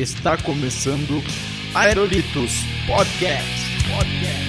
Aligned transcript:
Está 0.00 0.36
começando 0.36 1.20
Aerolitos 1.74 2.52
Podcast. 2.86 3.42
Podcast. 3.92 4.48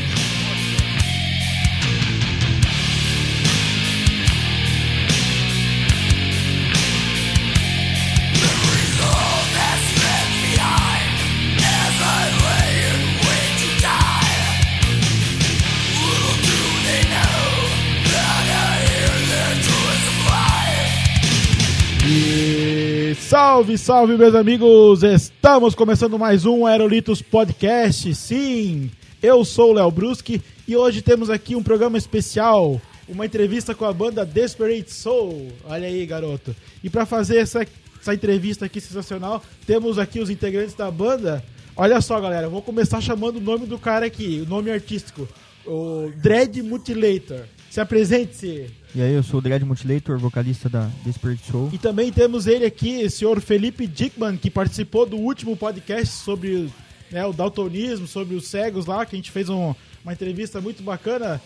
Salve, 23.29 23.77
salve, 23.77 24.17
meus 24.17 24.33
amigos! 24.33 25.03
Estamos 25.49 25.73
começando 25.73 26.19
mais 26.19 26.45
um 26.45 26.67
Aerolitos 26.67 27.23
Podcast. 27.23 28.13
Sim, 28.13 28.91
eu 29.19 29.43
sou 29.43 29.71
o 29.71 29.73
Léo 29.73 29.89
Bruschi 29.89 30.39
e 30.67 30.75
hoje 30.77 31.01
temos 31.01 31.27
aqui 31.27 31.55
um 31.55 31.63
programa 31.63 31.97
especial, 31.97 32.79
uma 33.07 33.25
entrevista 33.25 33.73
com 33.73 33.83
a 33.83 33.91
banda 33.91 34.23
Desperate 34.23 34.93
Soul. 34.93 35.51
Olha 35.65 35.87
aí, 35.87 36.05
garoto. 36.05 36.55
E 36.83 36.89
para 36.89 37.03
fazer 37.03 37.37
essa, 37.37 37.65
essa 37.99 38.13
entrevista 38.13 38.65
aqui 38.65 38.79
sensacional, 38.79 39.41
temos 39.65 39.97
aqui 39.97 40.19
os 40.19 40.29
integrantes 40.29 40.75
da 40.75 40.91
banda. 40.91 41.43
Olha 41.75 41.99
só, 41.99 42.21
galera, 42.21 42.47
vou 42.47 42.61
começar 42.61 43.01
chamando 43.01 43.37
o 43.37 43.41
nome 43.41 43.65
do 43.65 43.79
cara 43.79 44.05
aqui, 44.05 44.43
o 44.45 44.47
nome 44.47 44.69
artístico, 44.69 45.27
o 45.65 46.11
Dread 46.17 46.61
Mutilator. 46.61 47.45
Se 47.69 47.79
apresente-se. 47.79 48.67
E 48.95 49.01
aí, 49.01 49.13
eu 49.13 49.21
sou 49.21 49.39
o 49.39 49.41
Dredd 49.41 49.63
Mutilator, 49.63 50.17
vocalista 50.17 50.67
da 50.67 50.89
Spirit 51.11 51.43
Soul. 51.51 51.69
E 51.71 51.77
também 51.77 52.11
temos 52.11 52.47
ele 52.47 52.65
aqui, 52.65 53.03
o 53.05 53.09
senhor 53.11 53.39
Felipe 53.39 53.85
Dickman, 53.85 54.35
que 54.37 54.49
participou 54.49 55.05
do 55.05 55.17
último 55.17 55.55
podcast 55.55 56.07
sobre 56.15 56.69
né, 57.11 57.25
o 57.25 57.33
daltonismo, 57.33 58.07
sobre 58.07 58.35
os 58.35 58.47
cegos 58.47 58.85
lá, 58.87 59.05
que 59.05 59.15
a 59.15 59.19
gente 59.19 59.29
fez 59.31 59.49
um- 59.49 59.73
uma 60.03 60.13
entrevista 60.13 60.59
muito 60.59 60.81
bacana. 60.81 61.39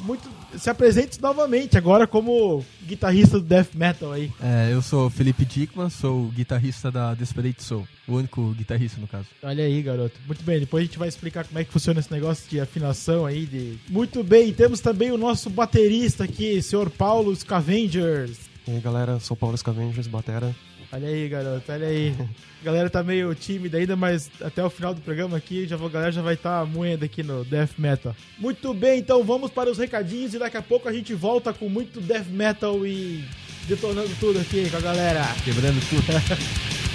Muito, 0.00 0.28
se 0.56 0.70
apresente 0.70 1.20
novamente, 1.20 1.76
agora 1.76 2.06
como 2.06 2.64
guitarrista 2.84 3.38
do 3.38 3.44
death 3.44 3.74
metal 3.74 4.12
aí. 4.12 4.32
É, 4.40 4.72
eu 4.72 4.80
sou 4.80 5.06
o 5.06 5.10
Felipe 5.10 5.44
Dickman, 5.44 5.90
sou 5.90 6.24
o 6.24 6.28
guitarrista 6.28 6.90
da 6.90 7.14
Desperate 7.14 7.62
Soul. 7.62 7.86
O 8.06 8.14
único 8.14 8.52
guitarrista, 8.54 9.00
no 9.00 9.06
caso. 9.06 9.26
Olha 9.42 9.64
aí, 9.64 9.82
garoto. 9.82 10.18
Muito 10.26 10.42
bem, 10.42 10.60
depois 10.60 10.82
a 10.82 10.86
gente 10.86 10.98
vai 10.98 11.08
explicar 11.08 11.44
como 11.46 11.58
é 11.58 11.64
que 11.64 11.72
funciona 11.72 12.00
esse 12.00 12.10
negócio 12.10 12.48
de 12.48 12.60
afinação 12.60 13.26
aí. 13.26 13.46
De... 13.46 13.78
Muito 13.88 14.22
bem, 14.22 14.52
temos 14.52 14.80
também 14.80 15.10
o 15.10 15.18
nosso 15.18 15.50
baterista 15.50 16.24
aqui, 16.24 16.62
senhor 16.62 16.88
Paulo 16.90 17.34
Scavengers. 17.34 18.38
E 18.66 18.72
aí 18.72 18.80
galera, 18.80 19.18
sou 19.20 19.36
Paulo 19.36 19.56
Scavengers, 19.56 20.06
batera. 20.06 20.54
Olha 20.90 21.06
aí, 21.08 21.28
garoto, 21.28 21.70
olha 21.70 21.86
aí. 21.86 22.14
A 22.62 22.64
galera 22.64 22.88
tá 22.88 23.02
meio 23.02 23.34
tímida 23.34 23.76
ainda, 23.76 23.94
mas 23.94 24.30
até 24.40 24.64
o 24.64 24.70
final 24.70 24.94
do 24.94 25.00
programa 25.02 25.36
aqui, 25.36 25.66
já, 25.66 25.76
vou- 25.76 25.88
a 25.88 25.90
galera 25.92 26.12
já 26.12 26.22
vai 26.22 26.34
estar 26.34 26.60
tá 26.60 26.66
moendo 26.66 27.04
aqui 27.04 27.22
no 27.22 27.44
Death 27.44 27.72
Metal. 27.78 28.16
Muito 28.38 28.72
bem, 28.72 28.98
então 29.00 29.22
vamos 29.22 29.50
para 29.50 29.70
os 29.70 29.76
recadinhos 29.78 30.32
e 30.32 30.38
daqui 30.38 30.56
a 30.56 30.62
pouco 30.62 30.88
a 30.88 30.92
gente 30.92 31.12
volta 31.14 31.52
com 31.52 31.68
muito 31.68 32.00
Death 32.00 32.28
Metal 32.28 32.86
e 32.86 33.22
detonando 33.66 34.10
tudo 34.18 34.38
aqui 34.40 34.68
com 34.70 34.78
a 34.78 34.80
galera. 34.80 35.24
Quebrando 35.44 35.78
tudo. 35.90 36.06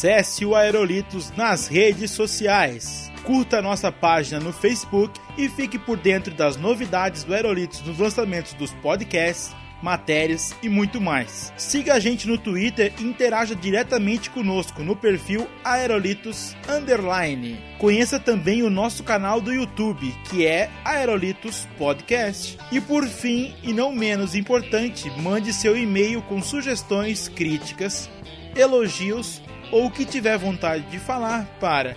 Acesse 0.00 0.46
o 0.46 0.56
Aerolitos 0.56 1.30
nas 1.36 1.68
redes 1.68 2.10
sociais. 2.10 3.12
Curta 3.22 3.60
nossa 3.60 3.92
página 3.92 4.40
no 4.40 4.52
Facebook 4.52 5.20
e 5.36 5.48
fique 5.48 5.78
por 5.78 5.98
dentro 5.98 6.34
das 6.34 6.56
novidades 6.56 7.22
do 7.22 7.34
Aerolitos 7.34 7.82
nos 7.82 7.98
lançamentos 7.98 8.54
dos 8.54 8.72
podcasts, 8.74 9.54
matérias 9.82 10.54
e 10.62 10.68
muito 10.68 11.00
mais. 11.00 11.52
Siga 11.56 11.94
a 11.94 12.00
gente 12.00 12.26
no 12.26 12.38
Twitter 12.38 12.92
e 12.98 13.04
interaja 13.04 13.54
diretamente 13.54 14.30
conosco 14.30 14.82
no 14.82 14.96
perfil 14.96 15.46
Aerolitos 15.64 16.56
Underline. 16.68 17.58
Conheça 17.78 18.18
também 18.18 18.62
o 18.62 18.70
nosso 18.70 19.02
canal 19.02 19.40
do 19.40 19.52
YouTube, 19.52 20.14
que 20.28 20.46
é 20.46 20.70
Aerolitos 20.84 21.66
Podcast. 21.78 22.58
E 22.70 22.80
por 22.80 23.06
fim, 23.06 23.54
e 23.62 23.72
não 23.72 23.92
menos 23.92 24.34
importante, 24.34 25.10
mande 25.20 25.52
seu 25.52 25.76
e-mail 25.76 26.22
com 26.22 26.42
sugestões, 26.42 27.28
críticas, 27.28 28.10
elogios 28.54 29.42
ou 29.70 29.86
o 29.86 29.90
que 29.90 30.04
tiver 30.04 30.36
vontade 30.36 30.84
de 30.90 30.98
falar 30.98 31.46
para 31.60 31.96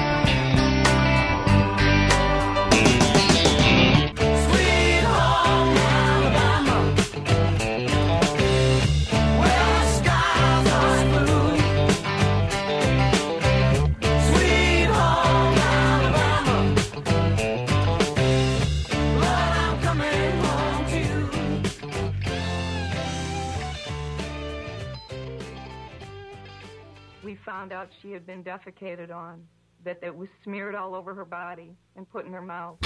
Found 27.51 27.73
out 27.73 27.89
she 28.01 28.13
had 28.13 28.25
been 28.25 28.41
defecated 28.41 29.13
on, 29.13 29.45
that 29.83 29.99
it 30.01 30.15
was 30.15 30.29
smeared 30.41 30.73
all 30.73 30.95
over 30.95 31.13
her 31.13 31.25
body 31.25 31.75
and 31.97 32.09
put 32.09 32.25
in 32.25 32.31
her 32.31 32.41
mouth. 32.41 32.77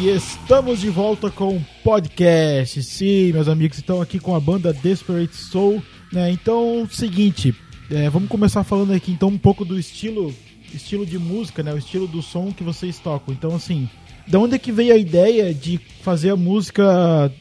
E 0.00 0.10
estamos 0.10 0.80
de 0.80 0.88
volta 0.90 1.28
com 1.28 1.56
o 1.56 1.66
podcast. 1.82 2.80
Sim, 2.84 3.32
meus 3.32 3.48
amigos, 3.48 3.78
estão 3.78 4.00
aqui 4.00 4.20
com 4.20 4.36
a 4.36 4.38
banda 4.38 4.72
Desperate 4.72 5.34
Soul. 5.34 5.82
Né? 6.12 6.30
Então, 6.30 6.88
seguinte, 6.88 7.52
é, 7.90 8.08
vamos 8.08 8.28
começar 8.28 8.62
falando 8.62 8.92
aqui 8.92 9.10
então 9.10 9.28
um 9.28 9.36
pouco 9.36 9.64
do 9.64 9.76
estilo, 9.76 10.32
estilo 10.72 11.04
de 11.04 11.18
música, 11.18 11.64
né? 11.64 11.74
O 11.74 11.78
estilo 11.78 12.06
do 12.06 12.22
som 12.22 12.52
que 12.52 12.62
vocês 12.62 13.00
tocam. 13.00 13.34
Então, 13.34 13.56
assim, 13.56 13.90
da 14.24 14.38
onde 14.38 14.54
é 14.54 14.58
que 14.58 14.70
veio 14.70 14.94
a 14.94 14.96
ideia 14.96 15.52
de 15.52 15.80
fazer 16.00 16.30
a 16.30 16.36
música 16.36 17.32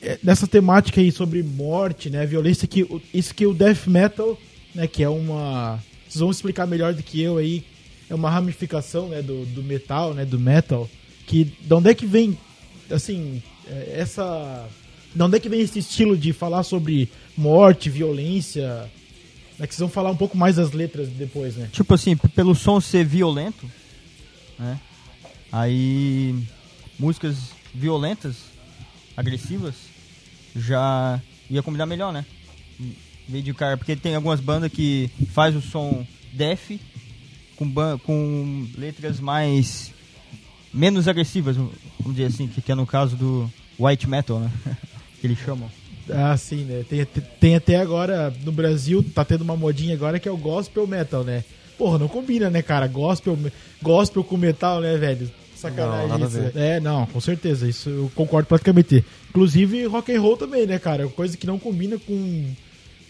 é, 0.00 0.18
nessa 0.22 0.46
temática 0.46 1.02
aí 1.02 1.12
sobre 1.12 1.42
morte, 1.42 2.08
né? 2.08 2.24
Violência 2.24 2.66
que 2.66 2.86
isso 3.12 3.34
que 3.34 3.46
o 3.46 3.52
death 3.52 3.86
metal, 3.86 4.38
né? 4.74 4.86
Que 4.86 5.02
é 5.02 5.08
uma, 5.10 5.78
vocês 6.08 6.20
vão 6.20 6.30
explicar 6.30 6.66
melhor 6.66 6.94
do 6.94 7.02
que 7.02 7.20
eu 7.20 7.36
aí. 7.36 7.62
É 8.08 8.14
uma 8.14 8.30
ramificação, 8.30 9.08
né? 9.08 9.20
Do, 9.20 9.44
do 9.44 9.62
metal, 9.62 10.14
né? 10.14 10.24
Do 10.24 10.38
metal 10.38 10.88
que 11.28 11.44
de 11.44 11.74
onde 11.74 11.90
é 11.90 11.94
que 11.94 12.06
vem 12.06 12.36
assim 12.90 13.40
é, 13.66 14.00
essa 14.00 14.68
de 15.14 15.22
onde 15.22 15.36
é 15.36 15.40
que 15.40 15.48
vem 15.48 15.60
esse 15.60 15.78
estilo 15.78 16.16
de 16.16 16.32
falar 16.32 16.64
sobre 16.64 17.08
morte 17.36 17.88
violência 17.88 18.90
né, 19.58 19.66
que 19.66 19.74
vocês 19.74 19.80
vão 19.80 19.88
falar 19.88 20.10
um 20.10 20.16
pouco 20.16 20.36
mais 20.36 20.56
das 20.56 20.72
letras 20.72 21.08
depois 21.08 21.54
né 21.56 21.68
Tipo 21.72 21.94
assim, 21.94 22.16
pelo 22.16 22.54
som 22.54 22.80
ser 22.80 23.04
violento, 23.04 23.70
né? 24.58 24.80
Aí, 25.50 26.34
músicas 26.98 27.36
violentas, 27.74 28.36
agressivas, 29.16 29.74
já 30.54 31.20
ia 31.48 31.62
combinar 31.62 31.86
melhor, 31.86 32.12
né? 32.12 32.26
Em 33.28 33.42
de 33.42 33.54
cara, 33.54 33.76
porque 33.76 33.96
tem 33.96 34.14
algumas 34.14 34.40
bandas 34.40 34.70
que 34.70 35.10
faz 35.32 35.54
o 35.54 35.62
som 35.62 36.06
def 36.32 36.72
com, 37.56 37.72
com 38.04 38.68
letras 38.76 39.20
mais 39.20 39.92
menos 40.72 41.08
agressivas, 41.08 41.56
vamos 41.56 41.72
dizer 42.06 42.26
assim, 42.26 42.46
que, 42.46 42.60
que 42.60 42.72
é 42.72 42.74
no 42.74 42.86
caso 42.86 43.16
do 43.16 43.50
white 43.78 44.08
metal, 44.08 44.40
né? 44.40 44.50
que 45.20 45.26
eles 45.26 45.38
chamam. 45.38 45.70
Ah, 46.10 46.36
sim, 46.36 46.64
né? 46.64 46.84
Tem, 46.88 47.06
tem 47.38 47.54
até 47.56 47.76
agora, 47.76 48.32
no 48.44 48.52
Brasil, 48.52 49.04
tá 49.14 49.24
tendo 49.24 49.42
uma 49.42 49.56
modinha 49.56 49.94
agora 49.94 50.18
que 50.18 50.28
é 50.28 50.32
o 50.32 50.36
gospel 50.36 50.86
metal, 50.86 51.22
né? 51.22 51.44
Porra, 51.76 51.98
não 51.98 52.08
combina, 52.08 52.50
né, 52.50 52.62
cara? 52.62 52.86
Gospel, 52.86 53.38
gospel 53.82 54.24
com 54.24 54.36
metal, 54.36 54.80
né, 54.80 54.96
velho? 54.96 55.30
Sacanagem 55.54 56.18
Não, 56.18 56.26
isso. 56.26 56.40
ver. 56.40 56.56
É, 56.56 56.80
não, 56.80 57.04
com 57.06 57.20
certeza, 57.20 57.68
isso 57.68 57.90
eu 57.90 58.12
concordo 58.14 58.48
praticamente. 58.48 59.04
Inclusive 59.30 59.84
rock 59.86 60.14
and 60.14 60.20
roll 60.20 60.36
também, 60.36 60.66
né, 60.66 60.78
cara? 60.78 61.06
Coisa 61.08 61.36
que 61.36 61.46
não 61.46 61.58
combina 61.58 61.98
com 61.98 62.44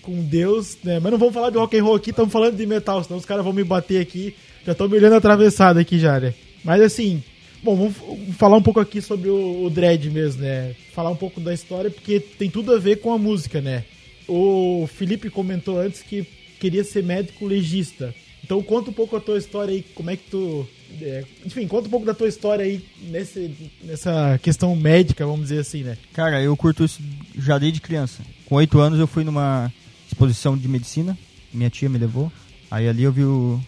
com 0.02 0.24
Deus, 0.24 0.78
né? 0.82 0.98
Mas 0.98 1.12
não 1.12 1.18
vamos 1.18 1.34
falar 1.34 1.50
de 1.50 1.58
rock 1.58 1.78
and 1.78 1.84
roll 1.84 1.96
aqui, 1.96 2.10
estamos 2.10 2.32
falando 2.32 2.56
de 2.56 2.64
metal, 2.64 3.04
senão 3.04 3.18
os 3.18 3.26
caras 3.26 3.44
vão 3.44 3.52
me 3.52 3.62
bater 3.62 4.00
aqui. 4.00 4.34
Já 4.64 4.72
estão 4.72 4.88
me 4.88 4.96
olhando 4.96 5.16
atravessado 5.16 5.78
aqui 5.78 5.98
já, 5.98 6.18
né? 6.18 6.32
Mas 6.64 6.80
assim, 6.80 7.22
bom, 7.62 7.76
vamos 7.76 7.96
falar 8.36 8.56
um 8.56 8.62
pouco 8.62 8.80
aqui 8.80 9.00
sobre 9.00 9.28
o, 9.28 9.64
o 9.64 9.70
Dredd 9.70 10.06
mesmo, 10.10 10.42
né? 10.42 10.74
Falar 10.92 11.10
um 11.10 11.16
pouco 11.16 11.40
da 11.40 11.52
história, 11.54 11.90
porque 11.90 12.20
tem 12.20 12.50
tudo 12.50 12.72
a 12.74 12.78
ver 12.78 12.96
com 13.00 13.12
a 13.12 13.18
música, 13.18 13.60
né? 13.60 13.84
O 14.26 14.88
Felipe 14.94 15.30
comentou 15.30 15.78
antes 15.80 16.02
que 16.02 16.26
queria 16.60 16.84
ser 16.84 17.02
médico 17.02 17.46
legista. 17.46 18.14
Então 18.44 18.62
conta 18.62 18.90
um 18.90 18.92
pouco 18.92 19.16
a 19.16 19.20
tua 19.20 19.36
história 19.38 19.72
aí, 19.74 19.82
como 19.94 20.10
é 20.10 20.16
que 20.16 20.30
tu. 20.30 20.66
é, 21.02 21.24
enfim, 21.44 21.66
conta 21.66 21.86
um 21.86 21.90
pouco 21.90 22.06
da 22.06 22.14
tua 22.14 22.28
história 22.28 22.64
aí 22.64 22.82
nesse, 23.02 23.50
nessa 23.82 24.38
questão 24.42 24.74
médica, 24.76 25.26
vamos 25.26 25.42
dizer 25.48 25.60
assim, 25.60 25.82
né? 25.82 25.98
Cara, 26.14 26.40
eu 26.42 26.56
curto 26.56 26.84
isso 26.84 27.00
já 27.36 27.58
desde 27.58 27.80
criança. 27.80 28.22
Com 28.46 28.54
oito 28.56 28.78
anos 28.80 28.98
eu 28.98 29.06
fui 29.06 29.24
numa 29.24 29.72
exposição 30.06 30.56
de 30.56 30.66
medicina, 30.68 31.16
minha 31.52 31.68
tia 31.70 31.88
me 31.88 31.98
levou. 31.98 32.32
Aí 32.70 32.88
ali 32.88 33.02
eu 33.02 33.12
vi 33.12 33.24
o- 33.24 33.60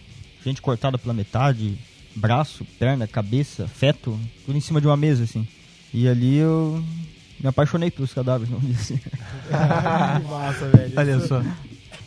gente 0.43 0.61
cortada 0.61 0.97
pela 0.97 1.13
metade, 1.13 1.77
braço, 2.15 2.65
perna, 2.79 3.07
cabeça, 3.07 3.67
feto, 3.67 4.17
tudo 4.45 4.57
em 4.57 4.61
cima 4.61 4.81
de 4.81 4.87
uma 4.87 4.97
mesa, 4.97 5.23
assim. 5.23 5.47
E 5.93 6.07
ali 6.07 6.37
eu 6.37 6.83
me 7.39 7.47
apaixonei 7.47 7.91
pelos 7.91 8.13
cadáveres, 8.13 8.53
dizer 8.61 8.73
assim. 8.73 8.97
que 8.97 10.27
massa, 10.29 10.67
velho. 10.69 10.93
Olha 10.97 11.19
só. 11.27 11.43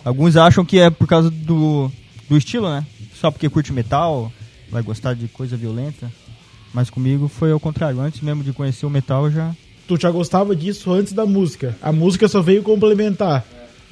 Alguns 0.05 0.37
acham 0.37 0.65
que 0.65 0.79
é 0.79 0.91
por 0.91 1.07
causa 1.07 1.31
do, 1.31 1.91
do 2.29 2.37
estilo, 2.37 2.69
né? 2.69 2.87
Só 3.15 3.31
porque 3.31 3.49
curte 3.49 3.73
metal, 3.73 4.33
vai 4.71 4.83
gostar 4.83 5.15
de 5.15 5.29
coisa 5.29 5.57
violenta. 5.57 6.11
Mas 6.73 6.91
comigo 6.91 7.29
foi 7.29 7.53
ao 7.53 7.61
contrário. 7.61 8.01
Antes 8.01 8.21
mesmo 8.21 8.43
de 8.43 8.53
conhecer 8.53 8.85
o 8.85 8.91
metal, 8.91 9.27
eu 9.27 9.33
já 9.33 9.55
Tu 9.87 10.01
já 10.01 10.11
gostava 10.11 10.57
disso 10.57 10.93
antes 10.93 11.13
da 11.13 11.27
música. 11.27 11.77
A 11.83 11.93
música 11.93 12.27
só 12.27 12.41
veio 12.41 12.63
complementar, 12.63 13.45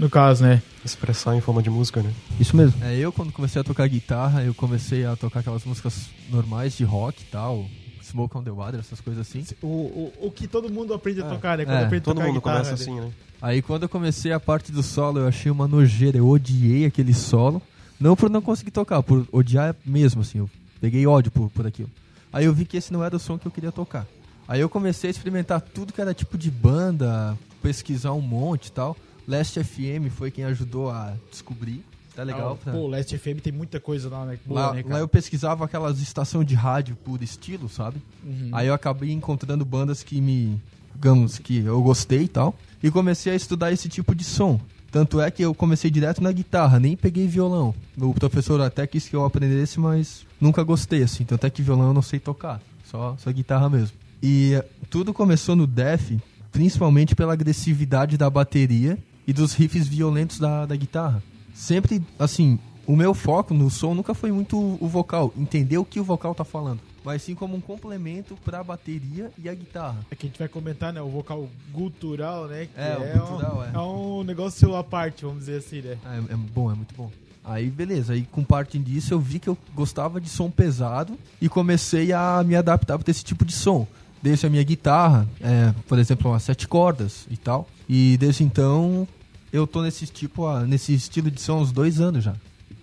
no 0.03 0.11
caso, 0.11 0.43
né? 0.43 0.63
Expressar 0.85 1.37
em 1.37 1.41
forma 1.41 1.63
de 1.63 1.71
música, 1.71 2.03
né? 2.03 2.13
Isso 2.41 2.57
mesmo. 2.57 2.83
É, 2.85 2.97
eu 2.97 3.13
quando 3.13 3.33
comecei 3.33 3.61
a 3.61 3.65
tocar 3.65 3.87
guitarra, 3.89 4.43
eu 4.43 4.53
comecei 4.53 5.05
a 5.07 5.15
tocar 5.15 5.41
aquelas 5.41 5.65
músicas 5.65 6.11
normais 6.29 6.77
de 6.77 6.85
rock 6.85 7.23
e 7.23 7.27
tal, 7.27 7.67
Smoke 8.03 8.37
on 8.37 8.43
the 8.43 8.51
Water, 8.51 8.81
essas 8.81 9.01
coisas 9.01 9.27
assim. 9.27 9.45
O, 9.63 9.67
o, 9.67 10.13
o 10.23 10.31
que 10.31 10.49
todo 10.49 10.69
mundo 10.71 10.93
aprende 10.93 11.23
a 11.23 11.27
É, 11.27 11.29
tocar, 11.29 11.57
né? 11.57 11.65
Quando 11.65 11.77
é, 11.77 11.85
aprende 11.85 12.03
a 12.03 12.05
Todo 12.05 12.15
tocar 12.17 12.27
mundo 12.27 12.41
guitarra, 12.41 12.65
começa 12.65 12.71
né? 12.71 12.83
assim, 12.83 13.01
né? 13.01 13.13
Aí 13.41 13.63
quando 13.63 13.85
eu 13.85 13.89
comecei 13.89 14.33
a 14.33 14.41
parte 14.41 14.73
do 14.73 14.83
solo, 14.83 15.21
eu 15.21 15.29
achei 15.29 15.51
uma 15.51 15.69
nojeira, 15.69 16.19
eu 16.19 16.29
odiei 16.29 16.85
aquele 16.85 17.15
solo. 17.15 17.63
Não 18.01 18.17
por 18.17 18.29
não 18.29 18.43
conseguir 18.43 18.73
tocar, 18.73 19.01
por 19.03 19.27
odiar 19.31 19.77
mesmo, 19.87 20.23
assim, 20.23 20.39
eu 20.39 20.51
peguei 20.81 21.07
ódio 21.07 21.31
por, 21.31 21.49
por 21.51 21.65
aquilo. 21.67 21.91
Aí 22.33 22.45
eu 22.45 22.53
vi 22.53 22.65
que 22.65 22.77
esse 22.77 22.93
não 22.93 23.05
era 23.05 23.15
o 23.15 23.19
som 23.21 23.39
que 23.39 23.47
eu 23.47 23.53
queria 23.53 23.71
tocar. 23.71 24.07
Aí 24.49 24.61
eu 24.61 24.69
comecei 24.69 25.09
a 25.09 25.13
experimentar 25.13 25.61
tudo 25.61 25.93
que 25.93 26.01
era 26.01 26.13
tipo 26.13 26.37
de 26.37 26.51
banda, 26.51 27.39
pesquisar 27.63 28.13
um 28.13 28.21
monte 28.21 28.67
e 28.67 28.73
tal. 28.73 28.97
Last 29.27 29.63
FM 29.63 30.11
foi 30.11 30.31
quem 30.31 30.45
ajudou 30.45 30.91
a 30.91 31.15
descobrir. 31.31 31.85
Tá 32.15 32.23
legal? 32.25 32.59
Ah, 32.61 32.65
pra- 32.65 32.73
Pô, 32.75 32.81
o 32.81 32.87
Last 32.89 33.17
FM 33.17 33.41
tem 33.43 33.53
muita 33.53 33.81
coisa 33.81 34.11
lá, 34.11 34.27
né? 34.27 34.39
Boa, 34.45 34.67
Lá, 34.67 34.75
né, 34.75 34.85
lá 34.87 34.99
eu 34.99 35.09
pesquisava 35.09 35.65
aquelas 35.65 35.99
estações 36.01 36.47
de 36.47 36.55
rádio 36.55 36.95
por 36.97 37.23
estilo, 37.23 37.71
sabe? 37.71 38.03
Uhum. 38.23 38.51
Aí 38.53 38.67
eu 38.67 38.75
acabei 38.75 39.11
encontrando 39.13 39.65
bandas 39.65 40.03
que 40.03 40.21
me, 40.21 40.61
digamos, 40.95 41.39
que 41.39 41.59
eu 41.65 41.83
gostei 41.83 42.25
e 42.25 42.29
tal. 42.29 42.55
E 42.83 42.91
comecei 42.91 43.33
a 43.33 43.35
estudar 43.37 43.73
esse 43.73 43.89
tipo 43.89 44.15
de 44.15 44.25
som. 44.25 44.61
Tanto 44.91 45.23
é 45.23 45.31
que 45.31 45.43
eu 45.43 45.55
comecei 45.55 45.91
direto 45.91 46.23
na 46.23 46.31
guitarra, 46.31 46.79
nem 46.79 46.95
peguei 46.95 47.27
violão. 47.27 47.75
O 47.97 48.13
professor 48.13 48.61
até 48.61 48.87
quis 48.87 49.09
que 49.09 49.17
eu 49.17 49.25
aprendesse, 49.25 49.81
mas 49.81 50.27
nunca 50.39 50.63
gostei, 50.63 51.03
assim. 51.03 51.25
Tanto 51.25 51.47
é 51.47 51.51
que 51.51 51.63
violão 51.63 51.87
eu 51.89 51.95
não 51.95 52.03
sei 52.03 52.21
tocar, 52.21 52.61
só, 52.85 53.17
só 53.19 53.33
guitarra 53.33 53.71
mesmo. 53.71 53.97
E 54.23 54.63
tudo 54.91 55.15
começou 55.15 55.57
no 55.57 55.67
Def, 55.67 56.11
principalmente 56.53 57.15
pela 57.15 57.33
agressividade 57.33 58.19
da 58.19 58.29
bateria 58.29 58.99
e 59.27 59.33
dos 59.33 59.55
riffs 59.55 59.87
violentos 59.89 60.39
da, 60.39 60.67
da 60.67 60.77
guitarra. 60.77 61.23
Sempre, 61.55 62.03
assim, 62.19 62.59
o 62.87 62.97
meu 62.97 63.15
foco 63.15 63.53
no 63.55 63.71
som 63.71 63.95
nunca 63.95 64.15
foi 64.15 64.33
muito 64.33 64.59
o 64.81 64.89
vocal, 64.89 65.33
entender 65.37 65.79
o 65.79 65.85
que 65.85 66.01
o 66.01 66.05
vocal 66.05 66.35
tá 66.35 66.45
falando, 66.45 66.81
mas 67.05 67.23
sim 67.23 67.35
como 67.35 67.55
um 67.57 67.61
complemento 67.61 68.37
pra 68.45 68.63
bateria 68.65 69.31
e 69.39 69.49
a 69.49 69.55
guitarra. 69.55 69.99
É 70.11 70.17
que 70.17 70.27
a 70.27 70.29
gente 70.29 70.39
vai 70.39 70.49
comentar, 70.49 70.93
né? 70.93 71.01
O 71.03 71.09
vocal 71.09 71.49
gutural, 71.73 72.47
né? 72.47 72.67
Que 72.67 72.81
É, 72.81 72.97
um- 72.99 73.19
gutural, 73.21 73.65
é. 73.65 73.71
é 73.75 73.79
um 73.79 74.23
negócio 74.25 74.75
à 74.77 74.83
parte, 74.85 75.25
vamos 75.25 75.41
dizer 75.41 75.59
assim, 75.59 75.81
né? 75.83 75.99
É, 76.05 76.33
é 76.33 76.37
bom, 76.37 76.71
é 76.71 76.75
muito 76.75 76.95
bom. 76.95 77.11
Aí, 77.45 77.69
beleza. 77.71 78.13
Aí, 78.13 78.23
com 78.31 78.45
parte 78.45 78.79
disso, 78.79 79.13
eu 79.15 79.19
vi 79.21 79.41
que 79.41 79.49
eu 79.49 79.59
gostava 79.75 80.21
de 80.21 80.29
som 80.29 80.49
pesado 80.49 81.19
e 81.41 81.49
comecei 81.49 82.13
a 82.13 82.43
me 82.47 82.55
adaptar 82.55 82.97
para 82.99 83.11
esse 83.11 83.25
tipo 83.25 83.45
de 83.45 83.53
som. 83.53 83.87
Desde 84.23 84.47
a 84.47 84.51
minha 84.51 84.63
guitarra, 84.63 85.27
é, 85.41 85.75
por 85.89 85.99
exemplo, 85.99 86.31
umas 86.31 86.45
sete 86.45 86.69
cordas 86.69 87.27
e 87.29 87.37
tal. 87.37 87.69
E 87.95 88.17
desde 88.17 88.43
então, 88.43 89.07
eu 89.53 89.67
tô 89.67 89.83
nesse 89.83 90.07
tipo, 90.07 90.47
ah, 90.47 90.61
nesse 90.65 90.95
estilo 90.95 91.31
de 91.31 91.39
som 91.43 91.59
há 91.59 91.61
uns 91.61 91.71
dois 91.73 92.01
anos 92.01 92.25
já. 92.25 92.35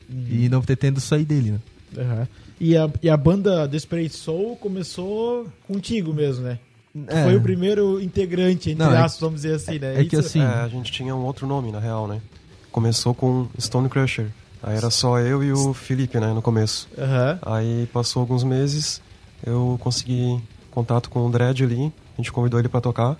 E 0.07 0.47
não 0.49 0.61
pretendo 0.61 0.99
sair 1.01 1.25
dele, 1.25 1.51
né? 1.51 1.59
Aham. 1.97 2.27
E, 2.59 2.77
a, 2.77 2.87
e 3.01 3.09
a 3.09 3.17
banda 3.17 3.67
Desperate 3.67 4.15
Soul 4.15 4.55
começou 4.57 5.47
contigo 5.67 6.13
mesmo, 6.13 6.43
né? 6.43 6.59
É. 7.07 7.23
Foi 7.23 7.35
o 7.37 7.41
primeiro 7.41 7.99
integrante, 7.99 8.69
entre 8.69 8.83
Não, 8.85 8.93
é- 8.93 8.99
aspas, 8.99 9.19
vamos 9.21 9.41
dizer 9.41 9.55
assim, 9.55 9.79
né? 9.79 9.99
é 9.99 10.05
que 10.05 10.15
Isso- 10.15 10.27
assim- 10.27 10.39
Sim. 10.41 10.45
É, 10.45 10.61
a 10.61 10.67
gente 10.67 10.91
tinha 10.91 11.15
um 11.15 11.23
outro 11.25 11.47
nome, 11.47 11.71
na 11.71 11.79
real, 11.79 12.07
né? 12.07 12.21
Começou 12.71 13.15
com 13.15 13.47
Stone 13.59 13.89
Crusher. 13.89 14.27
Aí 14.61 14.77
era 14.77 14.91
só 14.91 15.17
eu 15.19 15.43
e 15.43 15.51
o 15.51 15.73
Felipe, 15.73 16.19
né, 16.19 16.33
no 16.33 16.41
começo. 16.41 16.87
Aham. 16.97 17.39
Aí 17.43 17.87
passou 17.91 18.19
alguns 18.19 18.43
meses, 18.43 19.01
eu 19.43 19.75
consegui 19.81 20.39
contato 20.69 21.09
com 21.09 21.25
o 21.25 21.31
Dredd 21.31 21.63
ali, 21.63 21.91
a 22.15 22.17
gente 22.21 22.31
convidou 22.31 22.59
ele 22.59 22.69
pra 22.69 22.81
tocar. 22.81 23.17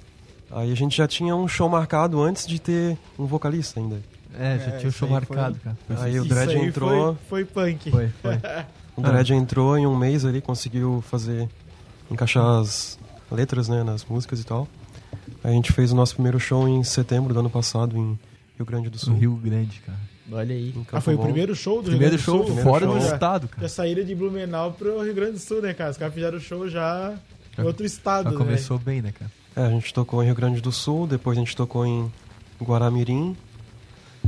Aí 0.51 0.71
a 0.71 0.75
gente 0.75 0.97
já 0.97 1.07
tinha 1.07 1.35
um 1.35 1.47
show 1.47 1.69
marcado 1.69 2.21
antes 2.21 2.47
de 2.47 2.59
ter 2.59 2.97
um 3.17 3.25
vocalista 3.25 3.79
ainda. 3.79 4.01
É, 4.37 4.57
já 4.57 4.63
É, 4.65 4.71
tinha 4.77 4.85
o 4.85 4.89
isso 4.89 4.97
show 4.99 5.09
marcado, 5.09 5.59
cara. 5.59 5.77
Aí 6.01 6.19
o 6.19 6.23
Isso 6.23 6.33
Dredd 6.33 6.49
aí 6.55 6.65
entrou, 6.65 7.17
Foi, 7.27 7.45
foi 7.45 7.45
punk. 7.45 7.91
Foi, 7.91 8.09
foi. 8.21 8.35
o 8.95 9.01
Dredd 9.01 9.31
entrou 9.33 9.77
em 9.77 9.85
um 9.87 9.95
mês 9.95 10.25
ali, 10.25 10.39
conseguiu 10.41 11.03
fazer, 11.09 11.47
encaixar 12.09 12.45
as 12.59 12.97
letras, 13.31 13.67
né, 13.69 13.83
nas 13.83 14.05
músicas 14.05 14.39
e 14.39 14.43
tal. 14.43 14.67
Aí 15.43 15.51
a 15.51 15.53
gente 15.55 15.71
fez 15.71 15.91
o 15.91 15.95
nosso 15.95 16.13
primeiro 16.15 16.39
show 16.39 16.67
em 16.67 16.83
setembro 16.83 17.33
do 17.33 17.39
ano 17.39 17.49
passado 17.49 17.95
em 17.97 18.17
Rio 18.57 18.65
Grande 18.65 18.89
do 18.89 18.93
No 18.93 18.99
Sul. 18.99 19.15
Rio 19.15 19.35
Grande, 19.35 19.79
cara. 19.85 19.97
Olha 20.31 20.53
aí. 20.55 20.75
Ah, 20.91 21.01
foi 21.01 21.15
o 21.15 21.19
primeiro 21.19 21.55
show 21.55 21.77
do 21.81 21.89
Primeiro 21.89 22.15
Rio 22.17 22.23
Grande 22.25 22.43
do 22.43 22.47
show 22.47 22.55
Sul? 22.55 22.63
fora 22.63 22.85
show. 22.85 22.93
do 22.95 23.01
Já- 23.01 23.13
estado, 23.13 23.47
cara. 23.47 23.61
Já 23.63 23.69
saíram 23.69 24.03
de 24.03 24.13
Blumenau 24.13 24.73
pro 24.73 25.01
Rio 25.03 25.13
Grande 25.15 25.33
do 25.33 25.39
Sul, 25.39 25.61
né, 25.61 25.73
cara? 25.73 25.89
Os 25.91 25.97
caras 25.97 26.13
fizeram 26.13 26.37
o 26.37 26.41
show 26.41 26.69
já 26.69 27.15
em 27.57 27.63
outro 27.63 27.83
estado, 27.85 28.25
Já 28.25 28.31
né? 28.31 28.37
começou 28.37 28.77
bem, 28.77 29.01
né, 29.01 29.11
cara? 29.11 29.31
É, 29.59 29.65
a 29.65 29.69
gente 29.69 29.93
tocou 29.93 30.23
em 30.23 30.25
Rio 30.27 30.35
Grande 30.35 30.61
do 30.61 30.71
Sul, 30.71 31.05
depois 31.05 31.37
a 31.37 31.41
gente 31.41 31.53
tocou 31.53 31.85
em 31.85 32.09
Guaramirim 32.61 33.35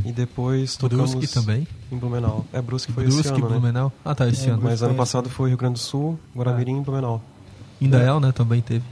e 0.04 0.12
depois 0.12 0.76
tocamos 0.76 1.16
Brusque 1.16 1.34
também. 1.34 1.66
em 1.90 1.98
Blumenau. 1.98 2.46
É, 2.52 2.62
Brusque 2.62 2.92
foi 2.92 3.06
esse 3.06 3.14
Brusque, 3.14 3.38
ano, 3.38 3.48
né? 3.48 3.56
Blumenau. 3.56 3.94
Ah, 4.04 4.14
tá, 4.14 4.28
esse 4.28 4.48
É, 4.48 4.52
ano. 4.52 4.62
Mas 4.62 4.82
ano 4.82 4.92
esse 4.92 4.98
passado 4.98 5.30
foi 5.30 5.48
Rio 5.48 5.58
Grande 5.58 5.76
do 5.76 5.80
Sul, 5.80 6.20
Guaramirim 6.36 6.80
e 6.80 6.82
Blumenau. 6.82 7.24
Indaial, 7.80 8.20
né, 8.20 8.34
também 8.34 8.62
teve. 8.62 8.84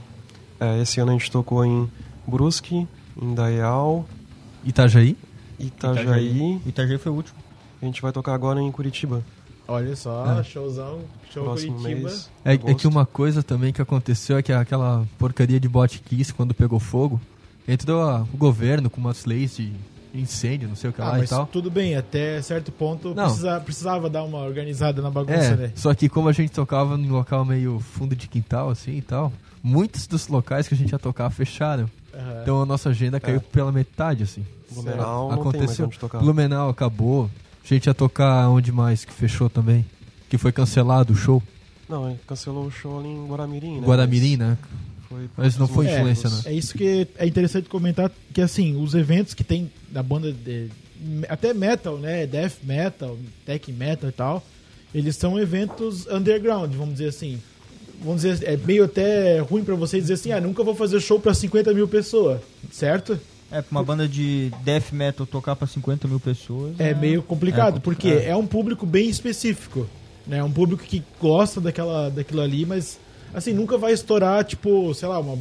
É, 0.58 0.80
esse 0.80 0.98
ano 0.98 1.10
a 1.10 1.12
gente 1.12 1.30
tocou 1.30 1.62
em 1.62 1.90
Brusque, 2.26 2.88
Indaial, 3.20 4.06
Itajaí. 4.64 5.18
Itajaí. 5.58 6.58
Itajaí 6.64 6.96
foi 6.96 7.12
o 7.12 7.16
último. 7.16 7.38
A 7.82 7.84
gente 7.84 8.00
vai 8.00 8.12
tocar 8.12 8.32
agora 8.34 8.62
em 8.62 8.72
Curitiba, 8.72 9.22
Olha 9.72 9.94
só, 9.94 10.40
É. 10.40 10.42
showzão, 10.44 11.00
show 11.32 11.44
próximo 11.44 11.76
Curitiba. 11.76 12.08
mês. 12.08 12.30
É, 12.44 12.54
é 12.54 12.74
que 12.74 12.86
uma 12.88 13.06
coisa 13.06 13.42
também 13.42 13.72
que 13.72 13.80
aconteceu 13.80 14.36
é 14.36 14.42
que 14.42 14.52
aquela 14.52 15.06
porcaria 15.18 15.60
de 15.60 15.68
botkiss, 15.68 16.32
quando 16.32 16.52
pegou 16.52 16.80
fogo, 16.80 17.20
entrou 17.68 18.02
a- 18.02 18.22
o 18.34 18.36
governo 18.36 18.90
com 18.90 19.00
umas 19.00 19.24
leis 19.24 19.56
de 19.56 19.72
incêndio, 20.12 20.68
não 20.68 20.74
sei 20.74 20.90
o 20.90 20.92
que 20.92 21.00
Ah, 21.00 21.10
lá 21.10 21.16
e 21.18 21.20
mas 21.20 21.30
tal. 21.30 21.46
tudo 21.46 21.70
bem, 21.70 21.94
até 21.94 22.42
certo 22.42 22.72
ponto 22.72 23.14
Não. 23.14 23.26
precisa- 23.26 23.60
precisava 23.60 24.10
dar 24.10 24.24
uma 24.24 24.38
organizada 24.38 25.00
na 25.00 25.08
bagunça, 25.10 25.34
É, 25.52 25.56
né? 25.56 25.72
só 25.76 25.94
que 25.94 26.08
como 26.08 26.28
a 26.28 26.32
gente 26.32 26.50
tocava 26.50 26.96
num 26.96 27.12
local 27.12 27.44
meio 27.44 27.78
fundo 27.78 28.16
de 28.16 28.26
quintal, 28.26 28.70
assim 28.70 28.96
e 28.96 29.02
tal, 29.02 29.32
muitos 29.62 30.08
dos 30.08 30.26
locais 30.26 30.66
que 30.66 30.74
a 30.74 30.76
gente 30.76 30.90
ia 30.90 30.98
tocar 30.98 31.30
fecharam. 31.30 31.88
Aham. 32.12 32.40
Então 32.42 32.60
a 32.62 32.66
nossa 32.66 32.88
agenda 32.88 33.20
caiu 33.20 33.40
pela 33.40 33.70
metade, 33.70 34.24
assim. 34.24 34.44
Blumenau 34.72 35.28
não 35.30 35.36
tem 35.36 35.44
mais 35.44 35.54
Aconteceu. 35.56 35.86
onde 35.86 35.98
tocar. 35.98 36.18
Blumenau 36.18 36.68
acabou. 36.70 37.30
A 37.70 37.74
gente 37.74 37.86
ia 37.86 37.94
tocar 37.94 38.48
onde 38.48 38.72
mais 38.72 39.04
que 39.04 39.12
fechou 39.12 39.48
também? 39.48 39.84
Que 40.28 40.36
foi 40.36 40.52
cancelado 40.52 41.12
o 41.12 41.16
show. 41.16 41.42
Não, 41.88 42.08
ele 42.10 42.18
cancelou 42.26 42.66
o 42.66 42.70
show 42.70 42.98
ali 42.98 43.08
em 43.08 43.26
Guaramirim, 43.26 43.80
né? 43.80 43.86
Guaramirim, 43.86 44.36
né? 44.36 44.58
Mas 44.62 45.08
foi 45.08 45.28
por 45.28 45.42
Mas 45.42 45.56
não 45.56 45.66
foi 45.68 45.86
É, 45.86 45.96
influência, 45.98 46.30
né? 46.30 46.40
É 46.46 46.52
isso 46.52 46.76
que 46.76 47.06
é 47.16 47.26
interessante 47.26 47.68
comentar, 47.68 48.10
que 48.32 48.40
assim, 48.40 48.80
os 48.80 48.94
eventos 48.94 49.34
que 49.34 49.42
tem 49.44 49.70
da 49.88 50.02
banda 50.02 50.32
de, 50.32 50.68
até 51.28 51.52
metal, 51.54 51.96
né, 51.98 52.26
death 52.26 52.58
metal, 52.62 53.16
tech 53.46 53.72
metal 53.72 54.08
e 54.08 54.12
tal, 54.12 54.44
eles 54.94 55.16
são 55.16 55.38
eventos 55.38 56.06
underground, 56.06 56.72
vamos 56.74 56.94
dizer 56.94 57.08
assim. 57.08 57.40
vamos 58.02 58.22
dizer, 58.22 58.48
é 58.48 58.56
meio 58.56 58.84
até 58.84 59.40
ruim 59.40 59.62
pra 59.64 59.74
você 59.74 60.00
dizer 60.00 60.14
assim, 60.14 60.32
ah, 60.32 60.40
nunca 60.40 60.62
vou 60.64 60.74
fazer 60.74 61.00
show 61.00 61.18
pra 61.20 61.34
50 61.34 61.72
mil 61.74 61.86
pessoas, 61.88 62.40
certo? 62.72 63.18
É, 63.50 63.60
pra 63.62 63.70
uma 63.70 63.82
banda 63.82 64.06
de 64.06 64.52
death 64.62 64.92
metal 64.92 65.26
tocar 65.26 65.56
pra 65.56 65.66
50 65.66 66.06
mil 66.06 66.20
pessoas. 66.20 66.78
É 66.78 66.94
meio 66.94 67.22
complicado, 67.22 67.78
É, 67.78 67.80
porque 67.80 68.08
é. 68.08 68.28
é. 68.28 68.36
um 68.36 68.46
público 68.46 68.86
bem 68.86 69.08
específico, 69.08 69.88
né? 70.26 70.38
É 70.38 70.44
um 70.44 70.52
público 70.52 70.82
que 70.84 71.02
gosta 71.20 71.60
daquela, 71.60 72.08
daquilo 72.10 72.40
ali, 72.40 72.64
mas, 72.64 72.98
assim, 73.34 73.52
nunca 73.52 73.76
vai 73.76 73.92
estourar, 73.92 74.44
tipo, 74.44 74.94
sei 74.94 75.08
lá, 75.08 75.18
uma 75.18 75.36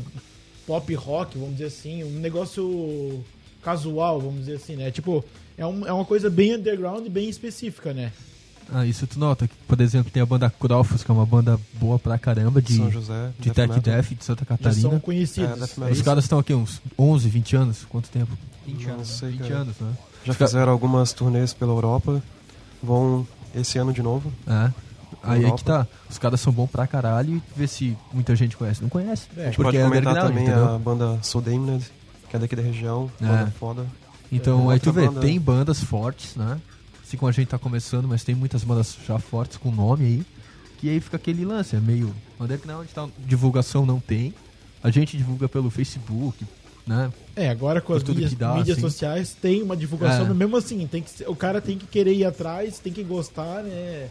pop 0.65 0.93
rock, 0.95 1.37
vamos 1.37 1.53
dizer 1.55 1.65
assim, 1.67 2.03
um 2.03 2.19
negócio 2.19 3.23
casual, 3.61 4.19
vamos 4.19 4.39
dizer 4.41 4.55
assim, 4.55 4.75
né? 4.75 4.89
Tipo, 4.89 5.23
é, 5.57 5.65
um, 5.65 5.85
é 5.85 5.91
uma 5.93 6.05
coisa 6.05 6.29
bem 6.29 6.55
underground 6.55 7.05
e 7.05 7.09
bem 7.09 7.29
específica, 7.29 7.93
né? 7.93 8.11
Ah, 8.73 8.85
isso 8.85 9.07
tu 9.07 9.19
nota. 9.19 9.47
que, 9.47 9.53
Por 9.67 9.79
exemplo, 9.81 10.11
tem 10.11 10.21
a 10.21 10.25
banda 10.25 10.49
Crofos, 10.49 11.03
que 11.03 11.09
é 11.09 11.13
uma 11.13 11.25
banda 11.25 11.59
boa 11.73 11.97
pra 11.97 12.17
caramba 12.19 12.61
de, 12.61 12.75
São 12.77 12.91
José, 12.91 13.31
de 13.39 13.49
death 13.51 13.69
tech 13.69 13.79
death 13.81 14.09
de 14.17 14.23
Santa 14.23 14.45
Já 14.49 14.57
são 14.57 14.57
Catarina. 14.73 14.99
conhecidos. 14.99 15.77
É. 15.79 15.91
Os 15.91 16.01
caras 16.01 16.23
estão 16.25 16.37
aqui 16.39 16.53
uns 16.53 16.81
11, 16.97 17.27
20 17.29 17.55
anos? 17.55 17.85
Quanto 17.89 18.09
tempo? 18.09 18.31
20 18.67 18.85
Não 18.87 18.93
anos. 18.95 19.07
sei, 19.07 19.29
20 19.31 19.39
cara. 19.41 19.55
anos, 19.61 19.75
né? 19.79 19.91
Já 20.25 20.33
fizeram 20.33 20.71
algumas 20.71 21.13
turnês 21.13 21.53
pela 21.53 21.71
Europa. 21.71 22.21
Vão 22.81 23.27
esse 23.55 23.77
ano 23.77 23.91
de 23.91 24.01
novo. 24.03 24.31
É. 24.47 24.71
Aí 25.23 25.43
é 25.43 25.51
que 25.51 25.63
tá. 25.63 25.87
Os 26.09 26.17
caras 26.17 26.39
são 26.39 26.53
bons 26.53 26.67
pra 26.69 26.85
caralho 26.87 27.37
e 27.37 27.43
vê 27.55 27.67
se 27.67 27.97
muita 28.13 28.35
gente 28.35 28.55
conhece. 28.55 28.81
Não 28.81 28.89
conhece. 28.89 29.27
É, 29.35 29.41
A 29.41 29.45
gente 29.45 29.55
porque 29.55 29.63
pode 29.63 29.77
é 29.77 29.83
comentar 29.83 30.11
underground, 30.13 30.29
também 30.29 30.43
entendeu? 30.47 30.75
a 30.75 30.77
banda 30.79 31.19
Soul 31.23 31.43
Damned, 31.43 31.85
que 32.29 32.35
é 32.35 32.39
daqui 32.39 32.55
da 32.55 32.61
região. 32.61 33.09
É. 33.19 33.25
Banda 33.25 33.53
foda. 33.59 33.85
Então, 34.31 34.69
É, 34.69 34.75
aí 34.75 34.79
tu 34.79 34.93
vê, 34.93 35.07
banda- 35.07 35.19
tem 35.21 35.39
bandas 35.39 35.83
fortes, 35.83 36.35
né? 36.35 36.57
Assim 37.09 37.17
como 37.17 37.27
a 37.27 37.31
gente 37.31 37.47
tá 37.47 37.57
começando, 37.57 38.07
mas 38.07 38.23
tem 38.23 38.35
muitas 38.35 38.63
bandas 38.63 38.95
já 39.07 39.17
fortes 39.17 39.57
com 39.57 39.71
nome 39.71 40.05
aí. 40.05 40.25
Que 40.77 40.91
aí 40.91 40.99
fica 40.99 41.17
aquele 41.17 41.43
lance, 41.43 41.75
é 41.75 41.79
meio 41.79 42.13
underground, 42.39 42.87
tal. 42.93 43.09
divulgação 43.17 43.83
não 43.83 43.99
tem. 43.99 44.31
A 44.83 44.91
gente 44.91 45.17
divulga 45.17 45.49
pelo 45.49 45.71
Facebook, 45.71 46.45
né? 46.85 47.11
É, 47.35 47.49
agora 47.49 47.81
com 47.81 47.87
Por 47.87 47.97
as 47.97 48.03
mídias, 48.03 48.33
dá, 48.35 48.53
mídias 48.53 48.77
assim. 48.77 48.81
sociais 48.87 49.33
tem 49.41 49.63
uma 49.63 49.75
divulgação, 49.75 50.27
É. 50.27 50.33
mesmo 50.35 50.55
assim, 50.55 50.85
tem 50.85 51.01
que, 51.01 51.23
o 51.27 51.35
cara 51.35 51.59
tem 51.59 51.79
que 51.79 51.87
querer 51.87 52.13
ir 52.13 52.25
atrás, 52.25 52.77
tem 52.77 52.93
que 52.93 53.01
gostar, 53.03 53.63
né? 53.63 54.09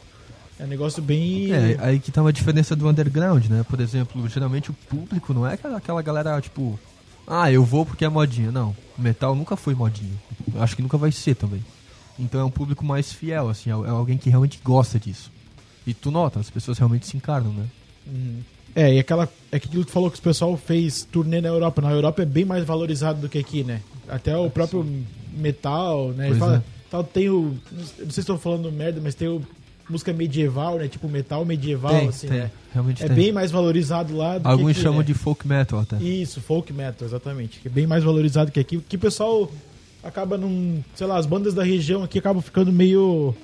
É 0.59 0.65
um 0.65 0.67
negócio 0.67 1.01
bem. 1.01 1.53
É, 1.53 1.77
aí 1.79 2.01
que 2.01 2.11
tá 2.11 2.21
uma 2.21 2.33
diferença 2.33 2.75
do 2.75 2.89
underground, 2.89 3.47
né? 3.47 3.65
Por 3.71 3.79
exemplo, 3.81 4.29
geralmente 4.29 4.73
o 4.73 4.75
público 4.75 5.33
não 5.33 5.47
é 5.47 5.55
aquela, 5.55 6.03
galera, 6.03 6.41
tipo, 6.41 6.77
ah, 7.29 7.51
eu 7.53 7.65
vou 7.65 7.87
porque 7.87 8.05
é 8.05 8.09
modinha. 8.09 8.51
Não, 8.51 8.77
metal 8.99 9.37
nunca 9.37 9.57
foi 9.57 9.77
modinha. 9.77 10.15
Acho 10.59 10.75
que 10.75 10.83
nunca 10.83 10.99
vai 10.99 11.13
ser 11.13 11.37
também. 11.37 11.65
Então 12.19 12.41
é 12.41 12.45
um 12.45 12.51
público 12.51 12.85
mais 12.85 13.13
fiel, 13.13 13.49
assim, 13.49 13.71
é 13.71 13.73
é 13.73 13.91
alguém 13.91 14.19
que 14.19 14.29
realmente 14.29 14.61
gosta 14.63 14.99
disso. 14.99 15.31
E 15.87 15.95
tu 15.95 16.11
nota, 16.11 16.41
as 16.41 16.51
pessoas 16.51 16.79
realmente 16.79 17.07
se 17.07 17.17
encarnam, 17.17 17.53
né? 17.53 17.65
Uhum. 18.07 18.41
É, 18.75 18.95
e 18.95 18.99
aquela. 18.99 19.29
É 19.51 19.59
que 19.59 19.67
aquilo 19.67 19.83
que 19.85 19.91
tu 19.91 19.93
falou 19.93 20.11
que 20.11 20.19
o 20.19 20.23
pessoal 20.23 20.57
fez 20.57 21.03
turnê 21.11 21.41
na 21.41 21.49
Europa. 21.49 21.81
Na 21.81 21.91
Europa 21.91 22.23
é 22.23 22.27
bem 22.27 22.45
mais 22.45 22.65
valorizado 22.65 23.21
do 23.21 23.29
que 23.29 23.39
aqui, 23.39 23.65
né? 23.65 23.81
Até 24.09 24.37
o 24.37 24.51
próprio 24.51 24.87
metal, 25.33 26.11
né? 26.11 26.35
Fala, 26.35 26.57
é. 26.57 26.63
tal, 26.91 27.03
tem 27.03 27.29
o. 27.31 27.57
Não 27.73 27.85
sei 27.85 28.11
se 28.11 28.21
estou 28.21 28.39
falando 28.39 28.71
merda, 28.71 29.01
mas 29.03 29.15
tem 29.15 29.29
o 29.29 29.43
música 29.89 30.13
medieval, 30.13 30.79
né? 30.79 30.89
Tipo 30.89 31.09
metal 31.09 31.45
medieval, 31.45 31.99
tem, 31.99 32.09
assim, 32.09 32.29
tem, 32.29 32.39
né? 32.39 32.51
realmente 32.73 33.03
É 33.03 33.07
tem. 33.07 33.17
bem 33.17 33.33
mais 33.33 33.51
valorizado 33.51 34.15
lá 34.17 34.37
do 34.39 34.43
que 34.43 34.49
Alguns 34.49 34.73
aqui, 34.73 34.81
chamam 34.81 34.99
né? 34.99 35.05
de 35.05 35.15
folk 35.15 35.49
metal 35.49 35.81
até. 35.81 35.97
Isso, 35.97 36.41
folk 36.41 36.73
metal, 36.73 37.09
exatamente. 37.09 37.61
Que 37.61 37.69
é 37.69 37.71
bem 37.71 37.87
mais 37.87 38.05
valorizado 38.05 38.53
que 38.53 38.61
aqui. 38.61 38.79
Que 38.79 38.97
o 38.97 38.99
pessoal 38.99 39.51
acaba 40.09 40.37
num. 40.37 40.83
Sei 40.95 41.07
lá, 41.07 41.17
as 41.17 41.27
bandas 41.27 41.55
da 41.55 41.63
região 41.63 42.03
aqui 42.03 42.19
acabam 42.19 42.43
ficando 42.43 42.73
meio. 42.73 43.35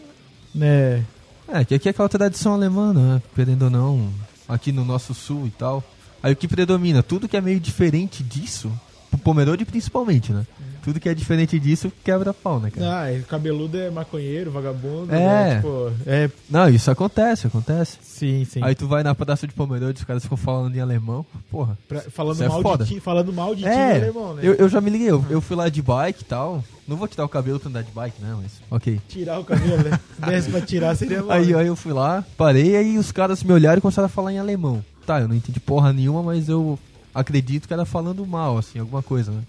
Né. 0.54 1.04
É, 1.47 1.64
que 1.64 1.75
aqui 1.75 1.88
é 1.88 1.90
aquela 1.90 2.09
tradição 2.09 2.54
alemã, 2.54 2.92
né? 2.92 3.23
Querendo 3.35 3.64
ou 3.64 3.71
não, 3.71 4.11
aqui 4.49 4.73
no 4.73 4.85
nosso 4.85 5.14
sul 5.14 5.47
e 5.47 5.50
tal. 5.50 5.85
Aí 6.23 6.33
o 6.33 6.37
que 6.37 6.49
predomina? 6.49 7.02
Tudo 7.02 7.28
que 7.28 7.37
é 7.37 7.40
meio 7.40 7.61
diferente 7.61 8.23
disso, 8.23 8.73
Pomerode 9.18 9.64
principalmente, 9.64 10.33
né? 10.33 10.47
Tudo 10.83 11.00
que 11.00 11.09
é 11.09 11.14
diferente 11.14 11.59
disso 11.59 11.90
quebra 12.04 12.35
pau, 12.35 12.61
né, 12.61 12.71
cara? 12.71 13.06
Ah, 13.06 13.23
cabeludo 13.26 13.78
é 13.78 13.88
maconheiro, 13.88 14.50
vagabundo. 14.50 15.14
É. 15.14 15.18
Né? 15.18 15.56
Tipo, 15.56 15.90
é. 16.06 16.30
Não, 16.50 16.68
isso 16.68 16.90
acontece, 16.90 17.47
acontece. 17.47 17.97
Sim, 18.02 18.44
sim. 18.44 18.61
Aí 18.62 18.75
tu 18.75 18.87
vai 18.87 19.02
na 19.02 19.14
praça 19.14 19.47
de 19.47 19.54
Pomerode, 19.54 19.99
os 20.00 20.04
caras 20.04 20.23
ficam 20.25 20.37
falando 20.37 20.76
em 20.76 20.80
alemão, 20.80 21.25
porra. 21.50 21.78
Pra- 21.88 22.02
falando, 22.02 22.42
é 22.42 22.49
mal 22.49 22.61
foda. 22.61 22.85
de 22.85 22.92
ti, 22.94 23.00
falando 23.00 23.33
mal 23.33 23.54
de 23.54 23.62
ti 23.62 23.68
É, 23.68 23.97
alemão, 23.97 24.35
né? 24.35 24.42
eu, 24.44 24.52
eu 24.56 24.68
já 24.68 24.78
me 24.78 24.90
liguei, 24.90 25.11
eu, 25.11 25.25
eu 25.30 25.40
fui 25.40 25.56
lá 25.56 25.71
de 25.71 25.80
bike 25.80 26.21
e 26.21 26.25
tal. 26.26 26.62
Não 26.87 26.99
vou 26.99 27.09
tirar 27.09 27.25
o 27.25 27.30
cabelo 27.30 27.59
pra 27.59 27.71
andar 27.71 27.83
de 27.83 27.90
bike, 27.90 28.21
né? 28.21 28.37
Mas, 28.42 28.52
ok. 28.71 29.00
Tirar 29.09 29.38
o 29.38 29.44
cabelo, 29.44 29.83
né? 29.88 29.99
Se 30.16 30.21
desse 30.21 30.50
pra 30.50 30.61
tirar, 30.61 30.94
seria 30.94 31.23
bom. 31.23 31.30
Aí, 31.30 31.47
né? 31.47 31.61
aí 31.61 31.66
eu 31.66 31.76
fui 31.76 31.94
lá, 31.94 32.23
parei, 32.37 32.76
aí 32.76 32.99
os 32.99 33.11
caras 33.11 33.42
me 33.42 33.54
olharam 33.54 33.78
e 33.78 33.80
começaram 33.80 34.04
a 34.04 34.11
falar 34.11 34.35
em 34.35 34.38
alemão. 34.38 34.85
Tá, 35.06 35.18
eu 35.21 35.28
não 35.28 35.35
entendi 35.35 35.61
porra 35.61 35.94
nenhuma, 35.94 36.23
mas 36.23 36.47
eu 36.50 36.78
acredito 37.14 37.66
que 37.68 37.73
era 37.75 37.85
falando 37.85 38.26
mal, 38.26 38.59
assim, 38.59 38.78
alguma 38.78 39.02
coisa, 39.02 39.30
né? 39.30 39.42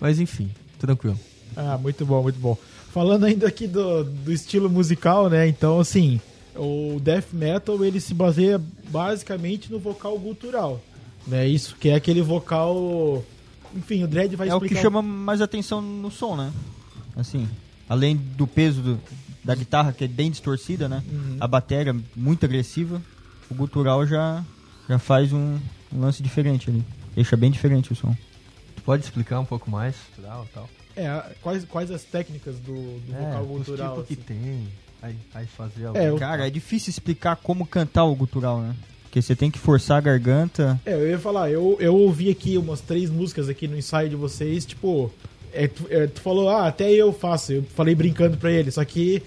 Mas 0.00 0.18
enfim, 0.20 0.50
tranquilo. 0.78 1.18
Ah, 1.56 1.76
muito 1.78 2.04
bom, 2.06 2.22
muito 2.22 2.38
bom. 2.38 2.56
Falando 2.92 3.24
ainda 3.24 3.46
aqui 3.48 3.66
do, 3.66 4.04
do 4.04 4.32
estilo 4.32 4.68
musical, 4.70 5.28
né? 5.30 5.46
Então, 5.48 5.80
assim, 5.80 6.20
o 6.56 6.98
death 7.00 7.32
metal 7.32 7.84
ele 7.84 8.00
se 8.00 8.12
baseia 8.14 8.60
basicamente 8.90 9.70
no 9.72 9.78
vocal 9.78 10.18
gutural, 10.18 10.80
né? 11.26 11.46
Isso 11.48 11.76
que 11.76 11.88
é 11.88 11.94
aquele 11.94 12.20
vocal, 12.22 13.24
enfim, 13.74 14.02
o 14.04 14.08
Dredd 14.08 14.34
vai 14.36 14.48
É 14.48 14.52
o 14.52 14.56
explicar. 14.56 14.74
que 14.76 14.82
chama 14.82 15.00
mais 15.02 15.40
atenção 15.40 15.80
no 15.80 16.10
som, 16.10 16.36
né? 16.36 16.52
Assim, 17.16 17.48
além 17.88 18.16
do 18.16 18.46
peso 18.46 18.80
do- 18.82 19.00
da 19.44 19.54
guitarra, 19.54 19.92
que 19.92 20.04
é 20.04 20.08
bem 20.08 20.30
distorcida, 20.30 20.88
né? 20.88 21.02
Uhum. 21.10 21.36
A 21.40 21.46
bateria 21.48 21.94
muito 22.14 22.44
agressiva. 22.46 23.02
O 23.50 23.54
gutural 23.54 24.06
já, 24.06 24.42
já 24.88 24.98
faz 24.98 25.32
um, 25.32 25.58
um 25.94 26.00
lance 26.00 26.22
diferente 26.22 26.70
ali. 26.70 26.82
Deixa 27.14 27.36
bem 27.36 27.50
diferente 27.50 27.92
o 27.92 27.96
som. 27.96 28.14
Tu 28.76 28.82
pode 28.82 29.04
explicar 29.04 29.38
um 29.40 29.44
pouco 29.44 29.70
mais? 29.70 29.94
Tal, 30.20 30.46
tal. 30.52 30.68
É, 30.96 31.22
quais, 31.40 31.64
quais 31.64 31.90
as 31.90 32.02
técnicas 32.02 32.56
do, 32.56 32.72
do 32.74 33.12
vocal 33.12 33.42
os 33.42 33.48
gutural? 33.58 34.02
que 34.02 34.12
assim? 34.14 34.22
tem. 34.22 34.68
Aí, 35.02 35.16
aí 35.34 35.46
fazer 35.46 35.86
algo. 35.86 35.98
É, 35.98 36.12
o- 36.12 36.16
Cara, 36.18 36.46
é 36.46 36.50
difícil 36.50 36.90
explicar 36.90 37.36
como 37.36 37.66
cantar 37.66 38.04
o 38.04 38.14
gutural, 38.14 38.60
né? 38.60 38.74
Porque 39.04 39.20
você 39.20 39.34
tem 39.36 39.50
que 39.50 39.58
forçar 39.58 39.98
a 39.98 40.00
garganta. 40.00 40.80
É, 40.86 40.94
eu 40.94 41.08
ia 41.08 41.18
falar, 41.18 41.50
eu, 41.50 41.76
eu 41.80 41.94
ouvi 41.94 42.30
aqui 42.30 42.56
umas 42.56 42.80
três 42.80 43.10
músicas 43.10 43.48
aqui 43.48 43.68
no 43.68 43.76
ensaio 43.76 44.08
de 44.08 44.16
vocês, 44.16 44.64
tipo, 44.64 45.12
é, 45.52 45.68
tu, 45.68 45.86
é, 45.90 46.06
tu 46.06 46.20
falou, 46.20 46.48
ah, 46.48 46.66
até 46.66 46.90
eu 46.90 47.12
faço, 47.12 47.52
eu 47.52 47.62
falei 47.74 47.94
brincando 47.94 48.36
pra 48.38 48.50
ele, 48.50 48.70
só 48.70 48.82
que. 48.84 49.22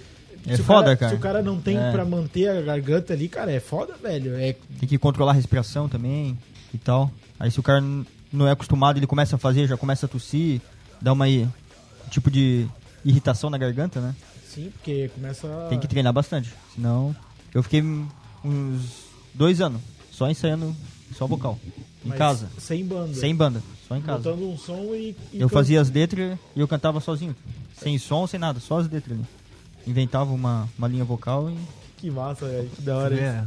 É 0.48 0.55
se 0.55 0.62
o 0.62 0.63
foda, 0.65 0.95
cara. 0.95 1.12
Se 1.12 1.17
o 1.17 1.19
cara 1.19 1.41
não 1.43 1.60
tem 1.60 1.77
É. 1.77 1.91
pra 1.91 2.05
manter 2.05 2.48
a 2.50 2.62
garganta 2.62 3.13
ali, 3.13 3.27
cara, 3.27 3.51
é 3.51 3.60
foda, 3.60 3.95
velho. 4.01 4.36
É, 4.36 4.55
Tem 4.79 4.88
que 4.89 4.98
controlar 4.98 5.31
a 5.31 5.36
respiração 5.36 5.88
também 5.89 6.38
e 6.75 6.77
tal. 6.77 7.12
Aí 7.39 7.50
se 7.51 7.60
o 7.60 7.63
cara 7.63 7.82
não 8.32 8.48
é 8.48 8.51
acostumado, 8.51 8.98
ele 8.98 9.08
começa 9.08 9.36
a 9.36 9.39
fazer, 9.39 9.67
já 9.67 9.77
começa 9.77 10.05
a 10.05 10.10
tossir, 10.10 10.62
dá 11.01 11.13
uma 11.13 11.27
i- 11.27 11.48
tipo 12.12 12.29
de 12.29 12.67
irritação 13.03 13.50
na 13.50 13.58
garganta, 13.58 14.00
né? 14.01 14.15
sim, 14.48 14.70
porque 14.72 15.10
começa. 15.13 15.48
a- 15.48 15.67
Tem 15.70 15.77
que 15.79 15.88
treinar 15.88 16.13
bastante. 16.13 16.53
Senão. 16.74 17.13
Eu 17.53 17.62
fiquei 17.62 17.82
uns 18.44 18.82
dois 19.34 19.60
anos 19.62 19.82
só 20.12 20.29
ensaiando 20.29 20.75
só 21.15 21.27
vocal. 21.27 21.60
Em 22.05 22.10
mas 22.10 22.17
casa. 22.17 22.50
Sem 22.58 22.86
banda. 22.86 23.13
Sem 23.13 23.36
banda. 23.36 23.62
Só 23.88 23.96
em 23.98 24.01
casa. 24.01 24.17
Botando 24.20 24.44
um 24.50 24.58
som 24.58 24.94
e. 24.96 25.15
e 25.34 25.39
Eu 25.41 25.50
can- 25.50 25.53
fazia 25.55 25.82
as 25.82 25.89
letras 25.89 26.38
e 26.55 26.60
eu 26.60 26.67
cantava 26.67 27.00
sozinho. 27.01 27.36
Sem 27.77 27.98
som, 27.98 28.25
sem 28.27 28.39
nada, 28.39 28.60
só 28.60 28.79
as 28.79 28.89
letras. 28.89 29.17
Inventava 29.86 30.32
uma, 30.34 30.70
uma 30.77 30.88
linha 30.88 31.03
vocal 31.03 31.50
e. 31.50 31.58
Que 31.98 32.10
massa, 32.10 32.48
velho. 32.48 32.70
Que 32.70 32.82
da 32.82 32.98
hora 32.98 33.13
isso. 33.13 33.24
É, 33.24 33.46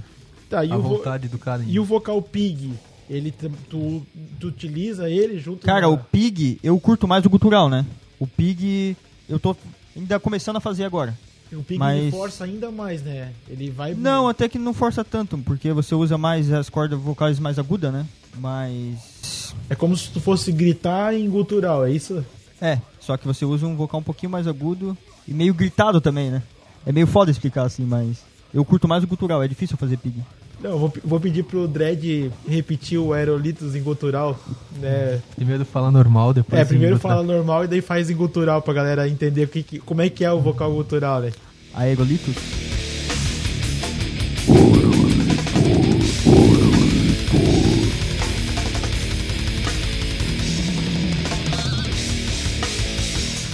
Tá, 0.49 0.65
e 0.65 0.73
a 0.73 0.77
o, 0.77 0.83
vo- 0.83 0.97
vontade 0.97 1.29
do 1.29 1.39
cara. 1.39 1.63
em- 1.63 1.71
e 1.71 1.81
o 1.81 1.85
vocal 1.85 2.21
pig? 2.23 2.73
Ele, 3.11 3.33
tu, 3.71 4.03
tu 4.39 4.47
utiliza 4.49 5.09
ele 5.09 5.39
junto 5.39 5.65
Cara, 5.65 5.83
na- 5.83 5.89
o 5.89 5.99
Pig, 5.99 6.59
eu 6.63 6.79
curto 6.79 7.09
mais 7.09 7.25
o 7.25 7.31
gutural, 7.31 7.69
né? 7.69 7.85
O 8.21 8.27
Pig, 8.27 8.97
eu 9.29 9.39
tô 9.39 9.57
ainda 9.97 10.21
começando 10.21 10.57
a 10.57 10.61
fazer 10.61 10.85
agora. 10.85 11.17
o 11.53 11.63
pig 11.63 11.79
mas- 11.79 12.11
força 12.11 12.45
ainda 12.45 12.71
mais, 12.71 13.03
né? 13.03 13.33
Ele 13.49 13.71
vai. 13.71 13.95
Não, 13.95 14.29
até 14.29 14.49
que 14.49 14.59
não 14.59 14.75
força 14.75 15.03
tanto, 15.03 15.39
porque 15.39 15.73
você 15.73 15.95
usa 15.95 16.19
mais 16.19 16.53
as 16.53 16.69
cordas 16.69 17.01
vocais 17.01 17.39
mais 17.39 17.59
agudas, 17.59 17.91
né? 17.93 18.05
Mas. 18.37 19.55
É 19.71 19.75
como 19.75 19.97
se 19.97 20.11
tu 20.11 20.21
fosse 20.21 20.53
gritar 20.53 21.15
em 21.15 21.29
gutural, 21.31 21.87
é 21.87 21.91
isso? 21.91 22.23
É, 22.61 22.79
só 23.01 23.17
que 23.17 23.27
você 23.27 23.45
usa 23.45 23.67
um 23.67 23.77
vocal 23.77 24.01
um 24.01 24.03
pouquinho 24.03 24.31
mais 24.31 24.47
agudo 24.47 24.97
e 25.27 25.33
meio 25.33 25.55
gritado 25.55 26.01
também, 26.01 26.31
né? 26.31 26.43
É 26.85 26.93
meio 26.93 27.07
foda 27.07 27.31
explicar 27.31 27.63
assim, 27.65 27.85
mas. 27.85 28.19
Eu 28.53 28.65
curto 28.65 28.89
mais 28.89 29.05
o 29.05 29.07
gutural, 29.07 29.43
é 29.43 29.49
difícil 29.49 29.77
fazer 29.77 29.97
Pig. 29.99 30.23
Não, 30.61 30.71
eu 30.73 30.79
vou, 30.79 30.93
vou 31.05 31.21
pedir 31.21 31.45
pro 31.45 31.69
Dredd 31.69 32.31
repetir 32.49 32.99
o 32.99 33.13
Aerolitos 33.13 33.77
em 33.77 33.83
gutural, 33.83 34.37
né? 34.81 35.21
Primeiro 35.37 35.65
fala 35.65 35.89
normal, 35.91 36.35
depois. 36.35 36.61
É, 36.61 36.65
primeiro 36.65 36.99
fala 36.99 37.23
normal 37.23 37.65
e 37.65 37.69
daí 37.69 37.81
faz 37.81 38.11
em 38.11 38.17
gutural 38.17 38.61
pra 38.61 38.75
galera 38.75 39.09
entender 39.09 39.49
que, 39.49 39.63
que- 39.63 39.79
como 39.79 40.03
é 40.03 40.09
que 40.11 40.25
é 40.25 40.33
o 40.33 40.41
vocal 40.41 40.73
gutural, 40.73 41.21
né? 41.21 41.31
Aerolitos? 41.73 42.35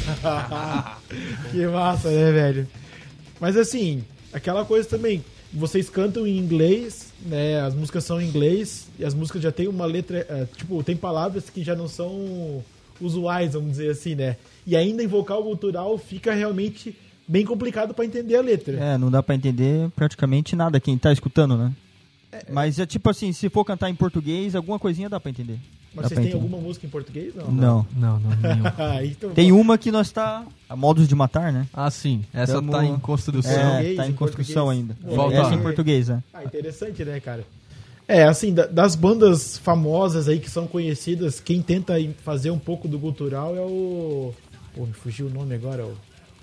que 1.51 1.67
massa, 1.67 2.11
né, 2.11 2.33
velho? 2.33 2.69
Mas 3.41 3.57
assim, 3.57 4.05
aquela 4.33 4.65
coisa 4.65 4.89
também, 4.89 5.25
vocês 5.55 5.89
cantam 5.89 6.27
em 6.27 6.37
inglês, 6.37 7.13
né? 7.25 7.61
As 7.61 7.75
músicas 7.75 8.05
são 8.05 8.21
em 8.21 8.27
inglês 8.29 8.89
e 8.99 9.05
as 9.05 9.15
músicas 9.15 9.43
já 9.43 9.53
tem 9.53 9.69
uma 9.69 9.87
letra, 9.87 10.27
é, 10.29 10.47
tipo, 10.57 10.83
tem 10.83 10.97
palavras 10.97 11.49
que 11.49 11.63
já 11.63 11.77
não 11.77 11.89
são 11.89 12.63
usuais, 13.01 13.55
vamos 13.55 13.71
dizer 13.73 13.91
assim, 13.91 14.15
né? 14.15 14.37
E 14.67 14.77
ainda 14.77 15.03
em 15.03 15.07
vocal 15.07 15.43
cultural 15.43 15.97
fica 15.97 16.35
realmente 16.35 16.97
bem 17.27 17.45
complicado 17.45 17.95
pra 17.95 18.05
entender 18.05 18.37
a 18.37 18.43
letra. 18.43 18.77
É, 18.77 18.99
não 18.99 19.11
dá 19.11 19.23
pra 19.23 19.35
entender 19.35 19.89
praticamente 19.95 20.57
nada 20.57 20.81
quem 20.81 20.99
tá 20.99 21.13
escutando, 21.13 21.57
né? 21.57 21.73
Mas 22.51 22.79
é 22.81 22.87
tipo 22.87 23.09
assim, 23.09 23.33
se 23.33 23.49
for 23.49 23.65
cantar 23.65 23.89
em 23.89 23.95
português, 23.95 24.57
alguma 24.57 24.79
coisinha 24.79 25.09
dá 25.09 25.21
pra 25.21 25.31
entender. 25.31 25.59
Mas 25.95 26.07
vocês 26.09 26.21
têm 26.21 26.33
alguma 26.33 26.59
música 26.59 26.87
em 26.87 26.89
português? 26.91 27.35
Não. 27.35 27.51
Não. 27.51 27.87
Não, 27.97 28.21
não, 28.21 28.31
nenhum. 28.37 28.65
Ah, 28.79 29.05
então, 29.05 29.31
Tem 29.31 29.53
uma 29.53 29.79
que 29.79 29.91
nós 29.93 30.11
tá 30.11 30.45
a 30.69 30.75
modos 30.77 31.07
de 31.07 31.15
matar, 31.15 31.53
né? 31.53 31.67
Ah, 31.73 31.91
sim. 31.91 32.25
Essa 32.33 32.55
Tamo- 32.55 32.73
tá 32.73 32.85
em 32.85 32.99
construção. 32.99 33.53
É, 33.53 33.95
tá 33.95 34.07
em 34.07 34.11
em 34.11 34.13
construção 34.15 34.67
português. 34.67 34.97
ainda. 35.07 35.17
Volta. 35.17 35.37
Essa 35.37 35.55
em 35.55 35.63
português, 35.63 36.09
né? 36.09 36.23
Ah, 36.33 36.45
interessante, 36.45 37.05
né, 37.05 37.21
cara? 37.21 37.45
É, 38.07 38.25
assim, 38.25 38.53
da- 38.53 38.67
das 38.67 38.95
bandas 38.95 39.57
famosas 39.57 40.29
aí 40.29 40.39
que 40.39 40.51
são 40.51 40.67
conhecidas, 40.67 41.41
quem 41.41 41.63
tenta 41.63 41.95
fazer 42.23 42.51
um 42.51 42.59
pouco 42.59 42.87
do 42.89 42.99
cultural 42.99 43.57
é 43.57 43.61
o. 43.61 44.35
Pô, 44.75 44.85
me 44.87 44.93
fugiu 44.93 45.27
o 45.27 45.31
nome 45.31 45.55
agora, 45.55 45.85
o. 45.87 45.95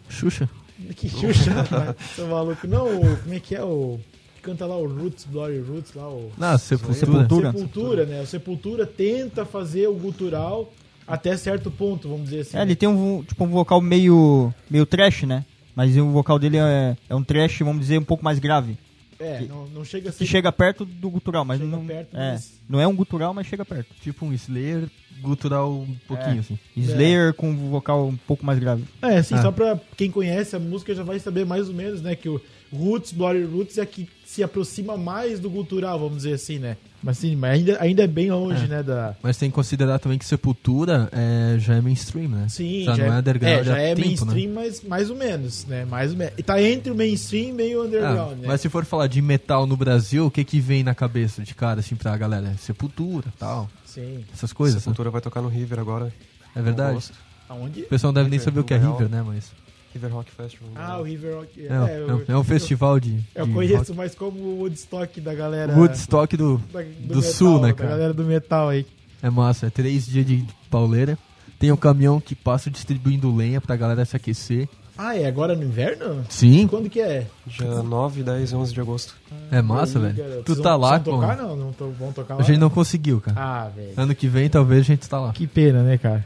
Xuxa. 0.09 0.49
Que 0.95 1.07
Xuxa. 1.07 1.95
Seu 2.15 2.25
maluco. 2.27 2.65
Não, 2.65 2.87
o... 2.87 3.17
como 3.17 3.33
é 3.35 3.39
que 3.39 3.53
é 3.55 3.63
o. 3.63 3.99
Que 4.41 4.45
canta 4.49 4.65
lá 4.65 4.75
o 4.75 4.87
Roots, 4.87 5.25
Bloody 5.25 5.59
Roots, 5.59 5.93
lá 5.93 6.09
o. 6.09 6.31
Não, 6.37 6.57
Sepultura. 6.57 6.95
Sepultura. 6.99 7.51
Sepultura, 7.51 8.05
né? 8.05 8.21
O 8.21 8.25
Sepultura 8.25 8.85
tenta 8.87 9.45
fazer 9.45 9.87
o 9.87 9.95
cultural 9.95 10.73
até 11.07 11.37
certo 11.37 11.69
ponto, 11.69 12.09
vamos 12.09 12.25
dizer 12.29 12.39
assim. 12.41 12.57
É, 12.57 12.61
ele 12.63 12.75
tem 12.75 12.89
um, 12.89 13.23
tipo, 13.23 13.43
um 13.43 13.49
vocal 13.49 13.79
meio, 13.81 14.51
meio 14.69 14.85
trash, 14.85 15.23
né? 15.23 15.45
Mas 15.75 15.95
o 15.95 16.09
vocal 16.09 16.39
dele 16.39 16.57
é, 16.57 16.97
é 17.09 17.15
um 17.15 17.23
trash, 17.23 17.59
vamos 17.59 17.81
dizer, 17.81 17.99
um 17.99 18.03
pouco 18.03 18.23
mais 18.23 18.39
grave. 18.39 18.77
É, 19.19 19.41
não, 19.47 19.67
não 19.67 19.85
chega 19.85 20.09
a 20.09 20.11
ser. 20.11 20.17
Que 20.17 20.25
chega 20.25 20.51
perto 20.51 20.83
do 20.85 21.09
gutural, 21.11 21.45
mas 21.45 21.59
Chega 21.59 21.69
não, 21.69 21.85
perto, 21.85 22.17
é, 22.17 22.31
mas- 22.31 22.53
não 22.67 22.79
é 22.81 22.87
um 22.87 22.95
gutural, 22.95 23.33
mas 23.35 23.45
chega 23.45 23.63
perto. 23.63 23.93
Tipo 24.01 24.25
um 24.25 24.33
Slayer 24.33 24.89
gutural 25.21 25.71
um 25.71 25.95
pouquinho, 26.07 26.37
É. 26.37 26.39
assim. 26.39 26.57
Slayer 26.75 27.31
com 27.35 27.51
um 27.51 27.69
vocal 27.69 28.07
um 28.07 28.17
pouco 28.17 28.43
mais 28.43 28.57
grave. 28.57 28.83
É, 29.03 29.17
assim, 29.19 29.35
Ah. 29.35 29.41
só 29.43 29.51
pra 29.51 29.79
quem 29.95 30.09
conhece 30.09 30.55
a 30.55 30.59
música 30.59 30.95
já 30.95 31.03
vai 31.03 31.19
saber 31.19 31.45
mais 31.45 31.67
ou 31.69 31.75
menos, 31.75 32.01
né? 32.01 32.15
Que 32.15 32.27
o 32.27 32.41
Roots, 32.73 33.11
Bloody 33.11 33.43
Roots 33.43 33.77
é 33.77 33.81
a 33.81 33.85
que 33.85 34.07
se 34.25 34.41
aproxima 34.41 34.95
mais 34.95 35.39
do 35.41 35.49
cultural, 35.49 35.99
vamos 35.99 36.17
dizer 36.23 36.33
assim, 36.33 36.57
né? 36.57 36.77
Mas 37.03 37.17
sim, 37.17 37.35
mas 37.35 37.51
ainda, 37.59 37.77
ainda 37.81 38.03
é 38.03 38.07
bem 38.07 38.31
longe, 38.31 38.63
É. 38.63 38.67
né? 38.67 38.83
Da... 38.83 39.15
Mas 39.21 39.35
tem 39.35 39.49
que 39.49 39.55
considerar 39.55 39.99
também 39.99 40.17
que 40.17 40.23
Sepultura 40.23 41.09
é, 41.11 41.57
já 41.59 41.75
é 41.75 41.81
mainstream, 41.81 42.29
né? 42.29 42.45
Sim, 42.47 42.83
já, 42.85 42.95
não 42.95 43.05
é 43.05 43.19
underground 43.19 43.59
é, 43.59 43.63
já 43.63 43.77
é 43.77 43.95
tempo, 43.95 44.07
mainstream, 44.07 44.47
né? 44.49 44.53
mas 44.53 44.81
mais 44.83 45.09
ou 45.09 45.15
menos, 45.17 45.65
né? 45.65 45.83
Mais 45.83 46.11
ou 46.11 46.17
menos. 46.17 46.33
E 46.37 46.43
tá 46.43 46.61
entre 46.61 46.91
o 46.91 46.95
mainstream 46.95 47.49
e 47.49 47.53
meio 47.53 47.83
underground, 47.83 48.33
Ah, 48.33 48.35
né? 48.35 48.47
Mas 48.47 48.61
se 48.61 48.69
for 48.69 48.85
falar 48.85 49.07
de 49.07 49.21
metal 49.21 49.65
no 49.67 49.75
Brasil, 49.75 50.27
o 50.27 50.31
que 50.31 50.43
que 50.45 50.59
vem 50.61 50.83
na 50.83 50.93
cabeça 50.95 51.41
de 51.41 51.53
cara, 51.55 51.79
assim, 51.81 51.95
pra 51.95 52.15
galera? 52.15 52.55
Sepultura, 52.57 53.33
tal, 53.37 53.67
Sim. 53.83 54.23
essas 54.33 54.53
coisas. 54.53 54.75
né? 54.75 54.81
Sepultura 54.81 55.09
vai 55.09 55.19
tocar 55.21 55.41
no 55.41 55.49
River 55.49 55.79
agora. 55.79 56.13
É 56.55 56.61
verdade. 56.61 57.03
Aonde? 57.49 57.81
O 57.81 57.87
pessoal 57.87 58.13
não 58.13 58.21
deve 58.21 58.29
nem 58.29 58.39
River, 58.39 58.45
saber 58.53 58.59
o 58.61 58.63
que 58.63 58.73
é 58.73 58.77
Real. 58.77 58.93
River, 58.93 59.09
né? 59.09 59.23
Mas 59.25 59.51
River 59.93 60.11
Rock 60.13 60.31
Festival. 60.31 60.69
Ah, 60.75 60.99
o. 60.99 61.03
River 61.03 61.35
Rock. 61.35 61.61
é, 61.61 61.65
é, 61.65 61.99
eu, 62.07 62.23
é 62.27 62.37
um 62.37 62.43
festival 62.43 62.99
de, 62.99 63.19
eu 63.35 63.45
de 63.45 63.53
conheço 63.53 63.93
mais 63.93 64.15
como 64.15 64.39
o 64.39 64.59
Woodstock 64.61 65.19
da 65.21 65.33
galera. 65.33 65.73
rock. 65.73 65.79
Woodstock 65.87 66.37
do, 66.37 66.57
da- 66.71 66.81
do 67.01 67.21
sul, 67.21 67.59
né, 67.61 67.69
Da 67.69 67.73
cara? 67.73 67.89
galera 67.91 68.13
do 68.13 68.23
metal 68.23 68.69
aí. 68.69 68.85
É 69.21 69.29
massa, 69.29 69.67
é 69.67 69.69
três 69.69 70.05
dias 70.07 70.25
de 70.25 70.45
pauleira. 70.69 71.17
Tem 71.59 71.71
um 71.71 71.77
caminhão 71.77 72.19
que 72.19 72.33
passa 72.33 72.71
distribuindo 72.71 73.33
lenha 73.35 73.61
pra 73.61 73.75
galera 73.75 74.03
se 74.05 74.15
aquecer. 74.15 74.67
Ah, 74.97 75.15
é 75.15 75.25
agora 75.25 75.55
no 75.55 75.63
inverno? 75.63 76.23
Sim, 76.29 76.67
Quando 76.67 76.89
que 76.89 76.99
é? 76.99 77.25
Dia 77.47 77.81
9, 77.81 78.23
10 78.23 78.51
e 78.51 78.55
11 78.55 78.73
de 78.73 78.81
agosto. 78.81 79.15
é 79.51 79.61
massa, 79.61 79.97
Aí, 79.99 80.05
velho. 80.05 80.15
garoto. 80.17 80.43
Tu 80.43 80.53
Vocês 80.53 80.63
tá 80.63 80.71
vão- 80.71 80.79
lá, 80.81 80.99
tocar? 80.99 81.37
Não, 81.37 81.55
não 81.55 81.71
tô, 81.73 81.89
vão 81.91 82.11
tocar 82.11 82.35
lá. 82.35 82.41
A 82.41 82.43
gente 82.43 82.59
não 82.59 82.69
conseguiu, 82.69 83.19
cara. 83.21 83.39
Ah, 83.39 83.69
velho. 83.75 83.93
Ano 83.97 84.13
que 84.15 84.27
vem, 84.27 84.49
talvez 84.49 84.81
a 84.81 84.83
gente 84.83 85.07
tá 85.07 85.19
lá. 85.19 85.31
Que 85.33 85.47
pena, 85.47 85.81
né, 85.83 85.97
cara? 85.97 86.25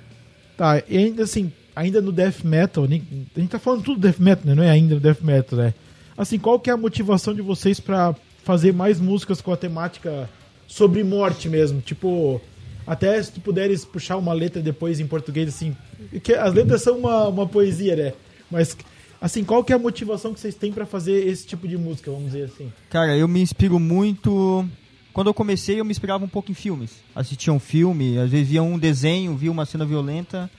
Tá, 0.57 0.81
e 0.89 0.97
ainda 0.97 1.23
assim, 1.23 1.51
ainda 1.75 2.01
no 2.01 2.11
death 2.11 2.43
metal, 2.43 2.85
a 2.85 2.87
gente 2.87 3.49
tá 3.49 3.59
falando 3.59 3.83
tudo 3.83 3.99
death 3.99 4.19
metal, 4.19 4.45
né? 4.45 4.55
Não 4.55 4.63
é 4.63 4.69
ainda 4.69 4.95
no 4.95 5.01
death 5.01 5.21
metal, 5.21 5.59
né? 5.59 5.73
Assim, 6.17 6.39
qual 6.39 6.59
que 6.59 6.69
é 6.69 6.73
a 6.73 6.77
motivação 6.77 7.33
de 7.33 7.41
vocês 7.41 7.79
pra 7.79 8.15
fazer 8.43 8.73
mais 8.73 8.99
músicas 8.99 9.41
com 9.41 9.51
a 9.51 9.57
temática 9.57 10.29
sobre 10.65 11.03
morte 11.03 11.49
mesmo? 11.49 11.81
Tipo, 11.81 12.41
até 12.87 13.21
se 13.21 13.33
tu 13.33 13.41
puderes 13.41 13.83
puxar 13.83 14.15
uma 14.15 14.31
letra 14.31 14.61
depois 14.61 14.99
em 14.99 15.07
português, 15.07 15.49
assim, 15.49 15.75
que 16.23 16.33
as 16.33 16.53
letras 16.53 16.81
são 16.81 16.97
uma, 16.97 17.27
uma 17.27 17.47
poesia, 17.47 17.95
né? 17.95 18.13
Mas, 18.49 18.77
assim, 19.19 19.43
qual 19.43 19.63
que 19.63 19.73
é 19.73 19.75
a 19.75 19.79
motivação 19.79 20.33
que 20.33 20.39
vocês 20.39 20.55
têm 20.55 20.71
pra 20.71 20.85
fazer 20.85 21.27
esse 21.27 21.45
tipo 21.45 21.67
de 21.67 21.77
música, 21.77 22.09
vamos 22.09 22.27
dizer 22.27 22.45
assim? 22.45 22.71
Cara, 22.89 23.17
eu 23.17 23.27
me 23.27 23.41
inspiro 23.41 23.79
muito. 23.79 24.65
Quando 25.11 25.27
eu 25.27 25.33
comecei, 25.33 25.79
eu 25.79 25.85
me 25.85 25.91
inspirava 25.91 26.23
um 26.23 26.29
pouco 26.29 26.51
em 26.51 26.55
filmes. 26.55 26.91
Assistia 27.13 27.51
um 27.51 27.59
filme, 27.59 28.17
às 28.17 28.29
vezes 28.29 28.49
via 28.49 28.63
um 28.63 28.77
desenho, 28.77 29.35
via 29.35 29.51
uma 29.51 29.65
cena 29.65 29.85
violenta, 29.85 30.49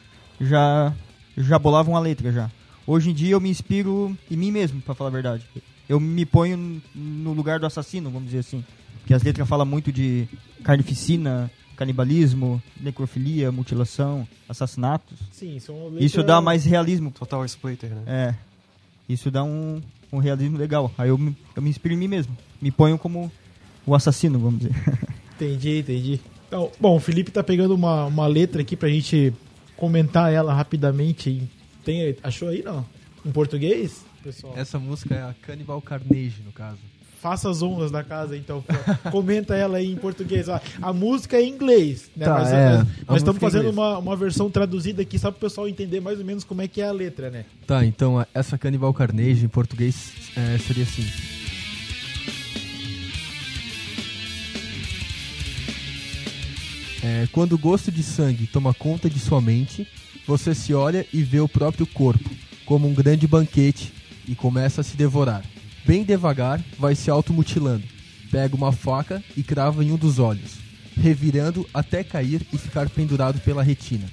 já 0.40 0.94
já 1.36 1.58
bolava 1.58 1.90
uma 1.90 2.00
letra 2.00 2.32
já. 2.32 2.50
Hoje 2.86 3.10
em 3.10 3.14
dia 3.14 3.32
eu 3.32 3.40
me 3.40 3.50
inspiro 3.50 4.16
em 4.30 4.36
mim 4.36 4.50
mesmo, 4.52 4.80
pra 4.80 4.94
falar 4.94 5.08
a 5.10 5.12
verdade. 5.12 5.44
Eu 5.88 5.98
me 6.00 6.24
ponho 6.24 6.80
no 6.94 7.32
lugar 7.32 7.58
do 7.60 7.66
assassino, 7.66 8.10
vamos 8.10 8.26
dizer 8.26 8.38
assim. 8.40 8.64
Que 9.06 9.14
as 9.14 9.22
letras 9.22 9.48
falam 9.48 9.66
muito 9.66 9.92
de 9.92 10.26
carnificina, 10.64 11.50
canibalismo, 11.76 12.60
necrofilia, 12.80 13.52
mutilação, 13.52 14.26
assassinatos. 14.48 15.16
Sim, 15.32 15.58
são 15.60 15.76
Isso 15.98 16.18
letras- 16.18 16.26
dá 16.26 16.40
mais 16.40 16.64
realismo 16.64 17.10
Total 17.10 17.44
Splitter, 17.44 17.90
né? 17.90 18.02
é. 18.06 18.34
Isso 19.08 19.30
dá 19.30 19.44
um, 19.44 19.80
um 20.12 20.18
realismo 20.18 20.58
legal. 20.58 20.90
Aí 20.98 21.08
eu 21.10 21.16
me, 21.18 21.36
eu 21.54 21.62
me 21.62 21.70
inspiro 21.70 21.94
em 21.94 21.98
mim 21.98 22.08
mesmo. 22.08 22.36
Me 22.60 22.72
ponho 22.72 22.98
como 22.98 23.30
o 23.86 23.94
assassino, 23.94 24.36
vamos 24.38 24.60
dizer. 24.60 24.74
Entendi, 25.36 25.78
entendi. 25.80 26.20
Então, 26.48 26.72
bom, 26.80 26.96
o 26.96 27.00
Felipe 27.00 27.30
tá 27.30 27.44
pegando 27.44 27.74
uma, 27.74 28.06
uma 28.06 28.26
letra 28.26 28.62
aqui 28.62 28.74
pra 28.74 28.88
gente 28.88 29.32
comentar 29.76 30.32
ela 30.32 30.52
rapidamente. 30.54 31.42
Tem, 31.84 32.16
achou 32.22 32.48
aí, 32.48 32.62
não? 32.62 32.84
Em 33.24 33.30
português? 33.30 34.04
Pessoal, 34.22 34.54
Essa 34.56 34.78
música 34.78 35.14
é 35.14 35.22
a 35.22 35.34
Cannibal 35.42 35.80
Carnage, 35.80 36.42
no 36.44 36.50
caso. 36.52 36.78
faça 37.20 37.48
as 37.50 37.62
honras 37.62 37.90
da 37.90 38.02
casa, 38.02 38.36
então. 38.36 38.64
Comenta 39.10 39.54
ela 39.54 39.78
aí 39.78 39.92
em 39.92 39.96
português. 39.96 40.48
ó. 40.48 40.60
A 40.82 40.92
música 40.92 41.36
é 41.36 41.42
em 41.42 41.50
inglês, 41.50 42.10
né? 42.16 42.24
Tá, 42.24 42.34
mas 42.34 42.52
é, 42.52 42.70
nós, 42.76 42.86
nós 43.06 43.16
estamos 43.18 43.36
é 43.42 43.46
em 43.46 43.50
fazendo 43.50 43.70
uma, 43.70 43.98
uma 43.98 44.16
versão 44.16 44.50
traduzida 44.50 45.02
aqui 45.02 45.18
só 45.18 45.30
pro 45.30 45.40
pessoal 45.40 45.68
entender 45.68 46.00
mais 46.00 46.18
ou 46.18 46.24
menos 46.24 46.42
como 46.44 46.62
é 46.62 46.68
que 46.68 46.80
é 46.80 46.88
a 46.88 46.92
letra, 46.92 47.30
né? 47.30 47.44
Tá, 47.66 47.84
então 47.84 48.24
essa 48.34 48.58
Cannibal 48.58 48.92
Carnage 48.92 49.44
em 49.44 49.48
português 49.48 50.12
é, 50.36 50.58
seria 50.58 50.82
assim. 50.84 51.04
É, 57.06 57.28
quando 57.30 57.52
o 57.52 57.58
gosto 57.58 57.92
de 57.92 58.02
sangue 58.02 58.48
toma 58.48 58.74
conta 58.74 59.08
de 59.08 59.20
sua 59.20 59.40
mente, 59.40 59.86
você 60.26 60.52
se 60.52 60.74
olha 60.74 61.06
e 61.12 61.22
vê 61.22 61.38
o 61.38 61.48
próprio 61.48 61.86
corpo 61.86 62.28
como 62.64 62.88
um 62.88 62.92
grande 62.92 63.28
banquete 63.28 63.92
e 64.26 64.34
começa 64.34 64.80
a 64.80 64.84
se 64.84 64.96
devorar. 64.96 65.44
Bem 65.86 66.02
devagar, 66.02 66.60
vai 66.76 66.96
se 66.96 67.08
automutilando. 67.08 67.84
Pega 68.28 68.56
uma 68.56 68.72
faca 68.72 69.22
e 69.36 69.44
crava 69.44 69.84
em 69.84 69.92
um 69.92 69.96
dos 69.96 70.18
olhos, 70.18 70.58
revirando 70.96 71.64
até 71.72 72.02
cair 72.02 72.44
e 72.52 72.58
ficar 72.58 72.90
pendurado 72.90 73.38
pela 73.38 73.62
retina. 73.62 74.10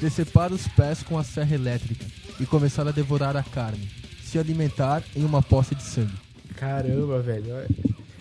Decepar 0.00 0.52
os 0.52 0.66
pés 0.66 1.04
com 1.04 1.16
a 1.16 1.22
serra 1.22 1.54
elétrica 1.54 2.06
e 2.40 2.44
começar 2.44 2.88
a 2.88 2.90
devorar 2.90 3.36
a 3.36 3.42
carne, 3.44 3.88
se 4.20 4.36
alimentar 4.36 5.04
em 5.14 5.24
uma 5.24 5.40
poça 5.40 5.76
de 5.76 5.84
sangue. 5.84 6.18
Caramba, 6.56 7.22
velho. 7.22 7.52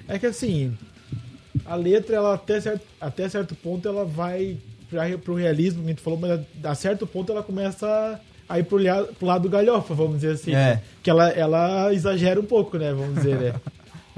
É 0.08 0.20
que 0.20 0.28
assim, 0.28 0.78
a 1.66 1.76
letra, 1.76 2.16
ela 2.18 2.36
até 2.36 2.62
certo, 2.62 2.86
até 3.00 3.28
certo 3.28 3.56
ponto, 3.56 3.88
ela 3.88 4.06
vai 4.06 4.58
pra, 4.90 5.18
pro 5.18 5.36
realismo, 5.36 5.82
que 5.82 5.88
a 5.88 5.90
gente 5.90 6.02
falou, 6.02 6.20
mas 6.20 6.40
a, 6.64 6.76
certo 6.76 7.08
ponto 7.08 7.32
ela 7.32 7.44
começa 7.44 8.20
a 8.48 8.60
ir 8.60 8.64
pro, 8.64 8.80
pro 9.18 9.28
lado 9.28 9.50
galhofa, 9.50 9.94
vamos 9.94 10.16
dizer 10.16 10.34
assim. 10.34 10.52
É. 10.52 10.54
né? 10.76 10.82
Que 11.02 11.10
ela, 11.10 11.30
ela 11.30 11.94
exagera 11.94 12.40
um 12.40 12.46
pouco, 12.46 12.78
né? 12.78 12.94
Vamos 12.94 13.16
dizer, 13.16 13.38
né? 13.38 13.54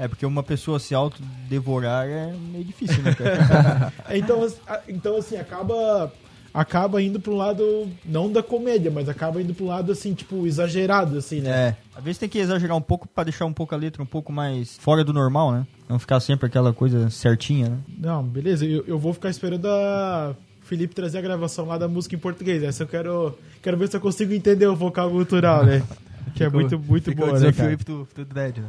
É, 0.00 0.06
porque 0.06 0.24
uma 0.24 0.44
pessoa 0.44 0.78
se 0.78 0.94
autodevorar 0.94 2.06
é 2.06 2.32
meio 2.52 2.64
difícil, 2.64 3.02
né? 3.02 3.16
Então, 4.10 4.46
então 4.86 5.16
assim, 5.16 5.36
acaba 5.36 6.12
acaba 6.52 7.02
indo 7.02 7.20
pro 7.20 7.34
lado, 7.34 7.88
não 8.04 8.30
da 8.30 8.42
comédia, 8.42 8.90
mas 8.90 9.08
acaba 9.08 9.40
indo 9.40 9.54
pro 9.54 9.66
lado, 9.66 9.92
assim, 9.92 10.14
tipo, 10.14 10.46
exagerado, 10.46 11.18
assim, 11.18 11.40
né? 11.40 11.50
é. 11.50 11.76
Às 11.96 12.04
vezes 12.04 12.18
tem 12.18 12.28
que 12.28 12.38
exagerar 12.38 12.76
um 12.76 12.82
pouco 12.82 13.08
pra 13.08 13.24
deixar 13.24 13.44
um 13.44 13.52
pouco 13.52 13.74
a 13.74 13.78
letra 13.78 14.02
um 14.02 14.06
pouco 14.06 14.32
mais 14.32 14.76
fora 14.78 15.04
do 15.04 15.12
normal, 15.12 15.52
né? 15.52 15.66
Não 15.88 15.98
ficar 15.98 16.20
sempre 16.20 16.46
aquela 16.46 16.72
coisa 16.72 17.10
certinha, 17.10 17.70
né? 17.70 17.78
Não, 17.98 18.22
beleza, 18.22 18.64
eu, 18.64 18.84
eu 18.86 18.98
vou 18.98 19.12
ficar 19.12 19.30
esperando 19.30 19.66
a 19.66 20.34
Felipe 20.62 20.94
trazer 20.94 21.18
a 21.18 21.22
gravação 21.22 21.66
lá 21.66 21.78
da 21.78 21.88
música 21.88 22.14
em 22.14 22.18
português. 22.18 22.62
Essa 22.62 22.82
eu 22.82 22.86
quero, 22.86 23.38
quero 23.62 23.76
ver 23.76 23.88
se 23.88 23.96
eu 23.96 24.00
consigo 24.00 24.32
entender 24.32 24.66
o 24.66 24.76
vocal 24.76 25.10
cultural, 25.10 25.64
né? 25.64 25.82
Que 26.34 26.44
é 26.44 26.50
muito, 26.50 26.78
muito 26.78 27.12
boa, 27.14 27.38
né, 27.38 27.50
cara? 27.50 27.70
aí 27.70 27.76
pro, 27.76 28.06
pro 28.14 28.24
Dredd, 28.24 28.58
né? 28.60 28.68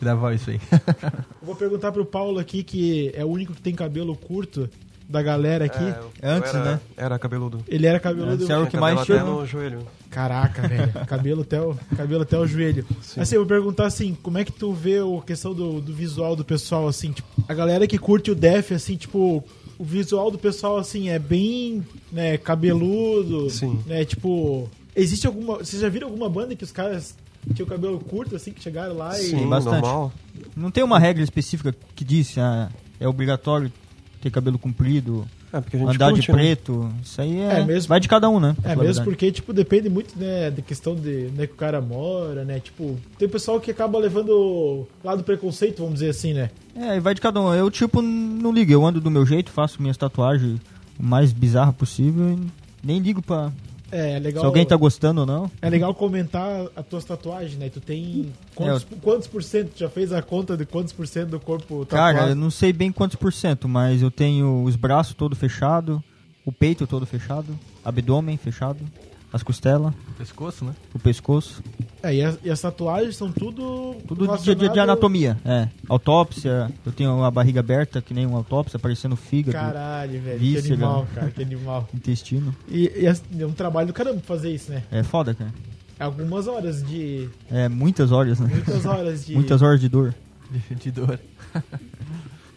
Gravar 0.00 0.34
isso 0.34 0.50
aí. 0.50 0.60
Eu 1.40 1.46
vou 1.46 1.54
perguntar 1.54 1.92
pro 1.92 2.04
Paulo 2.04 2.40
aqui, 2.40 2.64
que 2.64 3.12
é 3.14 3.24
o 3.24 3.28
único 3.28 3.54
que 3.54 3.62
tem 3.62 3.74
cabelo 3.74 4.16
curto 4.16 4.68
da 5.14 5.22
galera 5.22 5.64
aqui. 5.64 5.82
É, 5.82 5.98
eu- 6.00 6.30
Antes, 6.30 6.52
eu 6.52 6.60
era, 6.60 6.70
né? 6.72 6.80
Era 6.96 7.18
cabeludo. 7.18 7.64
Ele 7.68 7.86
era 7.86 8.00
cabeludo. 8.00 8.32
Antes 8.32 8.50
era 8.50 8.58
o 8.58 8.62
Tinha 8.62 8.70
que 8.72 8.76
mais 8.76 8.98
cabelo 9.00 9.20
até 9.20 9.30
no 9.30 9.46
joelho. 9.46 9.86
Caraca, 10.10 10.66
velho. 10.66 10.92
cabelo 11.06 11.42
até 11.42 11.60
o, 11.60 11.76
cabelo 11.96 12.22
até 12.22 12.38
o 12.38 12.46
joelho. 12.46 12.84
Assim, 13.16 13.36
eu 13.36 13.42
vou 13.42 13.48
perguntar 13.48 13.86
assim, 13.86 14.16
como 14.22 14.38
é 14.38 14.44
que 14.44 14.52
tu 14.52 14.72
vê 14.72 14.98
a 14.98 15.22
questão 15.24 15.54
do, 15.54 15.80
do 15.80 15.92
visual 15.94 16.34
do 16.34 16.44
pessoal, 16.44 16.88
assim, 16.88 17.12
tipo, 17.12 17.28
a 17.48 17.54
galera 17.54 17.86
que 17.86 17.96
curte 17.96 18.30
o 18.30 18.34
Def, 18.34 18.72
assim, 18.72 18.96
tipo, 18.96 19.42
o 19.78 19.84
visual 19.84 20.30
do 20.30 20.38
pessoal, 20.38 20.76
assim, 20.76 21.08
é 21.08 21.18
bem, 21.18 21.84
né, 22.10 22.36
cabeludo, 22.36 23.48
Sim. 23.50 23.78
né, 23.86 24.04
tipo, 24.04 24.68
existe 24.96 25.26
alguma, 25.26 25.58
vocês 25.58 25.80
já 25.80 25.88
viram 25.88 26.08
alguma 26.08 26.28
banda 26.28 26.54
que 26.56 26.64
os 26.64 26.72
caras 26.72 27.14
tinham 27.54 27.68
cabelo 27.68 28.00
curto, 28.00 28.34
assim, 28.34 28.52
que 28.52 28.62
chegaram 28.62 28.96
lá 28.96 29.18
e... 29.20 29.24
Sim, 29.24 29.48
bastante. 29.48 29.80
normal. 29.80 30.12
Não 30.56 30.70
tem 30.70 30.82
uma 30.82 30.98
regra 30.98 31.22
específica 31.22 31.74
que 31.94 32.04
diz 32.04 32.36
ah, 32.38 32.70
é 32.98 33.06
obrigatório 33.06 33.70
ter 34.24 34.30
cabelo 34.30 34.58
comprido, 34.58 35.26
É, 35.52 35.58
andar 35.76 36.08
de 36.12 36.14
curte, 36.14 36.32
né? 36.32 36.38
preto. 36.38 36.90
Isso 37.02 37.20
aí 37.20 37.38
é, 37.40 37.60
É 37.60 37.64
mesmo. 37.64 37.88
vai 37.88 38.00
de 38.00 38.08
cada 38.08 38.28
um, 38.28 38.40
né? 38.40 38.56
É 38.64 38.74
mesmo 38.74 39.04
porque, 39.04 39.30
tipo, 39.30 39.52
depende 39.52 39.88
muito, 39.90 40.18
né, 40.18 40.50
da 40.50 40.62
questão 40.62 40.94
de 40.94 41.28
onde 41.30 41.42
é 41.42 41.46
que 41.46 41.52
o 41.52 41.56
cara 41.56 41.80
mora, 41.80 42.44
né? 42.44 42.58
Tipo, 42.58 42.98
tem 43.18 43.28
pessoal 43.28 43.60
que 43.60 43.70
acaba 43.70 43.98
levando 43.98 44.86
lado 45.04 45.18
do 45.18 45.24
preconceito, 45.24 45.78
vamos 45.78 45.94
dizer 45.94 46.08
assim, 46.10 46.32
né? 46.32 46.50
É, 46.74 46.98
vai 46.98 47.14
de 47.14 47.20
cada 47.20 47.40
um. 47.40 47.52
Eu, 47.54 47.70
tipo, 47.70 48.00
não 48.02 48.50
ligo. 48.52 48.72
Eu 48.72 48.84
ando 48.84 49.00
do 49.00 49.10
meu 49.10 49.24
jeito, 49.26 49.50
faço 49.50 49.80
minhas 49.80 49.96
tatuagens 49.96 50.58
o 50.98 51.02
mais 51.02 51.32
bizarra 51.32 51.72
possível 51.72 52.30
e 52.32 52.38
nem 52.82 52.98
ligo 53.00 53.20
pra 53.22 53.52
É, 53.92 54.12
é 54.16 54.18
legal. 54.18 54.40
se 54.40 54.46
alguém 54.46 54.66
tá 54.66 54.76
gostando 54.76 55.20
ou 55.20 55.26
não. 55.26 55.50
É 55.62 55.70
legal 55.70 55.94
comentar 55.94 56.66
as 56.74 56.86
tuas 56.86 57.04
tatuagens, 57.04 57.56
né? 57.56 57.68
Tu 57.68 57.80
tem 57.80 58.32
quantos, 58.54 58.86
quantos 59.00 59.28
por 59.28 59.42
cento? 59.42 59.72
Tu 59.74 59.80
já 59.80 59.88
fez 59.88 60.12
a 60.12 60.22
conta 60.22 60.56
de 60.56 60.66
quantos 60.66 60.92
por 60.92 61.06
cento 61.06 61.30
do 61.30 61.40
corpo 61.40 61.84
tatuado? 61.84 62.18
Cara, 62.18 62.30
eu 62.30 62.34
não 62.36 62.50
sei 62.50 62.72
bem 62.72 62.90
quantos 62.90 63.16
por 63.16 63.32
cento, 63.32 63.68
mas 63.68 64.02
eu 64.02 64.10
tenho 64.10 64.64
os 64.64 64.76
braços 64.76 65.14
todo 65.14 65.36
fechado, 65.36 66.02
o 66.44 66.52
peito 66.52 66.86
todo 66.86 67.06
fechado, 67.06 67.58
abdômen 67.84 68.36
fechado, 68.36 68.78
as 69.34 69.42
costelas, 69.42 69.92
Pescoço, 70.16 70.64
né? 70.64 70.72
o 70.94 70.98
pescoço. 71.00 71.60
É, 72.00 72.14
e 72.14 72.22
as, 72.22 72.38
e 72.44 72.48
as 72.50 72.60
tatuagens 72.60 73.16
são 73.16 73.32
tudo. 73.32 73.96
Tudo 74.06 74.28
de, 74.38 74.54
de- 74.54 74.68
de 74.68 74.78
anatomia, 74.78 75.36
é. 75.44 75.68
Autópsia, 75.88 76.70
eu 76.86 76.92
tenho 76.92 77.20
a 77.24 77.30
barriga 77.32 77.58
aberta, 77.58 78.00
que 78.00 78.14
nem 78.14 78.24
uma 78.26 78.38
autópsia, 78.38 78.76
aparecendo 78.76 79.16
fígado, 79.16 79.52
Caralho, 79.58 80.20
velho. 80.20 80.38
Víscera. 80.38 80.62
Que 80.68 80.72
animal, 80.74 81.08
cara, 81.12 81.30
que 81.32 81.42
animal. 81.42 81.88
intestino. 81.92 82.54
E, 82.68 82.92
e 82.94 83.06
é 83.08 83.16
é 83.40 83.44
um 83.46 83.52
trabalho 83.52 83.88
do 83.88 83.92
caramba 83.92 84.20
fazer 84.20 84.52
isso, 84.54 84.70
né? 84.70 84.84
É 84.92 85.02
foda, 85.02 85.34
cara. 85.34 85.52
Algumas 85.98 86.46
horas 86.46 86.84
de. 86.86 87.28
É 87.50 87.68
muitas 87.68 88.12
horas, 88.12 88.38
né? 88.38 88.48
Muitas 88.52 88.86
horas 88.86 89.26
de. 89.26 89.34
Muitas 89.34 89.62
horas 89.62 89.80
de 89.80 89.88
dor. 89.88 90.14
De, 90.48 90.74
de 90.76 90.90
dor. 90.92 91.18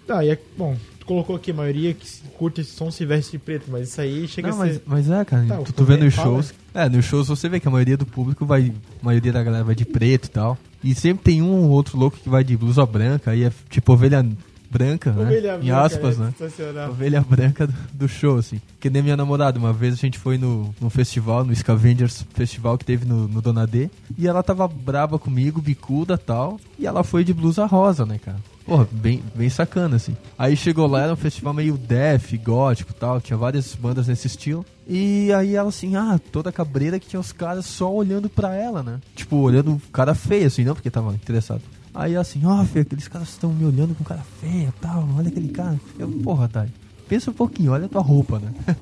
Tá, 0.05 0.23
e 0.23 0.29
é, 0.29 0.39
bom, 0.55 0.77
colocou 1.07 1.37
aqui 1.37 1.51
a 1.51 1.53
maioria 1.53 1.93
que 1.93 2.05
curte 2.37 2.61
esse 2.61 2.71
som 2.71 2.91
se 2.91 3.05
veste 3.05 3.31
de 3.31 3.39
preto, 3.39 3.71
mas 3.71 3.87
isso 3.87 4.01
aí 4.01 4.27
chega 4.27 4.49
Não, 4.49 4.55
a 4.55 4.59
mas, 4.59 4.73
ser. 4.73 4.81
mas 4.85 5.09
é, 5.09 5.25
cara. 5.25 5.45
Tá, 5.45 5.57
tu, 5.57 5.73
tu 5.73 5.85
vê 5.85 5.97
nos 5.97 6.13
shows. 6.13 6.53
É, 6.73 6.87
nos 6.89 7.05
shows 7.05 7.29
você 7.29 7.47
vê 7.49 7.59
que 7.59 7.67
a 7.67 7.71
maioria 7.71 7.97
do 7.97 8.05
público 8.05 8.45
vai. 8.45 8.73
A 9.01 9.05
maioria 9.05 9.31
da 9.31 9.41
galera 9.41 9.63
vai 9.63 9.73
de 9.73 9.85
preto 9.85 10.25
e 10.25 10.29
tal. 10.29 10.57
E 10.83 10.93
sempre 10.93 11.23
tem 11.23 11.41
um 11.41 11.63
ou 11.63 11.69
outro 11.69 11.97
louco 11.97 12.17
que 12.17 12.29
vai 12.29 12.43
de 12.43 12.55
blusa 12.55 12.85
branca. 12.85 13.31
Aí 13.31 13.43
é 13.43 13.51
tipo 13.69 13.93
ovelha 13.93 14.23
branca, 14.69 15.11
né? 15.11 15.23
Ovelha 15.23 15.55
em 15.55 15.65
branca, 15.65 15.79
aspas, 15.79 16.19
é 16.19 16.23
né? 16.23 16.87
Ovelha 16.89 17.21
branca 17.21 17.65
do, 17.65 17.73
do 17.93 18.07
show, 18.07 18.37
assim. 18.37 18.61
Que 18.79 18.89
nem 18.89 19.01
minha 19.01 19.17
namorada, 19.17 19.57
uma 19.57 19.71
vez 19.71 19.93
a 19.93 19.97
gente 19.97 20.19
foi 20.19 20.37
no, 20.37 20.75
no 20.79 20.89
festival, 20.89 21.45
no 21.45 21.55
Scavengers 21.55 22.25
Festival 22.33 22.77
que 22.77 22.85
teve 22.85 23.05
no, 23.05 23.27
no 23.27 23.41
Dona 23.41 23.65
D. 23.65 23.89
E 24.17 24.27
ela 24.27 24.43
tava 24.43 24.67
braba 24.67 25.17
comigo, 25.17 25.61
bicuda 25.61 26.15
e 26.15 26.17
tal. 26.17 26.59
E 26.77 26.85
ela 26.85 27.03
foi 27.03 27.23
de 27.23 27.33
blusa 27.33 27.65
rosa, 27.65 28.05
né, 28.05 28.19
cara? 28.23 28.37
Porra, 28.67 28.85
bem, 28.91 29.23
bem 29.33 29.49
sacana, 29.49 29.95
assim. 29.95 30.17
Aí 30.37 30.57
chegou 30.57 30.87
lá, 30.87 31.03
era 31.03 31.13
um 31.13 31.15
festival 31.15 31.53
meio 31.53 31.77
death, 31.77 32.33
gótico 32.43 32.93
tal. 32.93 33.21
Tinha 33.21 33.37
várias 33.37 33.73
bandas 33.73 34.09
nesse 34.09 34.27
estilo. 34.27 34.65
E 34.85 35.31
aí 35.31 35.55
ela 35.55 35.69
assim, 35.69 35.95
ah, 35.95 36.19
toda 36.33 36.51
cabreira 36.51 36.99
que 36.99 37.07
tinha 37.07 37.19
os 37.19 37.31
caras 37.31 37.65
só 37.65 37.89
olhando 37.89 38.27
pra 38.27 38.53
ela, 38.53 38.83
né? 38.83 38.99
Tipo, 39.15 39.37
olhando 39.37 39.71
o 39.71 39.81
cara 39.93 40.13
feio, 40.13 40.47
assim, 40.47 40.65
não 40.65 40.73
porque 40.73 40.89
tava 40.89 41.13
interessado. 41.13 41.61
Aí 41.95 42.17
assim, 42.17 42.45
ó, 42.45 42.61
Fê, 42.65 42.81
aqueles 42.81 43.07
caras 43.07 43.29
estão 43.29 43.53
me 43.53 43.63
olhando 43.63 43.95
com 43.95 44.03
cara 44.03 44.23
feia 44.41 44.73
tal, 44.81 45.07
olha 45.17 45.29
aquele 45.29 45.47
cara. 45.47 45.79
Eu, 45.97 46.09
porra, 46.09 46.49
Thay, 46.49 46.67
pensa 47.07 47.31
um 47.31 47.33
pouquinho, 47.33 47.71
olha 47.71 47.85
a 47.85 47.89
tua 47.89 48.01
roupa, 48.01 48.37
né? 48.37 48.53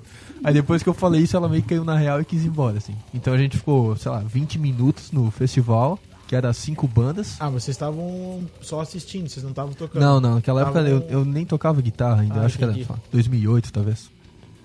Aí 0.43 0.53
depois 0.53 0.81
que 0.81 0.89
eu 0.89 0.93
falei 0.95 1.21
isso, 1.21 1.37
ela 1.37 1.47
meio 1.47 1.61
que 1.61 1.69
caiu 1.69 1.85
na 1.85 1.95
real 1.97 2.19
e 2.19 2.25
quis 2.25 2.43
ir 2.43 2.47
embora, 2.47 2.77
assim. 2.77 2.95
Então 3.13 3.33
a 3.33 3.37
gente 3.37 3.57
ficou, 3.57 3.95
sei 3.95 4.11
lá, 4.11 4.19
20 4.19 4.57
minutos 4.59 5.11
no 5.11 5.29
festival, 5.31 5.99
que 6.27 6.35
era 6.35 6.51
cinco 6.53 6.87
bandas. 6.87 7.35
Ah, 7.39 7.49
mas 7.49 7.63
vocês 7.63 7.75
estavam 7.75 8.43
só 8.61 8.81
assistindo, 8.81 9.29
vocês 9.29 9.43
não 9.43 9.51
estavam 9.51 9.73
tocando. 9.73 10.01
Não, 10.01 10.19
não, 10.19 10.35
naquela 10.35 10.61
época 10.61 10.81
eu, 10.81 11.01
eu 11.09 11.25
nem 11.25 11.45
tocava 11.45 11.81
guitarra 11.81 12.21
ainda, 12.21 12.41
Ah, 12.41 12.45
acho 12.45 12.57
que 12.57 12.63
era 12.63 12.73
entendi. 12.73 12.87
sei 12.87 12.95
lá, 12.95 13.01
2008 13.11 13.71
talvez, 13.71 14.09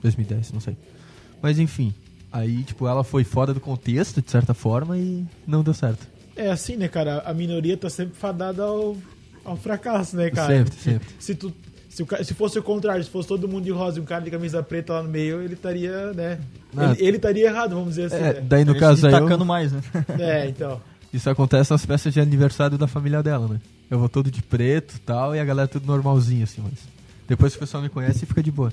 2010, 0.02 0.52
não 0.52 0.60
sei. 0.60 0.76
Mas 1.42 1.58
enfim, 1.58 1.92
aí 2.32 2.62
tipo, 2.62 2.86
ela 2.86 3.04
foi 3.04 3.24
fora 3.24 3.52
do 3.52 3.60
contexto, 3.60 4.22
de 4.22 4.30
certa 4.30 4.54
forma, 4.54 4.96
e 4.96 5.24
não 5.46 5.62
deu 5.62 5.74
certo. 5.74 6.06
É 6.36 6.50
assim, 6.50 6.76
né, 6.76 6.88
cara? 6.88 7.22
A 7.26 7.34
minoria 7.34 7.76
tá 7.76 7.90
sempre 7.90 8.14
fadada 8.16 8.62
ao, 8.62 8.96
ao 9.44 9.56
fracasso, 9.56 10.16
né, 10.16 10.30
cara? 10.30 10.56
Sempre, 10.56 10.74
sempre. 10.76 11.08
Se, 11.18 11.34
tu, 11.34 11.52
se, 11.88 12.02
o 12.02 12.24
se 12.24 12.32
fosse 12.32 12.58
o 12.58 12.62
contrário, 12.62 13.04
se 13.04 13.10
fosse 13.10 13.28
todo 13.28 13.46
mundo 13.46 13.64
de 13.64 13.70
rosa 13.70 13.98
e 13.98 14.02
um 14.02 14.06
cara 14.06 14.24
de 14.24 14.30
camisa 14.30 14.62
preta 14.62 14.94
lá 14.94 15.02
no 15.02 15.10
meio, 15.10 15.42
ele 15.42 15.54
estaria, 15.54 16.12
né? 16.14 16.40
Ah. 16.74 16.92
Ele, 16.92 17.08
ele 17.08 17.16
estaria 17.16 17.46
errado, 17.48 17.74
vamos 17.74 17.90
dizer 17.90 18.06
assim. 18.06 18.16
É, 18.16 18.32
né? 18.34 18.40
daí 18.42 18.64
no 18.64 18.74
caso 18.78 19.06
aí, 19.06 19.12
eu, 19.12 19.44
mais, 19.44 19.72
né? 19.72 19.82
É, 20.18 20.48
então. 20.48 20.80
Isso 21.12 21.28
acontece 21.28 21.70
nas 21.70 21.84
festas 21.84 22.12
de 22.14 22.20
aniversário 22.20 22.78
da 22.78 22.86
família 22.86 23.22
dela, 23.22 23.48
né? 23.48 23.60
Eu 23.90 23.98
vou 23.98 24.08
todo 24.08 24.30
de 24.30 24.42
preto 24.42 24.94
e 24.96 25.00
tal, 25.00 25.34
e 25.34 25.40
a 25.40 25.44
galera 25.44 25.66
tudo 25.68 25.86
normalzinho, 25.86 26.44
assim, 26.44 26.62
mas... 26.62 26.78
Depois 27.26 27.54
o 27.54 27.58
pessoal 27.58 27.82
me 27.82 27.88
conhece, 27.88 28.26
fica 28.26 28.42
de 28.42 28.50
boa. 28.50 28.72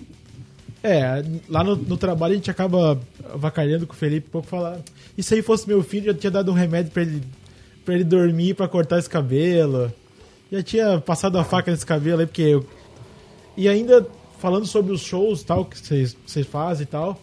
É, 0.84 1.24
lá 1.50 1.64
no, 1.64 1.76
no 1.76 1.98
trabalho 1.98 2.34
a 2.34 2.36
gente 2.36 2.50
acaba 2.50 3.00
avacalhando 3.34 3.86
com 3.86 3.94
o 3.94 3.96
Felipe 3.96 4.28
um 4.28 4.32
pouco 4.32 4.48
falar. 4.48 4.80
E 5.18 5.22
se 5.24 5.34
aí 5.36 5.42
fosse 5.42 5.68
meu 5.68 5.84
filho, 5.84 6.08
já 6.08 6.14
tinha 6.14 6.32
dado 6.32 6.52
um 6.52 6.56
remédio 6.56 6.92
pra 6.92 7.02
ele, 7.04 7.22
pra 7.86 7.94
ele 7.96 8.04
dormir, 8.04 8.54
pra 8.56 8.68
cortar 8.68 8.98
esse 9.00 9.10
cabelo. 9.10 9.92
Já 10.52 10.64
tinha 10.64 11.00
passado 11.00 11.38
a 11.38 11.44
faca 11.44 11.70
nesse 11.72 11.86
cabelo 11.86 12.22
aí, 12.22 12.26
porque. 12.28 12.42
eu- 12.44 12.66
E 13.56 13.68
ainda 13.68 14.08
falando 14.40 14.66
sobre 14.66 14.92
os 14.94 15.02
shows 15.02 15.44
tal 15.44 15.66
que 15.66 15.78
vocês 15.78 16.16
fazem 16.50 16.84
e 16.84 16.88
tal. 16.88 17.20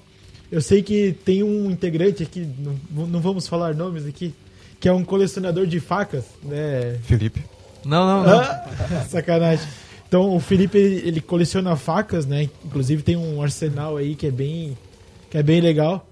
Eu 0.52 0.60
sei 0.60 0.82
que 0.82 1.16
tem 1.24 1.42
um 1.42 1.70
integrante 1.70 2.22
aqui, 2.22 2.46
não, 2.58 3.06
não 3.06 3.20
vamos 3.20 3.48
falar 3.48 3.74
nomes 3.74 4.04
aqui, 4.06 4.34
que 4.84 4.88
é 4.90 4.92
um 4.92 5.02
colecionador 5.02 5.66
de 5.66 5.80
facas, 5.80 6.26
né? 6.42 6.98
Felipe. 7.04 7.42
Não, 7.86 8.06
não, 8.06 8.22
não. 8.22 8.38
Ah, 8.38 8.66
sacanagem. 9.08 9.66
Então 10.06 10.36
o 10.36 10.38
Felipe 10.38 10.76
ele, 10.76 11.08
ele 11.08 11.20
coleciona 11.22 11.74
facas, 11.74 12.26
né? 12.26 12.50
Inclusive 12.62 13.02
tem 13.02 13.16
um 13.16 13.40
arsenal 13.40 13.96
aí 13.96 14.14
que 14.14 14.26
é 14.26 14.30
bem 14.30 14.76
que 15.30 15.38
é 15.38 15.42
bem 15.42 15.62
legal. 15.62 16.06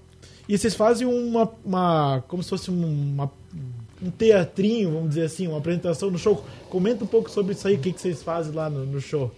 E 0.49 0.57
vocês 0.57 0.73
fazem 0.73 1.05
uma, 1.05 1.51
uma 1.63 2.23
como 2.27 2.41
se 2.41 2.49
fosse 2.49 2.71
uma, 2.71 3.29
um 4.01 4.09
teatrinho, 4.09 4.91
vamos 4.91 5.09
dizer 5.09 5.25
assim, 5.25 5.47
uma 5.47 5.59
apresentação 5.59 6.09
no 6.09 6.17
show. 6.17 6.43
Comenta 6.67 7.03
um 7.03 7.07
pouco 7.07 7.29
sobre 7.29 7.53
isso 7.53 7.67
aí, 7.67 7.75
o 7.75 7.79
que, 7.79 7.93
que 7.93 8.01
vocês 8.01 8.23
fazem 8.23 8.53
lá 8.53 8.71
no, 8.71 8.87
no 8.87 8.99
show. 8.99 9.31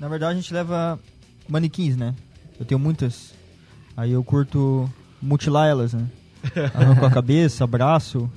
Na 0.00 0.08
verdade, 0.08 0.32
a 0.32 0.40
gente 0.40 0.54
leva 0.54 0.98
manequins, 1.46 1.94
né? 1.94 2.14
Eu 2.58 2.64
tenho 2.64 2.78
muitas. 2.78 3.34
Aí 3.94 4.12
eu 4.12 4.24
curto 4.24 4.88
mutilar 5.20 5.68
elas, 5.68 5.92
né? 5.92 6.06
Arranco 6.72 7.04
a 7.04 7.10
cabeça, 7.10 7.66
braço. 7.66 8.30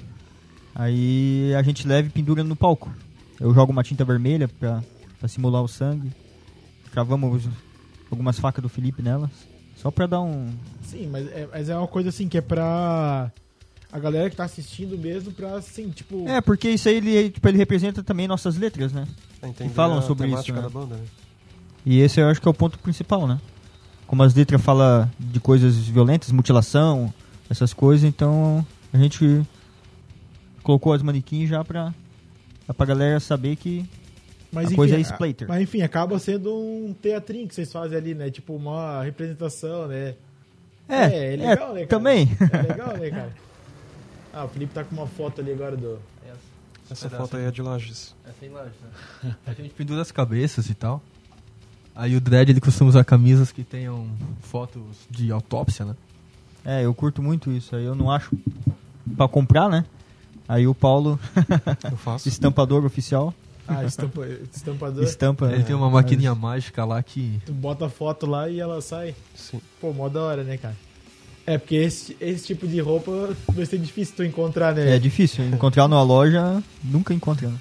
Aí 0.76 1.54
a 1.56 1.62
gente 1.62 1.88
leva 1.88 2.08
e 2.08 2.12
pendura 2.12 2.44
no 2.44 2.56
palco. 2.56 2.92
Eu 3.40 3.54
jogo 3.54 3.72
uma 3.72 3.84
tinta 3.84 4.06
vermelha 4.06 4.48
pra, 4.48 4.84
pra 5.20 5.28
simular 5.28 5.62
o 5.62 5.68
sangue. 5.68 6.12
Cravamos 6.92 7.48
algumas 8.10 8.40
facas 8.40 8.62
do 8.62 8.70
Felipe 8.70 9.02
nelas. 9.02 9.32
Só 9.76 9.90
pra 9.90 10.06
dar 10.06 10.22
um. 10.22 10.50
Sim, 10.84 11.08
mas 11.08 11.28
é, 11.28 11.48
mas 11.52 11.70
é 11.70 11.76
uma 11.76 11.88
coisa 11.88 12.10
assim 12.10 12.28
que 12.28 12.38
é 12.38 12.42
pra 12.42 13.32
a 13.92 14.00
galera 14.00 14.30
que 14.30 14.36
tá 14.36 14.46
assistindo 14.46 14.98
mesmo 14.98 15.32
pra 15.32 15.56
assim, 15.56 15.90
tipo. 15.90 16.28
É, 16.28 16.40
porque 16.40 16.70
isso 16.70 16.88
aí 16.88 16.96
ele, 16.96 17.30
tipo, 17.30 17.48
ele 17.48 17.58
representa 17.58 18.02
também 18.02 18.28
nossas 18.28 18.58
letras, 18.58 18.94
né? 18.94 19.08
Entender 19.44 19.74
falam 19.74 19.98
a 19.98 20.02
sobre 20.02 20.28
temática 20.28 20.52
isso, 20.52 20.62
né? 20.62 20.62
da 20.62 20.70
banda, 20.70 20.96
né? 20.96 21.04
E 21.86 22.00
esse 22.00 22.20
eu 22.22 22.30
acho 22.30 22.40
que 22.40 22.48
é 22.48 22.52
o 22.52 22.54
ponto 22.54 22.78
principal, 22.80 23.28
né? 23.28 23.40
Como 24.06 24.22
as 24.24 24.34
letras 24.34 24.62
falam 24.62 25.10
de 25.20 25.40
coisas 25.40 25.76
violentas, 25.76 26.32
mutilação, 26.32 27.14
essas 27.50 27.74
coisas, 27.74 28.08
então 28.08 28.66
a 28.94 28.98
gente 28.98 29.42
colocou 30.64 30.94
as 30.94 31.02
manequins 31.02 31.50
já 31.50 31.64
pra, 31.64 31.94
pra 32.76 32.86
galera 32.86 33.20
saber 33.20 33.56
que 33.56 33.86
Mas, 34.52 34.72
A 34.72 34.76
coisa 34.76 34.96
é 34.96 35.00
splatter. 35.00 35.48
Mas 35.48 35.62
enfim, 35.62 35.82
acaba 35.82 36.18
sendo 36.20 36.54
um 36.54 36.94
teatrinho 37.02 37.48
que 37.48 37.56
vocês 37.56 37.72
fazem 37.72 37.98
ali, 37.98 38.14
né? 38.14 38.30
Tipo 38.30 38.56
uma 38.56 39.04
representação, 39.04 39.88
né? 39.88 40.16
É, 40.90 41.34
é 41.34 41.36
legal, 41.38 41.74
né, 41.74 41.86
cara? 41.86 41.88
também. 41.88 42.30
É 42.52 42.62
legal, 42.68 42.98
né, 42.98 43.10
cara? 43.10 43.34
Ah, 44.34 44.46
o 44.46 44.50
Felipe 44.50 44.74
tá 44.74 44.84
com 44.84 44.96
uma 44.96 45.08
foto 45.08 45.42
ali 45.42 45.52
agora 45.52 45.76
do. 45.76 46.00
Essa 46.92 47.10
foto 47.10 47.38
aí 47.38 47.46
é 47.46 47.52
de 47.52 47.62
Lages. 47.62 48.14
É 48.28 48.32
sem 48.38 48.50
laje, 48.50 48.74
né? 49.24 49.36
A 49.48 49.54
gente 49.54 49.74
pendura 49.74 50.02
as 50.02 50.12
cabeças 50.12 50.70
e 50.70 50.74
tal. 50.74 51.02
Aí 51.96 52.18
o 52.18 52.22
Dredd 52.22 52.50
ele 52.50 52.60
costuma 52.60 52.90
usar 52.90 53.06
camisas 53.06 53.52
que 53.52 53.64
tenham 53.64 54.10
fotos 54.42 54.82
de 55.10 55.32
autópsia, 55.32 55.86
né? 55.86 55.96
É, 56.66 56.86
eu 56.86 56.94
curto 56.94 57.22
muito 57.22 57.50
isso. 57.50 57.76
Aí 57.76 57.86
eu 57.86 57.96
não 57.96 58.12
acho 58.12 58.32
pra 59.16 59.28
comprar, 59.28 59.70
né? 59.70 59.86
Aí 60.52 60.68
o 60.68 60.76
Paulo, 60.76 61.18
Eu 61.90 61.96
faço. 61.98 62.28
estampador 62.28 62.84
oficial, 62.86 63.34
Ah, 63.68 63.86
estampa, 63.86 64.28
estampador. 64.54 65.04
Estampa. 65.04 65.52
Ele 65.54 65.64
tem 65.64 65.74
uma 65.76 65.90
maquininha 65.90 66.36
mágica 66.36 66.84
lá 66.84 67.02
que. 67.02 67.40
Tu 67.46 67.54
bota 67.54 67.86
a 67.86 67.90
foto 67.90 68.26
lá 68.26 68.50
e 68.50 68.60
ela 68.60 68.82
sai. 68.82 69.16
Sim. 69.34 69.62
Pô, 69.80 69.94
mó 69.94 70.10
da 70.10 70.20
hora, 70.22 70.44
né, 70.44 70.58
cara? 70.58 70.76
É, 71.48 71.58
porque 71.58 71.76
esse, 71.76 72.18
esse 72.20 72.48
tipo 72.48 72.68
de 72.68 72.80
roupa 72.82 73.30
vai 73.54 73.66
ser 73.66 73.78
difícil 73.80 74.14
tu 74.18 74.24
encontrar, 74.26 74.76
né? 74.76 74.96
É 74.96 75.00
difícil. 75.00 75.46
Encontrar 75.46 75.88
numa 75.88 76.04
loja, 76.04 76.62
nunca 76.84 77.14
encontra. 77.14 77.48
né? 77.48 77.58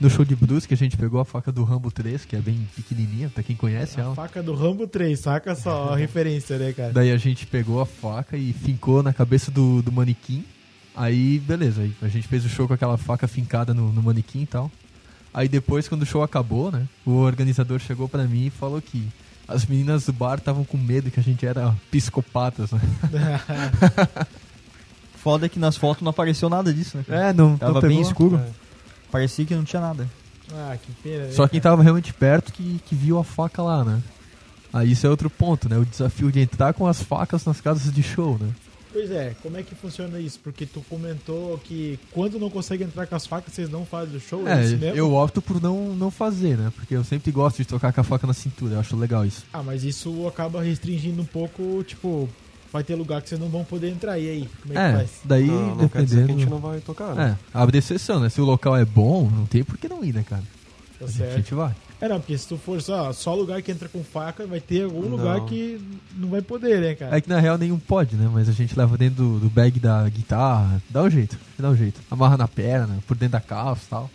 No 0.00 0.08
show 0.08 0.24
de 0.24 0.34
Brusque 0.34 0.72
a 0.72 0.76
gente 0.76 0.96
pegou 0.96 1.20
a 1.20 1.24
faca 1.24 1.52
do 1.52 1.62
Rambo 1.64 1.90
3, 1.90 2.24
que 2.24 2.34
é 2.34 2.40
bem 2.40 2.66
pequenininha, 2.74 3.28
pra 3.28 3.42
quem 3.42 3.54
conhece 3.54 4.00
A 4.00 4.04
ela. 4.04 4.14
faca 4.14 4.42
do 4.42 4.54
Rambo 4.54 4.86
3, 4.86 5.20
saca 5.20 5.54
só 5.54 5.92
a 5.92 5.96
referência, 5.98 6.56
né, 6.56 6.72
cara? 6.72 6.92
Daí 6.94 7.12
a 7.12 7.16
gente 7.18 7.46
pegou 7.46 7.78
a 7.80 7.84
faca 7.86 8.38
e 8.38 8.54
fincou 8.54 9.02
na 9.02 9.12
cabeça 9.12 9.50
do, 9.50 9.82
do 9.82 9.92
manequim. 9.92 10.42
Aí, 10.96 11.38
beleza, 11.40 11.82
aí 11.82 11.92
a 12.00 12.08
gente 12.08 12.26
fez 12.26 12.44
o 12.44 12.48
show 12.48 12.66
com 12.66 12.72
aquela 12.74 12.96
faca 12.96 13.28
fincada 13.28 13.74
no, 13.74 13.92
no 13.92 14.02
manequim 14.02 14.42
e 14.42 14.46
tal. 14.46 14.70
Aí 15.34 15.48
depois, 15.48 15.86
quando 15.88 16.02
o 16.02 16.06
show 16.06 16.22
acabou, 16.22 16.72
né, 16.72 16.86
o 17.04 17.12
organizador 17.16 17.78
chegou 17.78 18.08
pra 18.08 18.24
mim 18.24 18.46
e 18.46 18.50
falou 18.50 18.80
que 18.80 19.06
as 19.46 19.66
meninas 19.66 20.06
do 20.06 20.12
bar 20.12 20.38
estavam 20.38 20.64
com 20.64 20.78
medo 20.78 21.10
que 21.10 21.20
a 21.20 21.22
gente 21.22 21.44
era 21.46 21.74
psicopatas, 21.90 22.70
né? 22.72 22.80
Foda 25.16 25.46
é 25.46 25.48
que 25.48 25.58
nas 25.58 25.76
fotos 25.76 26.02
não 26.02 26.10
apareceu 26.10 26.48
nada 26.48 26.72
disso, 26.72 26.96
né? 26.96 27.04
cara? 27.06 27.28
É, 27.28 27.32
não, 27.32 27.58
Tava 27.58 27.74
não 27.74 27.80
bem 27.80 27.90
pegou. 27.90 28.02
escuro. 28.02 28.36
É. 28.38 28.48
Parecia 29.10 29.44
que 29.44 29.54
não 29.54 29.64
tinha 29.64 29.82
nada. 29.82 30.08
ah, 30.52 30.76
que 30.80 30.92
pena. 31.02 31.24
né, 31.24 31.32
Só 31.32 31.46
quem 31.48 31.60
tava 31.60 31.82
realmente 31.82 32.12
perto 32.12 32.52
que, 32.52 32.80
que 32.86 32.94
viu 32.94 33.18
a 33.18 33.24
faca 33.24 33.62
lá, 33.62 33.84
né? 33.84 34.00
Aí 34.72 34.92
isso 34.92 35.06
é 35.06 35.10
outro 35.10 35.28
ponto, 35.28 35.68
né? 35.68 35.76
O 35.78 35.84
desafio 35.84 36.30
de 36.30 36.40
entrar 36.40 36.74
com 36.74 36.86
as 36.86 37.02
facas 37.02 37.44
nas 37.44 37.60
casas 37.60 37.92
de 37.92 38.02
show, 38.02 38.38
né? 38.40 38.48
Pois 38.96 39.10
é, 39.10 39.34
como 39.42 39.58
é 39.58 39.62
que 39.62 39.74
funciona 39.74 40.18
isso? 40.18 40.40
Porque 40.42 40.64
tu 40.64 40.82
comentou 40.88 41.58
que 41.58 41.98
quando 42.12 42.38
não 42.38 42.48
consegue 42.48 42.82
entrar 42.82 43.06
com 43.06 43.14
as 43.14 43.26
facas, 43.26 43.52
vocês 43.52 43.68
não 43.68 43.84
fazem 43.84 44.16
o 44.16 44.20
show, 44.20 44.48
é, 44.48 44.60
É, 44.60 44.64
isso 44.64 44.78
mesmo? 44.78 44.96
eu 44.96 45.12
opto 45.12 45.42
por 45.42 45.60
não, 45.60 45.94
não 45.94 46.10
fazer, 46.10 46.56
né? 46.56 46.72
Porque 46.74 46.96
eu 46.96 47.04
sempre 47.04 47.30
gosto 47.30 47.58
de 47.58 47.66
tocar 47.66 47.92
com 47.92 48.00
a 48.00 48.04
faca 48.04 48.26
na 48.26 48.32
cintura, 48.32 48.76
eu 48.76 48.80
acho 48.80 48.96
legal 48.96 49.26
isso. 49.26 49.44
Ah, 49.52 49.62
mas 49.62 49.84
isso 49.84 50.26
acaba 50.26 50.62
restringindo 50.62 51.20
um 51.20 51.26
pouco, 51.26 51.84
tipo, 51.84 52.26
vai 52.72 52.82
ter 52.82 52.94
lugar 52.94 53.20
que 53.20 53.28
vocês 53.28 53.38
não 53.38 53.50
vão 53.50 53.64
poder 53.64 53.90
entrar. 53.90 54.18
E 54.18 54.30
aí, 54.30 54.48
como 54.62 54.72
é, 54.72 54.76
que 54.76 54.94
É, 54.94 54.98
faz? 54.98 55.10
daí 55.26 55.46
não, 55.46 55.74
não 55.74 55.88
quer 55.90 56.02
dizer 56.02 56.16
que 56.16 56.22
a 56.22 56.26
gente 56.28 56.38
dependendo... 56.46 56.50
não 56.50 56.58
vai 56.58 56.80
tocar, 56.80 57.14
né? 57.14 57.36
É, 57.54 57.58
abre 57.58 57.76
exceção, 57.76 58.18
né? 58.18 58.30
Se 58.30 58.40
o 58.40 58.46
local 58.46 58.74
é 58.78 58.84
bom, 58.86 59.28
não 59.30 59.44
tem 59.44 59.62
por 59.62 59.76
que 59.76 59.90
não 59.90 60.02
ir, 60.02 60.14
né, 60.14 60.24
cara? 60.26 60.42
Tá 60.98 61.04
A 61.04 61.06
gente, 61.06 61.22
a 61.22 61.26
certo. 61.26 61.36
gente 61.36 61.54
vai. 61.54 61.74
É, 62.00 62.08
não, 62.08 62.20
porque 62.20 62.36
se 62.36 62.46
tu 62.46 62.58
for 62.58 62.80
só, 62.82 63.10
só 63.12 63.34
lugar 63.34 63.62
que 63.62 63.72
entra 63.72 63.88
com 63.88 64.04
faca, 64.04 64.46
vai 64.46 64.60
ter 64.60 64.84
algum 64.84 65.02
Não. 65.02 65.16
lugar 65.16 65.40
que 65.46 65.80
não 66.14 66.28
vai 66.28 66.42
poder, 66.42 66.80
né, 66.80 66.94
cara? 66.94 67.16
É 67.16 67.20
que 67.20 67.28
na 67.28 67.40
real 67.40 67.56
nenhum 67.56 67.78
pode, 67.78 68.16
né? 68.16 68.28
Mas 68.30 68.48
a 68.48 68.52
gente 68.52 68.78
leva 68.78 68.98
dentro 68.98 69.16
do, 69.24 69.40
do 69.40 69.48
bag 69.48 69.80
da 69.80 70.06
guitarra, 70.08 70.82
dá 70.90 71.02
um 71.02 71.08
jeito, 71.10 71.38
dá 71.58 71.70
um 71.70 71.76
jeito. 71.76 71.98
Amarra 72.10 72.36
na 72.36 72.46
perna, 72.46 72.98
por 73.06 73.16
dentro 73.16 73.32
da 73.32 73.40
calça 73.40 73.82
e 73.86 73.88
tal. 73.88 74.10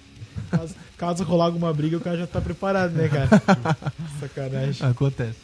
Caso, 0.52 0.76
caso 0.98 1.24
rolar 1.24 1.46
alguma 1.46 1.74
briga, 1.74 1.98
o 1.98 2.02
cara 2.02 2.18
já 2.18 2.28
tá 2.28 2.40
preparado, 2.40 2.92
né, 2.92 3.10
cara? 3.10 3.30
Sacanagem. 4.20 4.88
Acontece. 4.88 5.40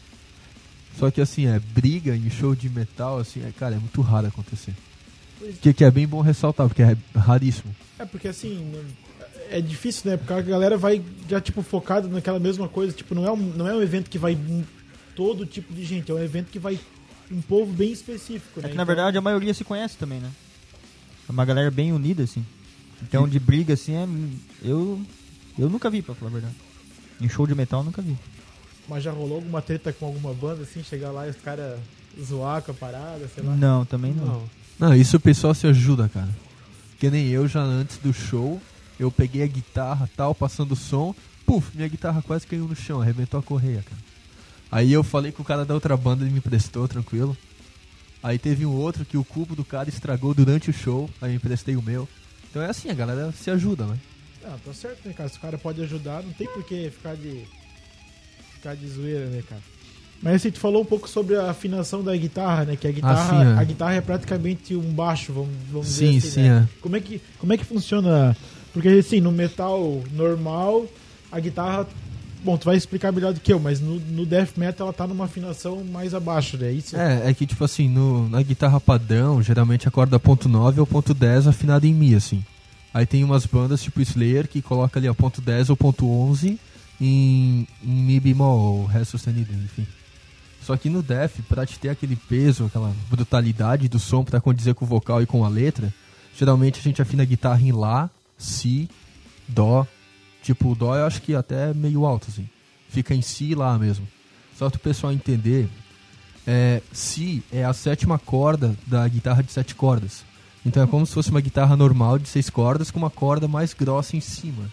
Só 0.97 1.09
que 1.09 1.21
assim, 1.21 1.47
é 1.47 1.59
briga 1.59 2.15
em 2.15 2.29
show 2.29 2.55
de 2.55 2.69
metal, 2.69 3.17
assim, 3.19 3.43
é, 3.43 3.51
cara, 3.51 3.75
é 3.75 3.79
muito 3.79 4.01
raro 4.01 4.27
acontecer. 4.27 4.73
Que, 5.61 5.73
que 5.73 5.83
é 5.83 5.91
bem 5.91 6.07
bom 6.07 6.21
ressaltar, 6.21 6.67
porque 6.67 6.81
é 6.81 6.97
raríssimo. 7.15 7.75
É 7.99 8.05
porque 8.05 8.27
assim, 8.27 8.73
é 9.51 9.61
difícil, 9.61 10.11
né? 10.11 10.17
Porque 10.17 10.33
a 10.33 10.41
galera 10.41 10.77
vai 10.77 11.01
já, 11.29 11.39
tipo, 11.41 11.61
focada 11.61 12.07
naquela 12.07 12.39
mesma 12.39 12.67
coisa. 12.67 12.93
Tipo, 12.93 13.15
não 13.15 13.25
é 13.25 13.31
um, 13.31 13.37
não 13.37 13.67
é 13.67 13.73
um 13.73 13.81
evento 13.81 14.09
que 14.09 14.17
vai 14.17 14.37
todo 15.15 15.45
tipo 15.45 15.73
de 15.73 15.83
gente, 15.83 16.11
é 16.11 16.13
um 16.13 16.23
evento 16.23 16.47
que 16.51 16.59
vai 16.59 16.79
um 17.31 17.41
povo 17.41 17.73
bem 17.73 17.91
específico, 17.91 18.61
né? 18.61 18.67
É 18.67 18.69
que 18.69 18.75
na 18.77 18.83
Então, 18.83 18.85
verdade 18.95 19.17
a 19.17 19.21
maioria 19.21 19.53
se 19.53 19.63
conhece 19.63 19.97
também, 19.97 20.19
né? 20.19 20.31
É 21.27 21.31
uma 21.31 21.43
galera 21.43 21.69
bem 21.71 21.91
unida, 21.91 22.23
assim. 22.23 22.45
Então 23.01 23.27
de 23.27 23.39
briga, 23.39 23.73
assim, 23.73 23.95
é... 23.95 24.07
eu, 24.63 25.01
eu 25.57 25.69
nunca 25.69 25.89
vi, 25.89 26.01
pra 26.01 26.15
falar 26.15 26.31
a 26.31 26.33
verdade. 26.33 26.55
Em 27.19 27.27
show 27.27 27.45
de 27.45 27.55
metal 27.55 27.81
eu 27.81 27.85
nunca 27.85 28.01
vi. 28.01 28.17
Mas 28.87 29.03
já 29.03 29.11
rolou 29.11 29.35
alguma 29.35 29.61
treta 29.61 29.91
com 29.91 30.05
alguma 30.05 30.33
banda, 30.33 30.63
assim, 30.63 30.83
chegar 30.83 31.11
lá 31.11 31.27
e 31.27 31.31
os 31.31 31.37
caras 31.37 31.79
zoar 32.23 32.61
com 32.61 32.71
a 32.71 32.75
parada, 32.75 33.27
sei 33.33 33.43
lá. 33.43 33.55
Não, 33.55 33.83
também 33.85 34.13
não. 34.13 34.25
Não. 34.25 34.43
Não, 34.79 34.95
isso 34.95 35.17
o 35.17 35.19
pessoal 35.19 35.53
se 35.53 35.67
ajuda, 35.67 36.07
cara. 36.07 36.29
Que 36.99 37.09
nem 37.09 37.27
eu 37.27 37.47
já 37.47 37.61
antes 37.61 37.97
do 37.97 38.13
show, 38.13 38.61
eu 38.99 39.11
peguei 39.11 39.43
a 39.43 39.47
guitarra 39.47 40.09
tal, 40.15 40.33
passando 40.33 40.71
o 40.71 40.75
som, 40.75 41.13
puf, 41.45 41.75
minha 41.75 41.87
guitarra 41.87 42.21
quase 42.21 42.45
caiu 42.47 42.67
no 42.67 42.75
chão, 42.75 43.01
arrebentou 43.01 43.39
a 43.39 43.43
correia, 43.43 43.83
cara. 43.83 44.01
Aí 44.71 44.91
eu 44.91 45.03
falei 45.03 45.31
com 45.31 45.41
o 45.41 45.45
cara 45.45 45.63
da 45.63 45.73
outra 45.73 45.95
banda, 45.95 46.23
ele 46.23 46.31
me 46.31 46.39
emprestou, 46.39 46.87
tranquilo. 46.87 47.37
Aí 48.21 48.37
teve 48.37 48.65
um 48.65 48.73
outro 48.73 49.05
que 49.05 49.17
o 49.17 49.23
cubo 49.23 49.55
do 49.55 49.63
cara 49.63 49.87
estragou 49.87 50.33
durante 50.33 50.69
o 50.69 50.73
show, 50.73 51.09
aí 51.21 51.31
eu 51.31 51.35
emprestei 51.35 51.75
o 51.75 51.81
meu. 51.81 52.07
Então 52.49 52.61
é 52.61 52.69
assim, 52.69 52.89
a 52.89 52.93
galera 52.93 53.31
se 53.31 53.49
ajuda, 53.49 53.85
né? 53.85 53.97
Ah, 54.43 54.55
tá 54.63 54.73
certo, 54.73 55.07
né, 55.07 55.13
cara? 55.13 55.29
Se 55.29 55.37
o 55.37 55.41
cara 55.41 55.57
pode 55.57 55.81
ajudar, 55.81 56.23
não 56.23 56.31
tem 56.33 56.47
por 56.47 56.63
que 56.63 56.89
ficar 56.89 57.15
de. 57.15 57.43
ficar 58.55 58.75
de 58.75 58.87
zoeira, 58.87 59.27
né, 59.27 59.43
cara? 59.47 59.61
Mas 60.21 60.35
assim, 60.35 60.51
tu 60.51 60.59
falou 60.59 60.81
um 60.81 60.85
pouco 60.85 61.07
sobre 61.07 61.35
a 61.35 61.51
afinação 61.51 62.03
da 62.03 62.15
guitarra, 62.15 62.65
né? 62.65 62.75
Que 62.75 62.87
a 62.87 62.91
guitarra, 62.91 63.29
sim, 63.29 63.51
é. 63.51 63.59
a 63.59 63.63
guitarra 63.63 63.93
é 63.93 64.01
praticamente 64.01 64.75
um 64.75 64.91
baixo, 64.91 65.31
vamos, 65.31 65.51
vamos 65.71 65.87
Sim, 65.87 66.13
dizer 66.13 66.17
assim, 66.17 66.29
sim, 66.31 66.49
né? 66.49 66.67
é. 66.67 66.81
Como 66.81 66.95
é 66.95 66.99
que 66.99 67.21
como 67.37 67.53
é 67.53 67.57
que 67.57 67.65
funciona? 67.65 68.35
Porque 68.77 68.89
assim, 68.89 69.19
no 69.19 69.31
metal 69.31 70.03
normal, 70.13 70.85
a 71.31 71.39
guitarra, 71.39 71.87
bom, 72.43 72.55
tu 72.59 72.65
vai 72.65 72.75
explicar 72.75 73.11
melhor 73.11 73.33
do 73.33 73.39
que 73.39 73.51
eu, 73.51 73.59
mas 73.59 73.79
no, 73.79 73.99
no 73.99 74.23
death 74.23 74.55
metal 74.55 74.85
ela 74.85 74.93
tá 74.93 75.07
numa 75.07 75.25
afinação 75.25 75.83
mais 75.83 76.13
abaixo, 76.13 76.59
né? 76.59 76.71
Isso. 76.71 76.95
É, 76.95 77.27
é 77.27 77.33
que 77.33 77.47
tipo 77.47 77.63
assim, 77.63 77.89
no, 77.89 78.29
na 78.29 78.39
guitarra 78.43 78.79
padrão, 78.79 79.41
geralmente 79.41 79.87
a 79.87 79.91
corda 79.91 80.19
ponto 80.19 80.47
.9 80.47 80.77
ou 80.77 80.85
ponto 80.85 81.15
.10 81.15 81.47
afinada 81.47 81.87
em 81.87 81.93
Mi, 81.93 82.13
assim. 82.13 82.45
Aí 82.93 83.03
tem 83.07 83.23
umas 83.23 83.47
bandas 83.47 83.81
tipo 83.81 83.99
Slayer 83.99 84.47
que 84.47 84.61
coloca 84.61 84.99
ali 84.99 85.07
a 85.07 85.13
ponto 85.15 85.41
.10 85.41 85.71
ou 85.71 85.75
ponto 85.75 86.05
.11 86.05 86.59
em, 87.01 87.67
em 87.83 88.03
Mi 88.03 88.19
bemol, 88.19 88.85
Ré 88.85 89.03
sustenido, 89.05 89.51
enfim. 89.53 89.87
Só 90.61 90.77
que 90.77 90.87
no 90.87 91.01
Def, 91.01 91.39
pra 91.49 91.65
te 91.65 91.79
ter 91.79 91.89
aquele 91.89 92.15
peso, 92.15 92.65
aquela 92.65 92.93
brutalidade 93.09 93.89
do 93.89 93.97
som 93.97 94.23
pra 94.23 94.39
condizer 94.39 94.75
com 94.75 94.85
o 94.85 94.87
vocal 94.87 95.19
e 95.19 95.25
com 95.25 95.43
a 95.43 95.49
letra, 95.49 95.91
geralmente 96.37 96.79
a 96.79 96.83
gente 96.83 97.01
afina 97.01 97.23
a 97.23 97.25
guitarra 97.25 97.59
em 97.59 97.71
Lá, 97.71 98.07
Si, 98.37 98.89
Dó. 99.47 99.85
Tipo, 100.43 100.71
o 100.71 100.75
Dó 100.75 100.95
eu 100.95 101.05
acho 101.05 101.21
que 101.21 101.33
até 101.35 101.71
é 101.71 101.73
meio 101.73 102.05
alto, 102.05 102.27
assim. 102.29 102.47
Fica 102.89 103.13
em 103.13 103.21
Si 103.21 103.55
Lá 103.55 103.77
mesmo. 103.77 104.07
Só 104.57 104.69
para 104.69 104.77
o 104.77 104.81
pessoal 104.81 105.13
entender, 105.13 105.67
é, 106.45 106.81
Si 106.91 107.43
é 107.51 107.63
a 107.63 107.73
sétima 107.73 108.17
corda 108.17 108.75
da 108.85 109.07
guitarra 109.07 109.43
de 109.43 109.51
sete 109.51 109.75
cordas. 109.75 110.23
Então 110.65 110.83
é 110.83 110.87
como 110.87 111.05
se 111.05 111.13
fosse 111.13 111.29
uma 111.29 111.41
guitarra 111.41 111.75
normal 111.75 112.19
de 112.19 112.27
seis 112.27 112.49
cordas 112.49 112.91
com 112.91 112.99
uma 112.99 113.09
corda 113.09 113.47
mais 113.47 113.73
grossa 113.73 114.17
em 114.17 114.21
cima. 114.21 114.69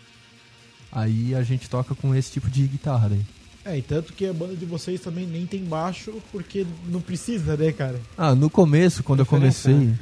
Aí 0.90 1.35
a 1.35 1.42
gente 1.42 1.68
toca 1.68 1.94
com 1.94 2.14
esse 2.14 2.33
tipo 2.33 2.48
de 2.48 2.66
guitarra 2.66 3.09
daí. 3.11 3.27
É, 3.64 3.79
e 3.79 3.83
tanto 3.83 4.12
que 4.12 4.27
a 4.27 4.33
banda 4.33 4.55
de 4.55 4.66
vocês 4.66 5.00
também 5.00 5.27
nem 5.27 5.46
tem 5.46 5.64
baixo, 5.64 6.14
porque 6.31 6.66
não 6.87 7.00
precisa, 7.00 7.57
né, 7.57 7.72
cara? 7.72 8.00
Ah, 8.16 8.35
no 8.35 8.50
começo, 8.50 9.03
quando 9.03 9.20
eu 9.20 9.27
comecei. 9.27 9.94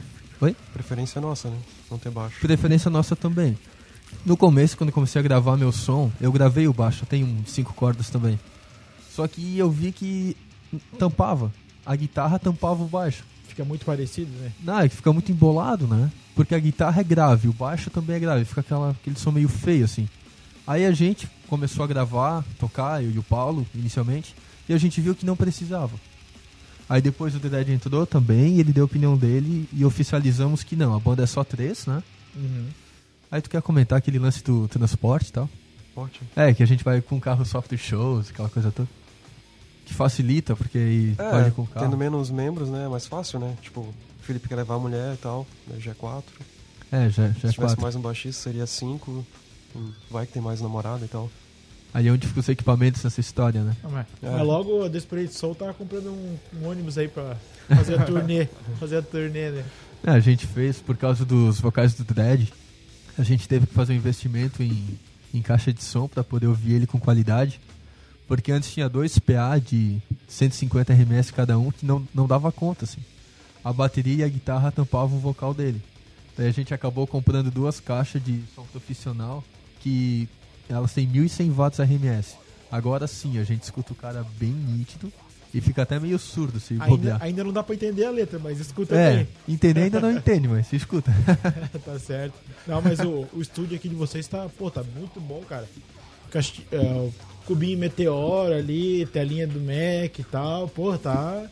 Oi? 0.42 0.57
Preferência 0.72 1.20
nossa, 1.20 1.48
né? 1.48 1.57
Não 1.88 1.98
ter 1.98 2.11
baixo. 2.11 2.40
Preferência 2.40 2.90
nossa 2.90 3.14
também. 3.14 3.57
No 4.26 4.37
começo, 4.37 4.76
quando 4.76 4.88
eu 4.88 4.92
comecei 4.92 5.20
a 5.20 5.22
gravar 5.22 5.57
meu 5.57 5.70
som, 5.70 6.11
eu 6.20 6.33
gravei 6.33 6.66
o 6.66 6.72
baixo, 6.72 7.05
eu 7.05 7.07
tenho 7.07 7.28
um 7.28 7.46
cinco 7.46 7.72
cordas 7.74 8.11
também. 8.11 8.40
Só 9.09 9.28
que 9.28 9.57
eu 9.57 9.70
vi 9.70 9.92
que 9.92 10.37
tampava. 10.98 11.52
A 11.87 11.94
guitarra 11.94 12.40
tampava 12.40 12.83
o 12.83 12.88
baixo. 12.88 13.22
Fica 13.46 13.64
muito 13.64 13.87
parecido, 13.87 14.33
né? 14.40 14.50
Não, 14.64 14.81
é 14.81 14.88
que 14.88 14.96
fica 14.96 15.12
muito 15.12 15.31
embolado, 15.31 15.87
né? 15.87 16.11
Porque 16.35 16.57
a 16.57 16.59
guitarra 16.59 17.02
é 17.02 17.05
grave, 17.05 17.46
o 17.46 17.52
baixo 17.52 17.88
também 17.88 18.16
é 18.16 18.18
grave, 18.18 18.44
fica 18.44 18.62
aquela, 18.62 18.90
aquele 18.90 19.16
som 19.16 19.31
meio 19.31 19.48
feio 19.48 19.85
assim. 19.85 20.09
Aí 20.66 20.85
a 20.85 20.90
gente 20.90 21.31
começou 21.46 21.85
a 21.85 21.87
gravar, 21.87 22.44
tocar, 22.59 23.00
eu 23.00 23.12
e 23.12 23.18
o 23.18 23.22
Paulo, 23.22 23.64
inicialmente, 23.72 24.35
e 24.68 24.74
a 24.74 24.78
gente 24.78 25.00
viu 25.00 25.14
que 25.14 25.24
não 25.24 25.37
precisava. 25.37 25.92
Aí 26.88 27.01
depois 27.01 27.35
o 27.35 27.38
Dead 27.38 27.68
entrou 27.71 28.07
também, 28.07 28.57
e 28.57 28.61
ele 28.61 28.73
deu 28.73 28.85
a 28.85 28.87
opinião 28.87 29.16
dele, 29.16 29.68
e 29.73 29.85
oficializamos 29.85 30.62
que 30.62 30.77
não, 30.77 30.95
a 30.95 30.99
banda 31.01 31.23
é 31.23 31.27
só 31.27 31.42
três, 31.45 31.87
né? 31.87 32.03
Uhum. 32.37 32.66
Aí 33.31 33.40
tu 33.40 33.49
quer 33.49 33.62
comentar 33.62 33.99
aquele 33.99 34.18
lance 34.18 34.42
do 34.45 34.68
transporte 34.68 35.29
e 35.29 35.33
tal? 35.33 35.49
Ótimo. 35.97 36.29
É, 36.37 36.53
que 36.53 36.62
a 36.62 36.66
gente 36.66 36.85
vai 36.85 37.01
com 37.01 37.18
carro 37.21 37.45
soft 37.45 37.75
shows, 37.77 38.31
aquela 38.31 38.49
coisa 38.49 38.71
toda. 38.71 38.88
Que 39.87 39.95
facilita, 39.95 40.55
porque 40.55 40.79
aí 40.79 41.14
É, 41.18 41.31
pode 41.31 41.49
ir 41.49 41.53
com 41.53 41.66
carro. 41.66 41.87
tendo 41.87 41.97
menos 41.97 42.31
membros, 42.31 42.68
né? 42.68 42.85
É 42.85 42.88
mais 42.88 43.07
fácil, 43.07 43.38
né? 43.38 43.57
Tipo, 43.62 43.81
o 43.81 43.95
Felipe 44.23 44.49
quer 44.49 44.57
levar 44.57 44.75
a 44.75 44.79
mulher 44.79 45.14
e 45.14 45.16
tal, 45.16 45.47
né, 45.66 45.77
já 45.81 45.90
é 45.90 45.95
quatro. 45.95 46.33
É, 46.90 47.09
já, 47.09 47.29
já 47.29 47.33
Se 47.33 47.47
é 47.47 47.51
tivesse 47.51 47.57
quatro. 47.57 47.83
mais 47.83 47.95
um 47.97 48.01
baixista, 48.01 48.42
seria 48.42 48.66
cinco. 48.66 49.25
Vai 50.11 50.27
que 50.27 50.33
tem 50.35 50.42
mais 50.42 50.61
namorada 50.61 51.05
e 51.05 51.09
tal. 51.09 51.31
Aí 51.94 52.09
é 52.09 52.11
onde 52.11 52.26
ficam 52.26 52.40
os 52.40 52.48
equipamentos 52.48 53.02
nessa 53.05 53.20
história, 53.20 53.62
né? 53.62 53.76
Ah, 53.85 53.88
mas, 53.90 54.07
É. 54.22 54.31
mas 54.31 54.46
logo 54.46 54.83
a 54.85 54.88
Desperate 54.88 55.35
Soul 55.35 55.55
tava 55.55 55.74
comprando 55.74 56.07
um, 56.11 56.38
um 56.61 56.68
ônibus 56.68 56.96
aí 56.96 57.07
pra 57.09 57.37
fazer 57.68 57.98
a 58.00 58.05
turnê. 58.07 58.48
fazer 58.81 58.96
a 58.98 59.02
turnê, 59.02 59.50
né? 59.50 59.64
É, 60.05 60.11
a 60.11 60.20
gente 60.20 60.46
fez 60.46 60.78
por 60.81 60.96
causa 60.96 61.24
dos 61.24 61.61
vocais 61.61 61.94
do 61.94 62.02
Dread. 62.05 62.52
A 63.18 63.22
gente 63.22 63.46
teve 63.46 63.66
que 63.66 63.74
fazer 63.74 63.92
um 63.92 63.96
investimento 63.96 64.62
em, 64.62 64.98
em 65.35 65.42
caixa 65.42 65.72
de 65.72 65.83
som 65.85 66.09
para 66.09 66.24
poder 66.24 66.46
ouvir 66.46 66.72
ele 66.72 66.87
com 66.87 66.98
qualidade. 66.98 67.61
Porque 68.26 68.50
antes 68.50 68.72
tinha 68.72 68.88
dois 68.88 69.18
PA 69.18 69.59
de 69.59 70.00
150 70.26 70.94
RMS 70.94 71.31
cada 71.33 71.59
um 71.59 71.70
que 71.70 71.85
não, 71.85 72.07
não 72.14 72.26
dava 72.26 72.50
conta, 72.50 72.85
assim. 72.87 73.02
A 73.62 73.70
bateria 73.72 74.16
e 74.16 74.24
a 74.24 74.28
guitarra 74.28 74.72
tampavam 74.72 75.18
o 75.18 75.20
vocal 75.20 75.52
dele. 75.52 75.81
Daí 76.38 76.48
a 76.48 76.52
gente 76.52 76.72
acabou 76.72 77.07
comprando 77.07 77.50
duas 77.50 77.78
caixas 77.78 78.24
de 78.24 78.42
som 78.55 78.64
profissional 78.72 79.44
que 79.81 80.26
elas 80.68 80.92
têm 80.92 81.07
1100 81.07 81.51
watts 81.51 81.79
RMS. 81.81 82.35
Agora 82.70 83.07
sim, 83.07 83.38
a 83.38 83.44
gente 83.44 83.62
escuta 83.62 83.92
o 83.92 83.96
cara 83.96 84.25
bem 84.38 84.51
nítido 84.51 85.12
e 85.53 85.61
fica 85.61 85.83
até 85.83 86.01
meio 86.01 86.18
surdo 86.18 86.59
se 86.59 86.72
Ainda, 86.75 86.87
bobear. 86.87 87.22
ainda 87.22 87.44
não 87.44 87.53
dá 87.53 87.62
pra 87.62 87.75
entender 87.75 88.07
a 88.07 88.11
letra, 88.11 88.38
mas 88.38 88.59
escuta 88.59 88.94
É, 88.94 89.16
bem. 89.16 89.29
entender 89.48 89.83
ainda 89.83 90.01
não 90.01 90.11
entende, 90.11 90.48
mas 90.48 90.66
se 90.66 90.77
escuta. 90.77 91.12
tá 91.85 91.98
certo. 91.98 92.35
Não, 92.66 92.81
mas 92.81 92.98
o, 93.01 93.27
o 93.35 93.42
estúdio 93.42 93.77
aqui 93.77 93.88
de 93.88 93.94
vocês 93.94 94.27
tá, 94.27 94.48
pô, 94.59 94.70
tá 94.70 94.83
muito 94.96 95.20
bom, 95.20 95.42
cara. 95.46 95.68
Casti- 96.31 96.66
é, 96.72 97.09
cubinho 97.44 97.79
meteoro 97.79 98.55
ali, 98.55 99.05
telinha 99.12 99.46
do 99.46 99.61
Mac 99.61 100.18
e 100.18 100.25
tal, 100.25 100.66
pô, 100.68 100.96
tá. 100.96 101.44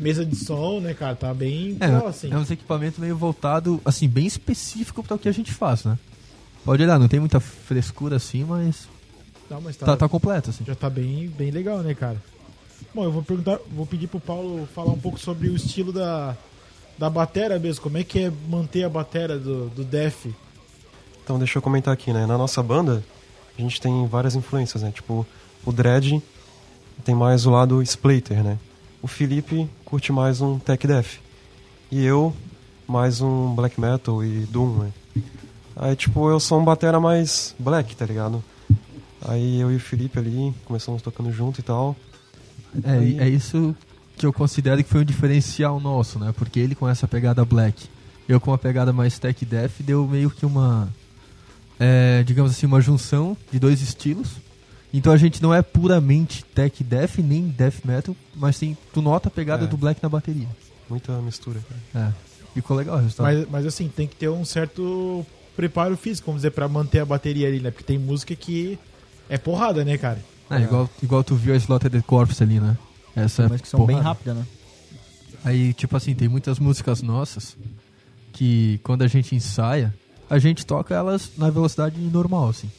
Mesa 0.00 0.24
de 0.26 0.34
som, 0.34 0.80
né, 0.80 0.92
cara? 0.92 1.14
Tá 1.14 1.32
bem 1.32 1.76
É, 1.78 2.08
assim. 2.08 2.32
é 2.32 2.36
uns 2.36 2.50
equipamentos 2.50 2.98
meio 2.98 3.16
voltado, 3.16 3.80
assim, 3.84 4.08
bem 4.08 4.26
específico 4.26 5.04
para 5.04 5.14
o 5.14 5.18
que 5.18 5.28
a 5.28 5.32
gente 5.32 5.52
faz, 5.52 5.84
né? 5.84 5.96
Pode 6.64 6.82
olhar, 6.82 6.98
não 6.98 7.08
tem 7.08 7.20
muita 7.20 7.40
frescura 7.40 8.16
assim, 8.16 8.44
mas 8.44 8.88
Não, 9.50 9.60
mas 9.60 9.76
tá, 9.76 9.86
tá, 9.86 9.96
tá 9.96 10.08
completo, 10.08 10.50
assim. 10.50 10.64
já 10.64 10.74
tá 10.74 10.88
bem, 10.88 11.28
bem 11.28 11.50
legal, 11.50 11.78
né, 11.78 11.94
cara? 11.94 12.16
Bom, 12.94 13.04
eu 13.04 13.12
vou 13.12 13.22
perguntar, 13.22 13.58
vou 13.72 13.84
pedir 13.86 14.06
pro 14.06 14.20
Paulo 14.20 14.66
falar 14.74 14.92
um 14.92 14.98
pouco 14.98 15.18
sobre 15.18 15.48
o 15.48 15.56
estilo 15.56 15.92
da, 15.92 16.36
da 16.96 17.10
batera 17.10 17.58
mesmo. 17.58 17.82
Como 17.82 17.98
é 17.98 18.04
que 18.04 18.20
é 18.20 18.32
manter 18.48 18.84
a 18.84 18.88
batera 18.88 19.38
do, 19.38 19.68
do 19.70 19.84
Def? 19.84 20.26
Então 21.22 21.38
deixa 21.38 21.58
eu 21.58 21.62
comentar 21.62 21.92
aqui, 21.92 22.12
né? 22.12 22.24
Na 22.24 22.38
nossa 22.38 22.62
banda, 22.62 23.04
a 23.58 23.60
gente 23.60 23.80
tem 23.80 24.06
várias 24.06 24.34
influências, 24.34 24.82
né? 24.82 24.90
Tipo, 24.90 25.26
o 25.66 25.72
Dredd 25.72 26.20
tem 27.04 27.14
mais 27.14 27.46
o 27.46 27.50
lado 27.50 27.82
splater, 27.82 28.42
né? 28.42 28.58
O 29.02 29.06
Felipe 29.06 29.68
curte 29.84 30.12
mais 30.12 30.40
um 30.40 30.58
tech 30.58 30.86
death. 30.86 31.18
E 31.90 32.04
eu, 32.04 32.34
mais 32.86 33.20
um 33.20 33.54
black 33.54 33.80
metal 33.80 34.24
e 34.24 34.40
doom, 34.46 34.78
né? 34.78 34.92
Aí, 35.76 35.96
tipo, 35.96 36.28
eu 36.30 36.38
sou 36.38 36.60
um 36.60 36.64
batera 36.64 37.00
mais 37.00 37.54
black, 37.58 37.96
tá 37.96 38.06
ligado? 38.06 38.42
Aí 39.26 39.60
eu 39.60 39.72
e 39.72 39.76
o 39.76 39.80
Felipe 39.80 40.18
ali 40.18 40.54
começamos 40.64 41.02
tocando 41.02 41.32
junto 41.32 41.60
e 41.60 41.62
tal. 41.62 41.96
É, 42.84 43.02
e 43.02 43.18
é 43.18 43.28
isso 43.28 43.74
que 44.16 44.26
eu 44.26 44.32
considero 44.32 44.82
que 44.84 44.88
foi 44.90 45.00
um 45.00 45.04
diferencial 45.04 45.80
nosso, 45.80 46.18
né? 46.18 46.32
Porque 46.36 46.60
ele 46.60 46.74
com 46.74 46.88
essa 46.88 47.08
pegada 47.08 47.44
black, 47.44 47.86
eu 48.28 48.40
com 48.40 48.50
uma 48.50 48.58
pegada 48.58 48.92
mais 48.92 49.18
tech 49.18 49.44
death, 49.44 49.72
deu 49.80 50.06
meio 50.06 50.30
que 50.30 50.44
uma, 50.46 50.88
é, 51.80 52.22
digamos 52.22 52.52
assim, 52.52 52.66
uma 52.66 52.80
junção 52.80 53.36
de 53.50 53.58
dois 53.58 53.80
estilos. 53.82 54.28
Então 54.92 55.12
a 55.12 55.16
gente 55.16 55.42
não 55.42 55.52
é 55.52 55.60
puramente 55.62 56.44
tech 56.44 56.84
death 56.84 57.18
nem 57.18 57.48
death 57.48 57.84
metal, 57.84 58.14
mas 58.36 58.56
sim, 58.56 58.76
tu 58.92 59.02
nota 59.02 59.28
a 59.28 59.30
pegada 59.30 59.64
É. 59.64 59.66
do 59.66 59.76
black 59.76 60.00
na 60.00 60.08
bateria. 60.08 60.46
Muita 60.88 61.12
mistura, 61.20 61.60
cara. 61.92 62.08
É. 62.08 62.12
Ficou 62.54 62.76
legal 62.76 62.96
o 62.96 62.98
resultado. 62.98 63.24
Mas, 63.26 63.48
mas 63.50 63.66
assim, 63.66 63.88
tem 63.88 64.06
que 64.06 64.14
ter 64.14 64.28
um 64.28 64.44
certo 64.44 65.26
preparo 65.56 65.96
físico, 65.96 66.26
vamos 66.26 66.40
dizer, 66.40 66.50
pra 66.50 66.68
manter 66.68 67.00
a 67.00 67.04
bateria 67.04 67.48
ali, 67.48 67.60
né? 67.60 67.70
Porque 67.70 67.84
tem 67.84 67.98
música 67.98 68.34
que 68.34 68.78
é 69.28 69.38
porrada, 69.38 69.84
né, 69.84 69.96
cara? 69.96 70.18
É, 70.50 70.60
igual, 70.60 70.90
igual 71.02 71.24
tu 71.24 71.34
viu 71.34 71.54
a 71.54 71.56
Slaughtered 71.56 72.02
Corpse 72.04 72.42
ali, 72.42 72.60
né? 72.60 72.76
Essa 73.16 73.48
Mas 73.48 73.60
que 73.60 73.68
são 73.68 73.80
bem 73.86 73.96
porrada. 73.96 74.08
rápidas, 74.08 74.36
né? 74.36 74.46
Aí, 75.44 75.72
tipo 75.74 75.96
assim, 75.96 76.14
tem 76.14 76.28
muitas 76.28 76.58
músicas 76.58 77.02
nossas 77.02 77.56
que 78.32 78.80
quando 78.82 79.02
a 79.02 79.06
gente 79.06 79.34
ensaia, 79.34 79.94
a 80.28 80.38
gente 80.38 80.66
toca 80.66 80.94
elas 80.94 81.30
na 81.36 81.50
velocidade 81.50 81.98
normal, 82.00 82.48
assim. 82.48 82.70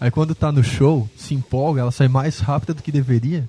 Aí 0.00 0.10
quando 0.10 0.34
tá 0.34 0.50
no 0.50 0.64
show, 0.64 1.08
se 1.16 1.34
empolga, 1.34 1.80
ela 1.82 1.90
sai 1.92 2.08
mais 2.08 2.38
rápida 2.40 2.74
do 2.74 2.82
que 2.82 2.90
deveria. 2.90 3.48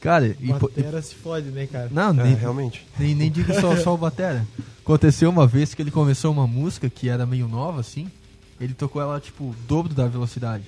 Cara, 0.00 0.26
e, 0.26 0.32
po- 0.54 0.70
e- 0.76 0.80
Batera 0.82 1.02
se 1.02 1.14
fode, 1.14 1.48
né, 1.48 1.66
cara? 1.66 1.88
não, 1.90 2.10
É, 2.10 2.24
nem, 2.24 2.34
realmente. 2.34 2.86
nem, 2.98 3.14
nem 3.14 3.30
digo 3.30 3.52
só, 3.60 3.76
só 3.76 3.94
o 3.94 3.98
Batera. 3.98 4.46
Aconteceu 4.82 5.28
uma 5.28 5.46
vez 5.46 5.74
que 5.74 5.82
ele 5.82 5.90
começou 5.90 6.32
uma 6.32 6.46
música 6.46 6.88
que 6.88 7.08
era 7.08 7.26
meio 7.26 7.48
nova, 7.48 7.80
assim. 7.80 8.08
Ele 8.60 8.74
tocou 8.74 9.02
ela, 9.02 9.20
tipo, 9.20 9.44
o 9.44 9.54
dobro 9.66 9.92
da 9.94 10.06
velocidade. 10.06 10.64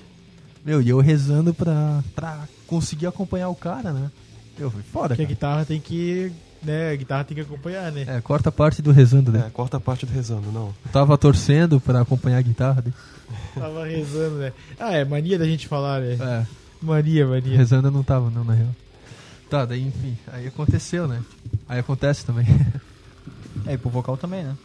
Meu, 0.63 0.81
e 0.81 0.89
eu 0.89 0.99
rezando 0.99 1.53
pra, 1.53 2.03
pra 2.15 2.39
conseguir 2.67 3.07
acompanhar 3.07 3.49
o 3.49 3.55
cara, 3.55 3.91
né? 3.91 4.11
Eu 4.59 4.69
falei, 4.69 4.85
foda, 4.91 5.07
Porque 5.09 5.23
a 5.23 5.25
cara. 5.25 5.33
guitarra 5.35 5.65
tem 5.65 5.79
que. 5.79 6.31
Né, 6.61 6.91
a 6.91 6.95
guitarra 6.95 7.23
tem 7.23 7.33
que 7.33 7.41
acompanhar, 7.41 7.91
né? 7.91 8.05
É, 8.07 8.21
corta 8.21 8.49
a 8.49 8.51
parte 8.51 8.83
do 8.83 8.91
rezando, 8.91 9.31
né? 9.31 9.45
É, 9.47 9.49
corta 9.49 9.77
a 9.77 9.79
parte 9.79 10.05
do 10.05 10.11
rezando, 10.13 10.51
não. 10.51 10.67
Eu 10.85 10.91
tava 10.91 11.17
torcendo 11.17 11.81
pra 11.81 12.01
acompanhar 12.01 12.37
a 12.37 12.41
guitarra. 12.43 12.83
né? 12.85 12.93
Tava 13.55 13.83
rezando, 13.85 14.35
né? 14.35 14.53
Ah, 14.79 14.93
é 14.93 15.03
mania 15.03 15.39
da 15.39 15.45
gente 15.45 15.67
falar, 15.67 16.01
né? 16.01 16.17
É, 16.21 16.45
Mania, 16.79 17.25
mania. 17.25 17.57
rezando 17.57 17.87
eu 17.87 17.91
não 17.91 18.03
tava, 18.03 18.29
não, 18.29 18.43
na 18.43 18.53
real. 18.53 18.69
Tá, 19.51 19.65
daí 19.65 19.85
enfim, 19.85 20.17
aí 20.31 20.47
aconteceu, 20.47 21.07
né? 21.07 21.21
Aí 21.69 21.77
acontece 21.79 22.25
também. 22.25 22.45
É, 23.67 23.73
e 23.73 23.77
pro 23.77 23.89
vocal 23.91 24.17
também, 24.17 24.43
né? 24.43 24.55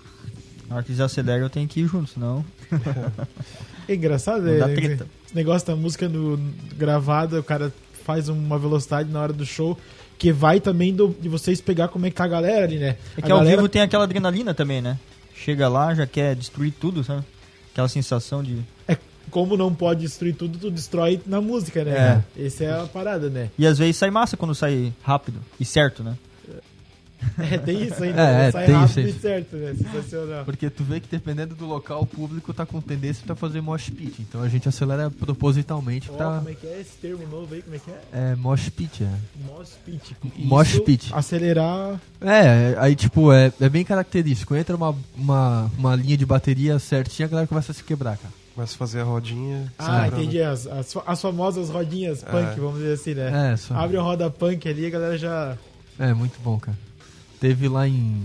Na 0.69 0.77
hora 0.77 0.85
que 0.85 0.91
eles 0.91 1.01
aceleram, 1.01 1.43
eu 1.43 1.51
tenho 1.51 1.69
que 1.69 1.81
ir 1.81 1.87
junto, 1.87 2.09
senão. 2.11 2.43
É 3.89 3.95
engraçado, 3.95 4.43
né? 4.43 4.59
dá 4.59 4.69
treta. 4.69 5.07
Esse 5.27 5.35
negócio 5.35 5.67
da 5.69 5.77
música 5.77 6.09
no, 6.09 6.39
gravada, 6.77 7.39
o 7.39 7.43
cara 7.43 7.73
faz 8.05 8.29
uma 8.29 8.59
velocidade 8.59 9.11
na 9.11 9.21
hora 9.21 9.33
do 9.33 9.45
show 9.45 9.79
que 10.19 10.33
vai 10.33 10.61
também 10.61 10.95
do- 10.95 11.15
de 11.21 11.29
vocês 11.29 11.61
pegar 11.61 11.89
como 11.89 12.07
é 12.07 12.11
que 12.11 12.17
tá 12.17 12.25
a 12.25 12.29
galera 12.29 12.65
ali, 12.65 12.79
né? 12.79 12.97
É 13.17 13.21
A 13.21 13.23
que 13.23 13.31
ao 13.33 13.39
galera- 13.39 13.57
vivo 13.59 13.69
tem 13.69 13.83
aquela 13.83 14.05
adrenalina 14.05 14.55
também, 14.55 14.81
né? 14.81 14.99
Chega 15.35 15.69
lá, 15.69 15.95
já 15.95 16.07
quer 16.07 16.35
destruir 16.35 16.73
tudo, 16.81 17.05
sabe? 17.05 17.23
Aquela 17.73 17.89
sensação 17.89 18.43
de. 18.43 18.61
É, 18.89 18.97
como 19.31 19.57
não 19.57 19.75
pode 19.75 20.01
destruir 20.01 20.35
tudo, 20.35 20.59
tu 20.59 20.71
destrói 20.71 21.21
na 21.27 21.41
música, 21.41 21.85
né? 21.85 22.25
É. 22.37 22.47
Essa 22.47 22.65
é 22.65 22.81
a 22.81 22.87
parada, 22.87 23.29
né? 23.29 23.51
E 23.59 23.67
às 23.67 23.79
vezes 23.79 23.97
sai 23.97 24.11
massa 24.11 24.37
quando 24.37 24.55
sai 24.55 24.93
rápido 25.03 25.41
e 25.59 25.65
certo, 25.65 26.03
né? 26.03 26.17
É, 27.39 27.59
tem 27.59 27.83
isso 27.83 28.03
ainda. 28.03 28.17
É, 28.27 28.33
né? 28.33 28.49
é, 28.49 28.51
Sai 28.51 28.67
tem 28.67 28.75
rápido 28.75 29.09
isso 29.09 29.19
e 29.19 29.21
certo, 29.21 29.57
né? 29.57 29.75
Sensacional. 29.75 30.45
Porque 30.45 30.71
tu 30.71 30.85
vê 30.85 31.01
que 31.01 31.09
dependendo 31.09 31.55
do 31.55 31.67
local, 31.67 32.03
o 32.03 32.07
público 32.07 32.53
tá 32.53 32.65
com 32.65 32.81
tendência 32.81 33.25
pra 33.25 33.35
fazer 33.35 33.61
mosh 33.61 33.91
pit. 33.91 34.23
Então 34.23 34.43
a 34.43 34.49
gente 34.49 34.69
acelera 34.69 35.11
propositalmente 35.11 36.11
pra. 36.11 36.39
como 36.39 36.49
é 36.49 36.55
que 36.55 36.67
é 36.67 36.81
esse 36.81 36.97
termo 36.99 37.27
novo 37.27 37.55
aí? 37.55 37.63
Como 37.63 37.77
é 37.77 37.79
que 37.79 37.91
é? 37.91 38.01
É, 38.13 38.35
mosh 38.37 38.69
pit, 38.69 39.05
é. 39.05 39.13
Mosh 39.47 39.71
pit. 39.85 40.17
Mosh 40.37 40.79
pit. 40.81 41.15
Acelerar. 41.15 42.01
É, 42.21 42.75
aí 42.79 42.95
tipo, 42.95 43.33
é, 43.33 43.53
é 43.61 43.69
bem 43.69 43.85
característico. 43.85 44.55
Entra 44.55 44.77
uma, 44.77 44.95
uma, 45.17 45.71
uma 45.79 45.97
linha 45.97 46.17
de 46.17 46.27
bateria 46.27 46.79
certinha, 46.79 47.27
a 47.27 47.31
galera 47.31 47.49
começa 47.49 47.73
a 47.73 47.75
se 47.75 47.85
quebrar, 47.85 48.17
cara. 48.17 48.46
Começa 48.57 48.75
a 48.75 48.79
fazer 48.79 49.01
a 49.01 49.05
rodinha. 49.05 49.71
Ah, 49.79 50.09
entendi. 50.09 50.41
As, 50.43 50.67
as, 50.67 50.93
fa- 50.93 51.03
as 51.07 51.21
famosas 51.21 51.69
rodinhas 51.71 52.25
punk, 52.25 52.59
vamos 52.59 52.79
dizer 52.79 52.95
assim, 52.95 53.15
né? 53.15 53.53
É, 53.53 53.57
só. 53.57 53.75
Abre 53.77 53.99
a 53.99 54.03
roda 54.03 54.29
punk 54.31 54.67
ali, 54.69 54.87
a 54.87 54.91
galera 54.91 55.19
já 55.19 55.57
É, 55.99 56.13
muito 56.15 56.41
bom, 56.43 56.59
cara. 56.59 56.77
Teve 57.39 57.69
lá 57.69 57.87
em. 57.87 58.23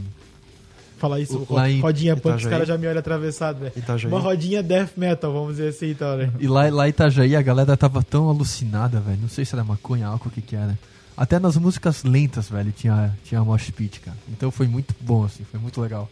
fala 0.98 1.20
isso. 1.20 1.46
Lá 1.50 1.70
em 1.70 1.82
rodinha 1.82 2.16
punk, 2.16 2.36
os 2.36 2.42
Itajaí. 2.44 2.50
caras 2.50 2.68
já 2.70 2.78
me 2.78 2.88
olham 2.88 3.00
atravessado, 3.00 3.60
né? 3.60 3.72
Itajaí. 3.76 4.10
Uma 4.10 4.22
rodinha 4.22 4.64
death 4.64 4.92
metal, 4.96 5.34
vamos 5.34 5.58
dizer 5.58 5.68
assim, 5.68 5.90
então, 5.92 6.16
né? 6.16 6.32
E 6.40 6.48
lá, 6.48 6.70
lá 6.70 6.88
em 6.88 6.92
Itajaí 6.92 7.36
a 7.36 7.42
galera 7.42 7.76
tava 7.76 8.02
tão 8.02 8.30
alucinada, 8.30 9.02
velho. 9.02 9.20
Não 9.22 9.28
sei 9.30 9.44
se 9.44 9.54
era 9.54 9.66
maconha, 9.66 10.08
álcool, 10.08 10.30
o 10.30 10.32
que 10.32 10.42
que 10.42 10.56
era. 10.56 10.80
Até 11.18 11.40
nas 11.40 11.58
músicas 11.58 12.06
lentas, 12.06 12.50
velho, 12.50 12.72
tinha, 12.72 13.14
tinha 13.26 13.44
mosh 13.44 13.70
pit, 13.70 14.00
cara. 14.00 14.18
Então 14.30 14.50
foi 14.50 14.66
muito 14.68 14.96
bom, 15.02 15.26
assim, 15.26 15.44
foi 15.44 15.60
muito 15.60 15.82
legal. 15.82 16.10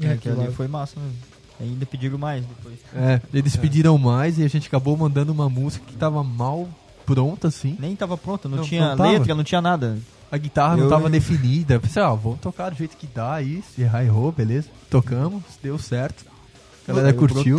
É, 0.00 0.14
que 0.14 0.18
que 0.22 0.28
ali 0.28 0.52
foi 0.52 0.66
massa, 0.66 0.98
né? 0.98 1.10
Ainda 1.60 1.86
pediram 1.86 2.18
mais 2.18 2.44
depois. 2.44 2.78
É, 2.94 3.20
eles 3.32 3.56
pediram 3.56 3.96
mais 3.96 4.38
e 4.38 4.44
a 4.44 4.48
gente 4.48 4.68
acabou 4.68 4.96
mandando 4.96 5.32
uma 5.32 5.48
música 5.48 5.84
que 5.86 5.94
tava 5.96 6.22
mal 6.22 6.68
pronta, 7.06 7.48
assim. 7.48 7.76
Nem 7.78 7.94
tava 7.96 8.16
pronta, 8.16 8.48
não, 8.48 8.58
Não, 8.58 8.64
tinha 8.64 8.94
não 8.94 9.10
letra, 9.10 9.34
não 9.34 9.44
tinha 9.44 9.60
nada. 9.60 9.98
A 10.30 10.36
guitarra 10.36 10.76
não 10.76 10.84
Eu- 10.84 10.90
tava 10.90 11.08
definida. 11.08 11.74
Eu 11.74 11.80
Pensei, 11.80 12.02
ó, 12.02 12.14
vamos 12.14 12.40
tocar 12.40 12.70
do 12.70 12.76
jeito 12.76 12.96
que 12.96 13.06
dá 13.06 13.34
aí. 13.34 13.62
Se 13.74 13.82
errar, 13.82 14.04
errou, 14.04 14.32
beleza. 14.32 14.68
Tocamos, 14.90 15.42
deu 15.62 15.78
certo. 15.78 16.24
A 16.86 16.92
galera 16.92 17.14
Foi 17.16 17.28
curtiu. 17.28 17.56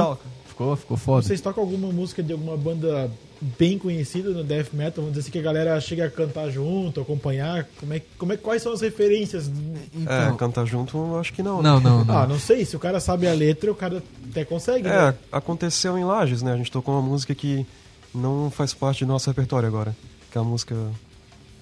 Ficou, 0.47 0.75
ficou 0.75 0.97
foda. 0.97 1.21
Vocês 1.25 1.39
tocam 1.41 1.63
alguma 1.63 1.91
música 1.91 2.21
de 2.21 2.33
alguma 2.33 2.57
banda 2.57 3.09
bem 3.41 3.77
conhecida 3.77 4.29
no 4.31 4.43
death 4.43 4.73
metal? 4.73 4.95
Vamos 5.03 5.11
dizer 5.11 5.21
assim, 5.21 5.31
que 5.31 5.39
a 5.39 5.41
galera 5.41 5.79
chega 5.79 6.05
a 6.05 6.09
cantar 6.09 6.49
junto, 6.49 6.99
acompanhar? 7.01 7.67
Como 7.79 7.93
é, 7.93 8.01
como 8.17 8.33
é, 8.33 8.37
quais 8.37 8.61
são 8.61 8.71
as 8.73 8.81
referências? 8.81 9.47
É, 9.47 9.51
Então, 9.95 10.37
cantar 10.37 10.65
junto, 10.65 10.97
eu 10.97 11.19
acho 11.19 11.33
que 11.33 11.43
não. 11.43 11.61
né? 11.61 11.69
não, 11.69 11.79
não, 11.79 12.03
não. 12.05 12.17
Ah, 12.17 12.27
não 12.27 12.39
sei. 12.39 12.65
Se 12.65 12.75
o 12.75 12.79
cara 12.79 12.99
sabe 12.99 13.27
a 13.27 13.33
letra, 13.33 13.71
o 13.71 13.75
cara 13.75 14.01
até 14.29 14.43
consegue, 14.45 14.87
É, 14.87 15.07
né? 15.11 15.15
aconteceu 15.31 15.97
em 15.97 16.03
Lages, 16.03 16.41
né? 16.41 16.53
A 16.53 16.57
gente 16.57 16.71
tocou 16.71 16.95
uma 16.95 17.01
música 17.01 17.33
que 17.35 17.65
não 18.13 18.49
faz 18.49 18.73
parte 18.73 19.05
do 19.05 19.11
nosso 19.11 19.29
repertório 19.29 19.67
agora. 19.67 19.95
Que 20.31 20.37
é 20.37 20.41
a 20.41 20.43
música 20.43 20.75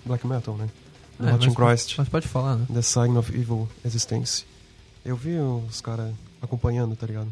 Black 0.05 0.25
Metal, 0.25 0.55
né? 0.55 0.67
Do 1.19 1.27
É, 1.27 1.31
Latin 1.31 1.53
mas- 1.55 1.55
Christ, 1.81 1.95
Mas 1.97 2.09
pode 2.09 2.27
falar, 2.27 2.55
né? 2.57 2.65
The 2.73 2.81
Sign 2.81 3.17
of 3.17 3.33
Evil 3.33 3.67
Existence. 3.85 4.43
Eu 5.03 5.15
vi 5.15 5.37
os 5.37 5.81
caras 5.81 6.11
acompanhando, 6.41 6.95
tá 6.95 7.05
ligado? 7.07 7.27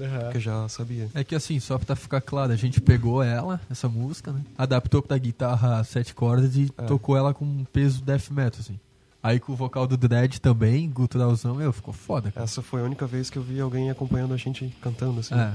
Aham. 0.00 0.18
Porque 0.20 0.36
eu 0.38 0.40
já 0.40 0.68
sabia. 0.68 1.08
É 1.14 1.24
que 1.24 1.34
assim, 1.34 1.58
só 1.60 1.78
pra 1.78 1.96
ficar 1.96 2.20
claro, 2.20 2.52
a 2.52 2.56
gente 2.56 2.80
pegou 2.80 3.22
ela, 3.22 3.60
essa 3.70 3.88
música, 3.88 4.32
né? 4.32 4.42
Adaptou 4.56 5.04
da 5.06 5.18
guitarra 5.18 5.82
sete 5.84 6.14
cordas 6.14 6.56
e 6.56 6.70
É. 6.78 6.82
tocou 6.84 7.16
ela 7.16 7.34
com 7.34 7.44
um 7.44 7.64
peso 7.64 8.02
death 8.02 8.30
metal, 8.30 8.60
assim. 8.60 8.78
Aí 9.22 9.40
com 9.40 9.52
o 9.52 9.56
vocal 9.56 9.86
do 9.86 9.96
Dredd 9.96 10.38
também, 10.38 10.88
guturalzão, 10.88 11.56
meu, 11.56 11.72
ficou 11.72 11.92
foda, 11.92 12.30
cara. 12.30 12.44
Essa 12.44 12.62
foi 12.62 12.80
a 12.80 12.84
única 12.84 13.04
vez 13.06 13.28
que 13.28 13.36
eu 13.36 13.42
vi 13.42 13.58
alguém 13.60 13.90
acompanhando 13.90 14.32
a 14.32 14.36
gente 14.36 14.72
cantando, 14.80 15.18
assim. 15.20 15.34
É, 15.34 15.52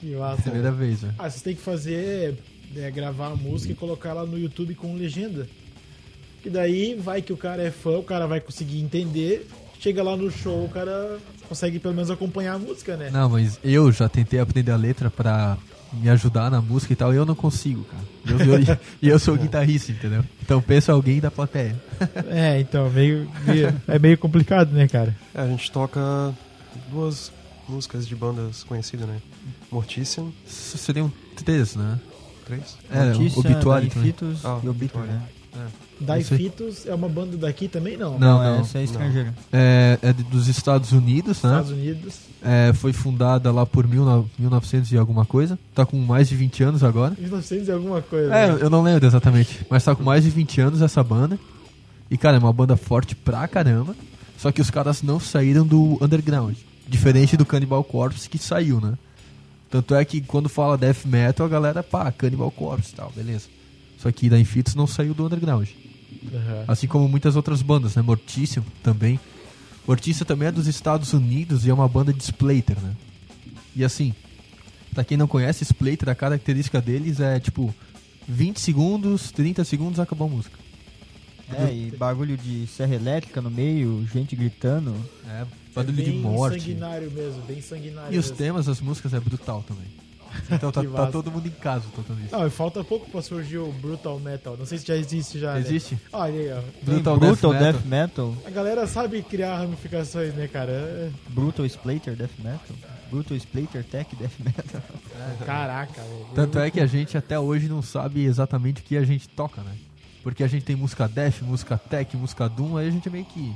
Que 0.00 0.14
massa. 0.14 0.42
primeira 0.42 0.70
vez, 0.70 1.00
velho. 1.00 1.14
Ah, 1.18 1.28
vocês 1.30 1.40
têm 1.42 1.54
que 1.56 1.62
fazer, 1.62 2.36
é, 2.76 2.90
gravar 2.90 3.28
a 3.28 3.36
música 3.36 3.72
e 3.72 3.74
colocar 3.76 4.10
ela 4.10 4.26
no 4.26 4.38
YouTube 4.38 4.74
com 4.74 4.94
legenda. 4.94 5.48
Que 6.42 6.50
daí 6.50 6.94
vai 6.94 7.22
que 7.22 7.32
o 7.32 7.36
cara 7.36 7.62
é 7.62 7.70
fã, 7.70 7.96
o 7.98 8.04
cara 8.04 8.26
vai 8.26 8.40
conseguir 8.40 8.78
entender. 8.80 9.48
Chega 9.80 10.02
lá 10.02 10.16
no 10.16 10.30
show, 10.30 10.64
o 10.64 10.68
cara 10.68 11.18
consegue 11.48 11.78
pelo 11.78 11.94
menos 11.94 12.10
acompanhar 12.10 12.54
a 12.54 12.58
música, 12.58 12.96
né? 12.96 13.10
Não, 13.10 13.28
mas 13.30 13.58
eu 13.64 13.90
já 13.90 14.08
tentei 14.08 14.38
aprender 14.40 14.70
a 14.72 14.76
letra 14.76 15.10
pra 15.10 15.56
me 15.92 16.08
ajudar 16.10 16.50
na 16.50 16.60
música 16.60 16.92
e 16.92 16.96
tal, 16.96 17.14
e 17.14 17.16
eu 17.16 17.24
não 17.24 17.34
consigo, 17.34 17.84
cara. 17.84 18.02
Eu 18.26 18.38
sou- 18.66 18.76
E 19.00 19.08
eu, 19.08 19.18
sou 19.18 19.36
guitarrista, 19.36 19.90
entendeu? 19.90 20.22
Então 20.42 20.60
pensa 20.60 20.92
alguém 20.92 21.18
da 21.20 21.30
plateia. 21.30 21.74
É, 22.28 22.60
então, 22.60 22.90
meio, 22.90 23.28
meio- 23.46 23.74
é 23.88 23.98
meio 23.98 24.18
complicado, 24.18 24.70
né, 24.72 24.86
cara? 24.86 25.16
É, 25.34 25.40
a 25.40 25.46
gente 25.46 25.70
toca 25.72 26.34
duas 26.90 27.32
músicas 27.68 28.06
de 28.06 28.14
bandas 28.14 28.62
conhecidas, 28.64 29.06
né? 29.08 29.16
Mortician, 29.70 30.26
Seriam 30.46 31.10
três, 31.36 31.74
né? 31.74 31.98
três. 32.46 32.76
É, 32.90 33.04
Notícia, 33.04 33.38
obituário 33.40 33.88
também. 33.90 34.06
Fitos 34.06 34.44
Ah, 34.44 34.58
e 34.62 34.68
Obituary, 34.68 35.08
né? 35.08 35.22
Die 36.00 36.24
sei. 36.24 36.38
Fitos 36.38 36.86
é 36.86 36.94
uma 36.94 37.08
banda 37.08 37.36
daqui 37.36 37.66
também, 37.68 37.96
não? 37.96 38.18
Não, 38.18 38.38
Não, 38.38 38.60
essa 38.60 38.78
é 38.78 38.84
estrangeira. 38.84 39.34
É, 39.52 39.98
é 40.00 40.12
de- 40.12 40.22
dos 40.22 40.46
Estados 40.46 40.92
Unidos, 40.92 41.42
né? 41.42 41.50
Estados 41.50 41.70
Unidos. 41.72 42.14
É, 42.42 42.72
foi 42.72 42.92
fundada 42.92 43.50
lá 43.50 43.66
por 43.66 43.86
mil, 43.88 44.04
no- 44.04 44.30
1900 44.38 44.92
e 44.92 44.96
alguma 44.96 45.24
coisa. 45.24 45.58
Tá 45.74 45.84
com 45.84 45.98
mais 45.98 46.28
de 46.28 46.36
20 46.36 46.62
anos 46.62 46.84
agora. 46.84 47.14
1900 47.18 47.66
e 47.68 47.72
alguma 47.72 48.00
coisa. 48.00 48.32
É, 48.32 48.52
né? 48.52 48.58
eu 48.60 48.70
não 48.70 48.82
lembro 48.82 49.04
exatamente. 49.06 49.66
Mas 49.68 49.82
tá 49.82 49.94
com 49.96 50.02
mais 50.04 50.22
de 50.22 50.30
20 50.30 50.60
anos 50.60 50.80
essa 50.82 51.02
banda. 51.02 51.38
E, 52.10 52.16
cara, 52.16 52.36
é 52.36 52.40
uma 52.40 52.52
banda 52.52 52.76
forte 52.76 53.16
pra 53.16 53.46
caramba. 53.48 53.94
Só 54.36 54.52
que 54.52 54.60
os 54.62 54.70
caras 54.70 55.02
não 55.02 55.18
saíram 55.18 55.66
do 55.66 55.98
underground. 56.00 56.54
Diferente 56.86 57.36
do 57.36 57.44
Cannibal 57.44 57.82
Corpse 57.82 58.30
que 58.30 58.38
saiu, 58.38 58.80
né? 58.80 58.94
Tanto 59.68 59.94
é 59.94 60.04
que 60.04 60.20
quando 60.20 60.48
fala 60.48 60.78
death 60.78 61.04
metal, 61.04 61.44
a 61.44 61.48
galera, 61.50 61.82
pá, 61.82 62.10
Cannibal 62.12 62.50
Corpse 62.52 62.92
e 62.92 62.96
tal, 62.96 63.12
beleza. 63.14 63.46
Só 63.98 64.10
que 64.12 64.30
da 64.30 64.38
Infitos 64.38 64.74
não 64.74 64.86
saiu 64.86 65.12
do 65.12 65.26
underground. 65.26 65.68
Aham. 66.32 66.64
Assim 66.66 66.86
como 66.86 67.08
muitas 67.08 67.36
outras 67.36 67.60
bandas, 67.62 67.94
né? 67.96 68.02
Mortícia 68.02 68.62
também. 68.82 69.18
Mortícia 69.86 70.24
também 70.24 70.48
é 70.48 70.52
dos 70.52 70.66
Estados 70.66 71.12
Unidos 71.12 71.66
e 71.66 71.70
é 71.70 71.74
uma 71.74 71.88
banda 71.88 72.12
de 72.12 72.22
splater, 72.22 72.78
né? 72.80 72.94
E 73.74 73.84
assim, 73.84 74.14
pra 74.94 75.04
quem 75.04 75.16
não 75.16 75.26
conhece, 75.26 75.64
splater, 75.64 76.08
a 76.08 76.14
característica 76.14 76.80
deles 76.80 77.20
é 77.20 77.38
tipo 77.40 77.74
20 78.28 78.60
segundos, 78.60 79.30
30 79.32 79.64
segundos, 79.64 79.98
acabou 80.00 80.26
a 80.28 80.30
música. 80.30 80.58
É, 81.50 81.72
e 81.74 81.90
bagulho 81.96 82.36
de 82.36 82.66
serra 82.66 82.94
elétrica 82.94 83.40
no 83.40 83.50
meio, 83.50 84.06
gente 84.12 84.36
gritando. 84.36 84.94
É, 85.26 85.40
É 85.42 85.46
barulho 85.74 85.96
de 85.96 86.02
bem 86.10 86.20
morte. 86.20 86.60
sanguinário 86.60 87.10
mesmo, 87.10 87.40
bem 87.42 87.62
sanguinário. 87.62 88.14
E 88.14 88.18
os 88.18 88.26
mesmo. 88.26 88.36
temas 88.36 88.66
das 88.66 88.80
músicas 88.82 89.14
é 89.14 89.20
brutal 89.20 89.62
também. 89.66 89.86
Então 90.50 90.70
tá, 90.72 90.82
tá 90.82 91.06
todo 91.10 91.30
mundo 91.30 91.46
em 91.46 91.50
casa 91.50 91.84
tocando 91.94 92.20
isso. 92.24 92.34
Não, 92.34 92.46
e 92.46 92.50
falta 92.50 92.82
pouco 92.84 93.08
pra 93.10 93.20
surgir 93.22 93.58
o 93.58 93.70
Brutal 93.72 94.18
Metal. 94.20 94.56
Não 94.56 94.64
sei 94.66 94.78
se 94.78 94.86
já 94.86 94.96
existe 94.96 95.38
já. 95.38 95.54
né? 95.54 95.60
Existe? 95.60 95.98
Olha 96.12 96.32
aí, 96.34 96.52
ó. 96.52 96.62
Brutal 96.82 97.18
Brutal, 97.18 97.52
Death 97.52 97.62
Death, 97.76 97.84
Metal. 97.86 98.34
A 98.46 98.50
galera 98.50 98.86
sabe 98.86 99.22
criar 99.22 99.58
ramificações, 99.58 100.34
né, 100.34 100.46
cara? 100.48 100.72
É- 100.72 101.10
Brutal 101.28 101.66
Splater 101.66 102.14
Death 102.16 102.38
Metal. 102.38 102.76
Brutal 103.10 103.36
Splater 103.36 103.84
Tech 103.84 104.14
Death 104.16 104.38
Metal. 104.38 104.82
Caraca, 105.44 106.00
velho. 106.02 106.26
Tanto 106.34 106.58
é 106.58 106.70
que 106.70 106.80
a 106.80 106.86
gente 106.86 107.16
até 107.16 107.38
hoje 107.38 107.68
não 107.68 107.82
sabe 107.82 108.24
exatamente 108.24 108.80
o 108.80 108.84
que 108.84 108.96
a 108.96 109.04
gente 109.04 109.28
toca, 109.28 109.62
né? 109.62 109.72
Porque 110.22 110.42
a 110.42 110.48
gente 110.48 110.64
tem 110.64 110.76
música 110.76 111.08
death, 111.08 111.40
música 111.42 111.78
tech, 111.78 112.16
música 112.16 112.48
doom, 112.48 112.76
aí 112.76 112.88
a 112.88 112.90
gente 112.90 113.08
meio 113.08 113.24
que 113.24 113.54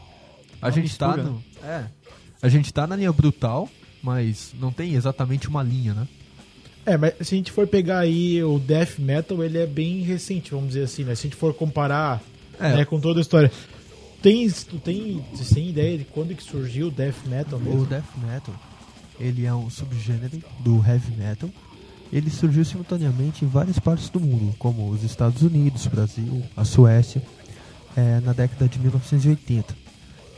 a 0.60 0.66
Uma 0.66 0.72
gente 0.72 0.96
tá 0.96 1.08
mistura, 1.08 1.22
no, 1.30 1.42
é. 1.64 1.84
A 2.40 2.48
gente 2.48 2.72
tá 2.72 2.86
na 2.86 2.96
linha 2.96 3.12
brutal, 3.12 3.68
mas 4.02 4.54
não 4.58 4.72
tem 4.72 4.94
exatamente 4.94 5.48
uma 5.48 5.62
linha, 5.62 5.92
né? 5.92 6.08
É, 6.84 6.96
mas 6.96 7.14
se 7.20 7.34
a 7.34 7.38
gente 7.38 7.52
for 7.52 7.66
pegar 7.66 8.00
aí 8.00 8.42
o 8.42 8.58
Death 8.58 8.98
Metal, 8.98 9.42
ele 9.44 9.58
é 9.58 9.66
bem 9.66 10.00
recente, 10.02 10.50
vamos 10.50 10.68
dizer 10.68 10.82
assim, 10.84 11.04
né? 11.04 11.14
Se 11.14 11.26
a 11.26 11.30
gente 11.30 11.36
for 11.36 11.54
comparar 11.54 12.20
É. 12.60 12.76
né, 12.76 12.84
com 12.84 12.98
toda 13.00 13.20
a 13.20 13.22
história. 13.22 13.50
Tem, 14.20 14.48
tu 14.50 14.78
tem, 14.78 15.24
você 15.32 15.54
tem 15.54 15.68
ideia 15.68 15.98
de 15.98 16.04
quando 16.04 16.34
que 16.34 16.42
surgiu 16.42 16.88
o 16.88 16.90
Death 16.90 17.24
Metal 17.26 17.58
O 17.58 17.62
mesmo? 17.62 17.86
death 17.86 18.04
metal, 18.24 18.54
ele 19.18 19.44
é 19.46 19.52
um 19.54 19.68
subgênero 19.68 20.40
do 20.60 20.76
heavy 20.86 21.12
metal. 21.16 21.50
Ele 22.12 22.30
surgiu 22.30 22.64
simultaneamente 22.64 23.44
em 23.44 23.48
várias 23.48 23.78
partes 23.78 24.08
do 24.10 24.20
mundo, 24.20 24.54
como 24.58 24.88
os 24.90 25.02
Estados 25.02 25.42
Unidos, 25.42 25.86
Brasil, 25.86 26.42
a 26.56 26.64
Suécia, 26.64 27.22
é, 27.96 28.20
na 28.20 28.32
década 28.32 28.68
de 28.68 28.78
1980. 28.78 29.74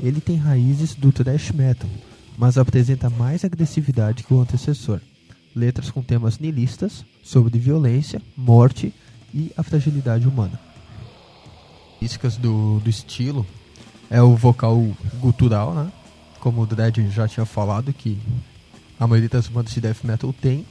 Ele 0.01 0.21
tem 0.21 0.37
raízes 0.37 0.95
do 0.95 1.11
thrash 1.13 1.51
metal, 1.53 1.89
mas 2.39 2.57
apresenta 2.57 3.11
mais 3.11 3.45
agressividade 3.45 4.23
que 4.25 4.33
o 4.33 4.41
antecessor. 4.41 5.01
Letras 5.55 5.91
com 5.91 6.03
temas 6.03 6.39
nihilistas, 6.39 7.05
sobre 7.23 7.59
violência, 7.59 8.21
morte 8.37 8.93
e 9.33 9.53
a 9.57 9.63
fragilidade 9.63 10.27
humana. 10.27 10.59
Características 12.05 12.37
do, 12.37 12.81
do 12.81 12.91
estilo 12.91 13.47
é 14.11 14.21
o 14.21 14.37
vocal 14.37 14.87
gutural, 15.21 15.75
né? 15.75 15.91
Como 16.39 16.61
o 16.61 16.67
Dredd 16.67 16.99
já 17.11 17.27
tinha 17.27 17.47
falado, 17.47 17.93
que 17.93 18.19
a 19.01 19.07
maioria 19.07 19.29
das 19.29 19.49
bandas 19.49 19.73
de 19.73 19.81
death 19.81 20.05
metal 20.05 20.33
tem. 20.33 20.67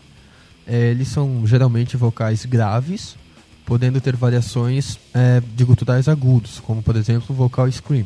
É, 0.67 0.91
eles 0.91 1.07
são 1.07 1.45
geralmente 1.47 1.97
vocais 1.97 2.45
graves, 2.45 3.15
podendo 3.65 3.99
ter 3.99 4.15
variações 4.15 4.99
é, 5.13 5.41
de 5.41 5.65
guturais 5.65 6.07
agudos, 6.07 6.59
como 6.59 6.83
por 6.83 6.95
exemplo 6.95 7.27
o 7.29 7.33
vocal 7.33 7.69
scream. 7.71 8.05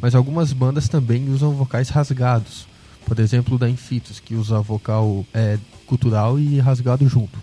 Mas 0.00 0.14
algumas 0.14 0.52
bandas 0.52 0.88
também 0.88 1.28
usam 1.30 1.52
vocais 1.52 1.88
rasgados, 1.88 2.66
por 3.04 3.18
exemplo 3.18 3.56
o 3.56 3.58
da 3.58 3.68
Infitos, 3.68 4.20
que 4.20 4.36
usa 4.36 4.60
vocal 4.60 5.26
é, 5.34 5.58
gutural 5.86 6.38
e 6.38 6.58
rasgado 6.58 7.08
junto. 7.08 7.38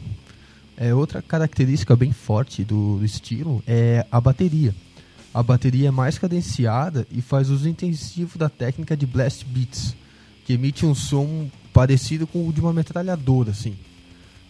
É, 0.78 0.94
outra 0.94 1.22
característica 1.22 1.96
bem 1.96 2.12
forte 2.12 2.64
do, 2.64 3.00
do 3.00 3.06
estilo 3.06 3.62
é 3.68 4.06
a 4.12 4.22
bateria. 4.22 4.74
A 5.34 5.44
bateria 5.44 5.90
é 5.90 5.92
mais 5.92 6.18
cadenciada 6.18 7.06
e 7.12 7.22
faz 7.22 7.50
uso 7.50 7.68
intensivo 7.68 8.40
da 8.40 8.50
técnica 8.50 8.96
de 8.96 9.06
blast 9.06 9.46
beats, 9.46 9.96
que 10.46 10.54
emite 10.54 10.86
um 10.86 10.96
som 10.96 11.50
parecido 11.74 12.26
com 12.26 12.48
o 12.48 12.54
de 12.54 12.62
uma 12.62 12.74
metralhadora, 12.74 13.52
assim. 13.52 13.76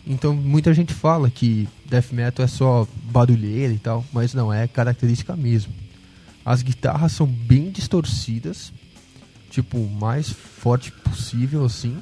Então 0.07 0.33
muita 0.33 0.73
gente 0.73 0.93
fala 0.93 1.29
que 1.29 1.67
death 1.85 2.11
metal 2.11 2.43
é 2.43 2.47
só 2.47 2.87
barulheira 3.11 3.73
e 3.73 3.77
tal, 3.77 4.05
mas 4.13 4.33
não 4.33 4.53
é 4.53 4.67
característica 4.67 5.35
mesmo. 5.35 5.73
As 6.45 6.61
guitarras 6.61 7.11
são 7.11 7.27
bem 7.27 7.69
distorcidas, 7.69 8.71
tipo 9.49 9.77
o 9.77 9.89
mais 9.89 10.29
forte 10.29 10.91
possível 10.91 11.65
assim, 11.65 11.97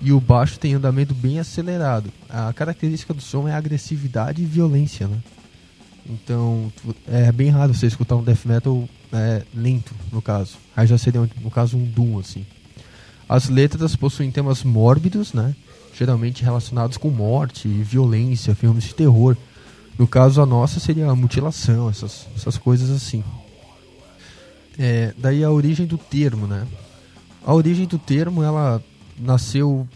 e 0.00 0.12
o 0.12 0.20
baixo 0.20 0.58
tem 0.58 0.74
andamento 0.74 1.14
bem 1.14 1.38
acelerado. 1.38 2.10
A 2.28 2.52
característica 2.52 3.12
do 3.12 3.20
som 3.20 3.46
é 3.46 3.54
agressividade 3.54 4.42
e 4.42 4.46
violência, 4.46 5.06
né? 5.06 5.18
Então 6.08 6.72
é 7.06 7.30
bem 7.30 7.50
raro 7.50 7.74
você 7.74 7.86
escutar 7.86 8.16
um 8.16 8.22
death 8.22 8.44
metal 8.44 8.88
é, 9.12 9.42
lento, 9.54 9.94
no 10.10 10.22
caso. 10.22 10.56
Aí 10.76 10.86
já 10.86 10.96
seria, 10.96 11.20
no 11.20 11.50
caso, 11.50 11.76
um 11.76 11.84
doom, 11.84 12.18
assim. 12.18 12.46
As 13.28 13.48
letras 13.48 13.94
possuem 13.94 14.30
temas 14.30 14.64
mórbidos, 14.64 15.32
né? 15.32 15.54
Geralmente 15.96 16.42
relacionados 16.42 16.96
com 16.96 17.10
morte, 17.10 17.68
violência, 17.68 18.54
filmes 18.54 18.84
de 18.84 18.94
terror. 18.94 19.36
No 19.98 20.06
caso, 20.06 20.40
a 20.40 20.46
nossa 20.46 20.80
seria 20.80 21.08
a 21.10 21.14
mutilação, 21.14 21.90
essas, 21.90 22.26
essas 22.34 22.56
coisas 22.56 22.90
assim. 22.90 23.22
É, 24.78 25.12
daí 25.18 25.44
a 25.44 25.50
origem 25.50 25.86
do 25.86 25.98
termo, 25.98 26.46
né? 26.46 26.66
A 27.44 27.52
origem 27.52 27.86
do 27.86 27.98
termo, 27.98 28.42
ela 28.42 28.82
nasceu 29.20 29.86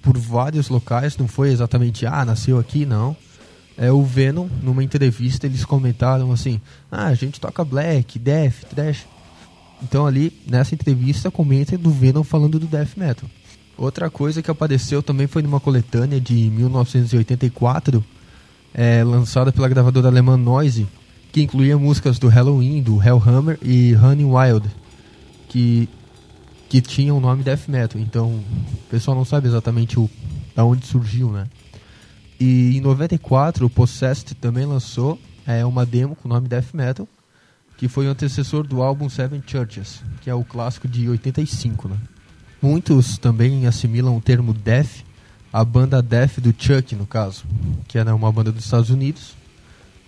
por 0.00 0.18
vários 0.18 0.68
locais, 0.68 1.16
não 1.16 1.28
foi 1.28 1.50
exatamente, 1.50 2.06
ah, 2.06 2.24
nasceu 2.24 2.58
aqui, 2.58 2.84
não. 2.84 3.16
É, 3.76 3.90
o 3.90 4.02
Venom, 4.02 4.48
numa 4.62 4.84
entrevista, 4.84 5.46
eles 5.46 5.64
comentaram 5.64 6.32
assim: 6.32 6.60
ah, 6.90 7.06
a 7.06 7.14
gente 7.14 7.40
toca 7.40 7.64
black, 7.64 8.18
death, 8.18 8.64
trash. 8.70 9.06
Então, 9.82 10.06
ali, 10.06 10.32
nessa 10.46 10.74
entrevista, 10.74 11.30
comenta 11.30 11.76
do 11.76 11.90
Venom 11.90 12.22
falando 12.22 12.58
do 12.58 12.66
death 12.66 12.96
metal. 12.96 13.28
Outra 13.76 14.10
coisa 14.10 14.42
que 14.42 14.50
apareceu 14.50 15.02
também 15.02 15.26
foi 15.26 15.42
numa 15.42 15.58
coletânea 15.58 16.20
de 16.20 16.34
1984, 16.34 18.04
é, 18.74 19.02
lançada 19.02 19.50
pela 19.50 19.68
gravadora 19.68 20.08
alemã 20.08 20.36
Noise, 20.36 20.86
que 21.32 21.42
incluía 21.42 21.78
músicas 21.78 22.18
do 22.18 22.28
Halloween, 22.28 22.82
do 22.82 23.02
Hellhammer 23.02 23.58
e 23.62 23.94
Honey 23.96 24.24
Wild, 24.24 24.68
que, 25.48 25.88
que 26.72 26.80
tinham 26.80 27.18
o 27.18 27.20
nome 27.20 27.42
death 27.42 27.68
metal. 27.68 28.00
Então, 28.00 28.30
o 28.30 28.88
pessoal 28.88 29.14
não 29.14 29.26
sabe 29.26 29.46
exatamente 29.46 30.00
o, 30.00 30.08
da 30.56 30.64
onde 30.64 30.86
surgiu, 30.86 31.30
né? 31.30 31.46
E 32.40 32.78
em 32.78 32.80
94, 32.80 33.66
o 33.66 33.68
Possessed 33.68 34.34
também 34.36 34.64
lançou 34.64 35.20
é, 35.46 35.66
uma 35.66 35.84
demo 35.84 36.16
com 36.16 36.26
o 36.26 36.32
nome 36.32 36.48
Death 36.48 36.72
Metal, 36.72 37.06
que 37.76 37.88
foi 37.88 38.06
o 38.06 38.10
antecessor 38.10 38.66
do 38.66 38.82
álbum 38.82 39.10
Seven 39.10 39.42
Churches, 39.46 40.02
que 40.22 40.30
é 40.30 40.34
o 40.34 40.42
clássico 40.42 40.88
de 40.88 41.10
85. 41.10 41.88
Né? 41.88 41.96
Muitos 42.62 43.18
também 43.18 43.66
assimilam 43.66 44.16
o 44.16 44.20
termo 44.22 44.54
Death 44.54 45.04
à 45.52 45.62
banda 45.62 46.00
Death 46.00 46.40
do 46.40 46.54
Chuck, 46.56 46.96
no 46.96 47.06
caso, 47.06 47.44
que 47.86 47.98
era 47.98 48.14
uma 48.14 48.32
banda 48.32 48.50
dos 48.50 48.64
Estados 48.64 48.88
Unidos, 48.88 49.34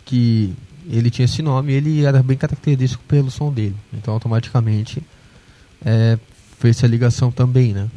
que 0.02 0.54
ele 0.88 1.10
tinha 1.10 1.26
esse 1.26 1.42
nome 1.42 1.74
e 1.74 1.76
ele 1.76 2.04
era 2.06 2.22
bem 2.22 2.38
característico 2.38 3.04
pelo 3.06 3.30
som 3.30 3.52
dele. 3.52 3.76
Então, 3.92 4.14
automaticamente, 4.14 5.02
é, 5.84 6.18
fez 6.64 6.78
essa 6.78 6.86
ligação 6.86 7.30
também, 7.30 7.74
né? 7.74 7.90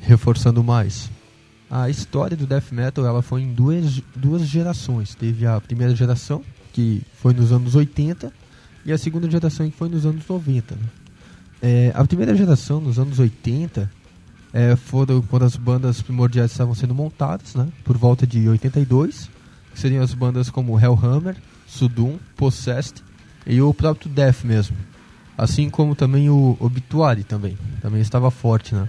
reforçando 0.00 0.64
mais. 0.64 1.10
A 1.70 1.90
história 1.90 2.34
do 2.34 2.46
death 2.46 2.72
metal 2.72 3.04
ela 3.04 3.20
foi 3.20 3.42
em 3.42 3.52
duas, 3.52 4.00
duas 4.16 4.46
gerações. 4.46 5.14
Teve 5.14 5.44
a 5.44 5.60
primeira 5.60 5.94
geração, 5.94 6.42
que 6.72 7.02
foi 7.20 7.34
nos 7.34 7.52
anos 7.52 7.74
80, 7.74 8.32
e 8.86 8.92
a 8.92 8.96
segunda 8.96 9.30
geração 9.30 9.70
que 9.70 9.76
foi 9.76 9.90
nos 9.90 10.06
anos 10.06 10.26
90. 10.26 10.74
né? 10.74 10.80
é, 11.60 11.92
a 11.94 12.02
primeira 12.02 12.34
geração, 12.34 12.80
nos 12.80 12.98
anos 12.98 13.18
80, 13.18 13.90
é, 14.54 14.74
foram 14.74 15.20
quando 15.20 15.42
as 15.42 15.56
bandas 15.56 16.00
primordiais 16.00 16.50
estavam 16.50 16.74
sendo 16.74 16.94
montadas, 16.94 17.54
né? 17.54 17.68
Por 17.84 17.98
volta 17.98 18.26
de 18.26 18.48
82, 18.48 19.28
que 19.74 19.78
seriam 19.78 20.02
as 20.02 20.14
bandas 20.14 20.48
como 20.48 20.80
Hellhammer, 20.80 21.36
Sudum, 21.66 22.18
Possessed 22.34 23.04
e 23.46 23.60
o 23.60 23.74
próprio 23.74 24.08
Death 24.08 24.44
mesmo. 24.44 24.78
Assim 25.38 25.70
como 25.70 25.94
também 25.94 26.28
o 26.28 26.56
Obituary 26.58 27.22
também, 27.22 27.56
também 27.80 28.00
estava 28.00 28.28
forte, 28.28 28.74
né? 28.74 28.88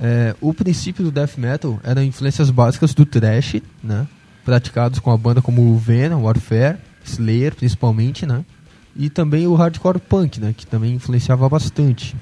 É, 0.00 0.34
o 0.40 0.54
princípio 0.54 1.04
do 1.04 1.12
death 1.12 1.36
metal 1.36 1.78
eram 1.84 2.02
influências 2.02 2.48
básicas 2.50 2.94
do 2.94 3.04
thrash, 3.04 3.60
né? 3.82 4.06
Praticados 4.46 4.98
com 4.98 5.10
a 5.10 5.16
banda 5.18 5.42
como 5.42 5.76
Venom, 5.76 6.22
Warfare, 6.22 6.78
Slayer 7.04 7.54
principalmente, 7.54 8.24
né? 8.24 8.44
E 8.96 9.10
também 9.10 9.46
o 9.46 9.54
hardcore 9.54 9.98
punk, 9.98 10.40
né? 10.40 10.54
Que 10.56 10.66
também 10.66 10.94
influenciava 10.94 11.46
bastante. 11.50 12.16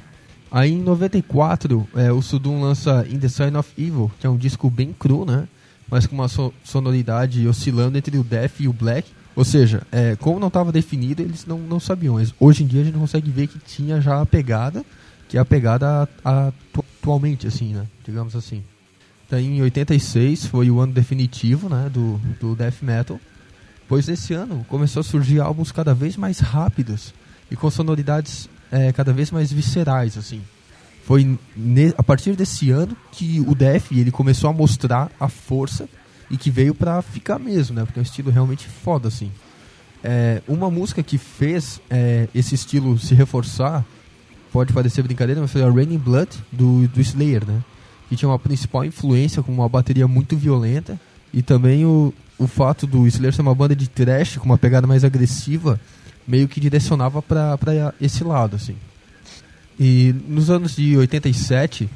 Aí 0.51 0.73
em 0.73 0.83
94, 0.83 1.87
é, 1.95 2.11
o 2.13 2.21
Sudum 2.21 2.61
lança 2.61 3.07
In 3.09 3.19
the 3.19 3.29
Sign 3.29 3.57
of 3.57 3.71
Evil, 3.79 4.11
que 4.19 4.27
é 4.27 4.31
um 4.31 4.37
disco 4.37 4.69
bem 4.69 4.93
cru, 4.99 5.25
né? 5.25 5.47
Mas 5.89 6.07
com 6.07 6.15
uma 6.17 6.29
so- 6.29 6.53
sonoridade 6.65 7.47
oscilando 7.47 7.97
entre 7.97 8.19
o 8.19 8.25
death 8.25 8.61
e 8.61 8.67
o 8.69 8.73
black. 8.73 9.09
Ou 9.35 9.45
seja, 9.45 9.83
é, 9.91 10.17
como 10.17 10.39
não 10.39 10.49
estava 10.49 10.71
definido, 10.71 11.23
eles 11.23 11.47
não, 11.47 11.59
não 11.59 11.81
sabiam. 11.81 12.15
Mas 12.15 12.35
hoje 12.39 12.65
em 12.65 12.67
dia 12.67 12.83
a 12.83 12.85
gente 12.85 12.99
consegue 12.99 13.31
ver 13.31 13.47
que 13.47 13.59
tinha 13.59 14.01
já 14.01 14.21
a 14.21 14.27
pegada, 14.27 14.85
que 15.29 15.39
é 15.39 15.41
a 15.41 15.45
pegada 15.45 16.09
atualmente, 16.25 17.47
assim, 17.47 17.73
né? 17.73 17.87
Digamos 18.05 18.37
assim. 18.37 18.63
Daí 19.31 19.47
em 19.47 19.63
86 19.63 20.47
foi 20.47 20.71
o 20.71 20.81
ano 20.81 20.93
definitivo, 20.93 21.69
né? 21.69 21.89
Do, 21.89 22.21
do 22.39 22.55
death 22.55 22.83
metal. 22.83 23.19
Pois 23.89 24.09
esse 24.09 24.35
ano 24.35 24.65
começou 24.69 25.01
a 25.01 25.05
surgir 25.05 25.41
álbuns 25.41 25.73
cada 25.73 25.95
vez 25.95 26.17
mais 26.17 26.39
rápidos 26.39 27.15
e 27.51 27.57
com 27.57 27.71
sonoridades 27.71 28.49
é, 28.71 28.93
cada 28.93 29.13
vez 29.13 29.31
mais 29.31 29.51
viscerais, 29.53 30.19
assim. 30.19 30.43
Foi 31.05 31.39
a 31.97 32.03
partir 32.03 32.37
desse 32.37 32.71
ano 32.71 32.97
que 33.11 33.41
o 33.41 33.55
Def 33.55 33.91
ele 33.93 34.11
começou 34.11 34.49
a 34.49 34.53
mostrar 34.53 35.11
a 35.19 35.29
força 35.29 35.89
e 36.33 36.37
que 36.39 36.51
veio 36.51 36.75
pra 36.75 37.03
ficar 37.03 37.39
mesmo, 37.39 37.77
né? 37.77 37.85
Porque 37.85 37.99
é 37.99 38.01
um 38.01 38.03
estilo 38.03 38.31
realmente 38.31 38.67
foda, 38.67 39.07
assim. 39.09 39.31
É, 40.03 40.41
uma 40.49 40.71
música 40.71 41.03
que 41.03 41.19
fez 41.19 41.79
é, 41.91 42.27
esse 42.35 42.55
estilo 42.55 42.99
se 42.99 43.15
reforçar, 43.15 43.85
pode 44.51 44.73
parecer 44.73 45.03
brincadeira, 45.03 45.43
mas 45.43 45.53
foi 45.53 45.63
a 45.63 45.71
Raining 45.71 45.99
Blood 45.99 46.31
do, 46.51 46.89
do 46.89 47.01
Slayer, 47.03 47.47
né? 47.47 47.63
Que 48.09 48.17
tinha 48.17 48.29
uma 48.31 48.39
principal 48.39 48.83
influência 48.83 49.43
com 49.43 49.53
uma 49.53 49.69
bateria 49.69 50.09
muito 50.09 50.35
violenta 50.35 50.99
e 51.35 51.43
também 51.43 51.85
o, 51.85 52.13
o 52.39 52.47
fato 52.47 52.87
do 52.87 53.07
Slayer 53.07 53.35
ser 53.35 53.43
uma 53.43 53.55
banda 53.55 53.77
de 53.77 53.89
thrash 53.89 54.39
com 54.39 54.47
uma 54.47 54.59
pegada 54.59 54.87
mais 54.87 55.05
agressiva 55.05 55.79
meio 56.27 56.49
que 56.49 56.61
direcionava 56.61 57.21
pra 57.21 57.59
esse 58.01 58.25
lado, 58.25 58.57
assim. 58.57 58.77
E 59.79 60.15
nos 60.27 60.49
anos 60.49 60.77
de 60.77 60.97
87, 60.97 61.91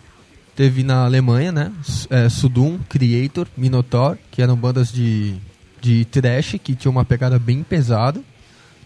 teve 0.57 0.83
na 0.83 1.05
Alemanha, 1.05 1.53
né? 1.53 1.73
É, 2.09 2.29
Sudum, 2.29 2.79
Creator, 2.89 3.47
Minotaur, 3.57 4.17
que 4.31 4.41
eram 4.41 4.57
bandas 4.57 4.91
de, 4.91 5.35
de 5.81 6.05
thrash, 6.07 6.57
que 6.65 6.75
tinham 6.75 6.93
uma 6.93 7.05
pegada 7.05 7.39
bem 7.39 7.63
pesada. 7.63 8.21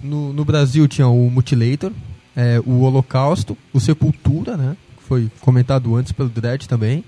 No, 0.03 0.33
no 0.33 0.45
Brasil 0.45 0.89
tinha 0.89 1.07
o 1.07 1.31
Mutilator, 1.31 1.93
é, 2.35 2.61
o 2.67 2.81
Holocausto, 2.81 3.57
o 3.73 3.79
Sepultura, 3.79 4.57
né? 4.57 4.77
Que 4.97 5.05
foi 5.05 5.31
comentado 5.41 5.95
antes 5.95 6.11
pelo 6.11 6.29
Dredd 6.29 6.67
também. 6.67 7.05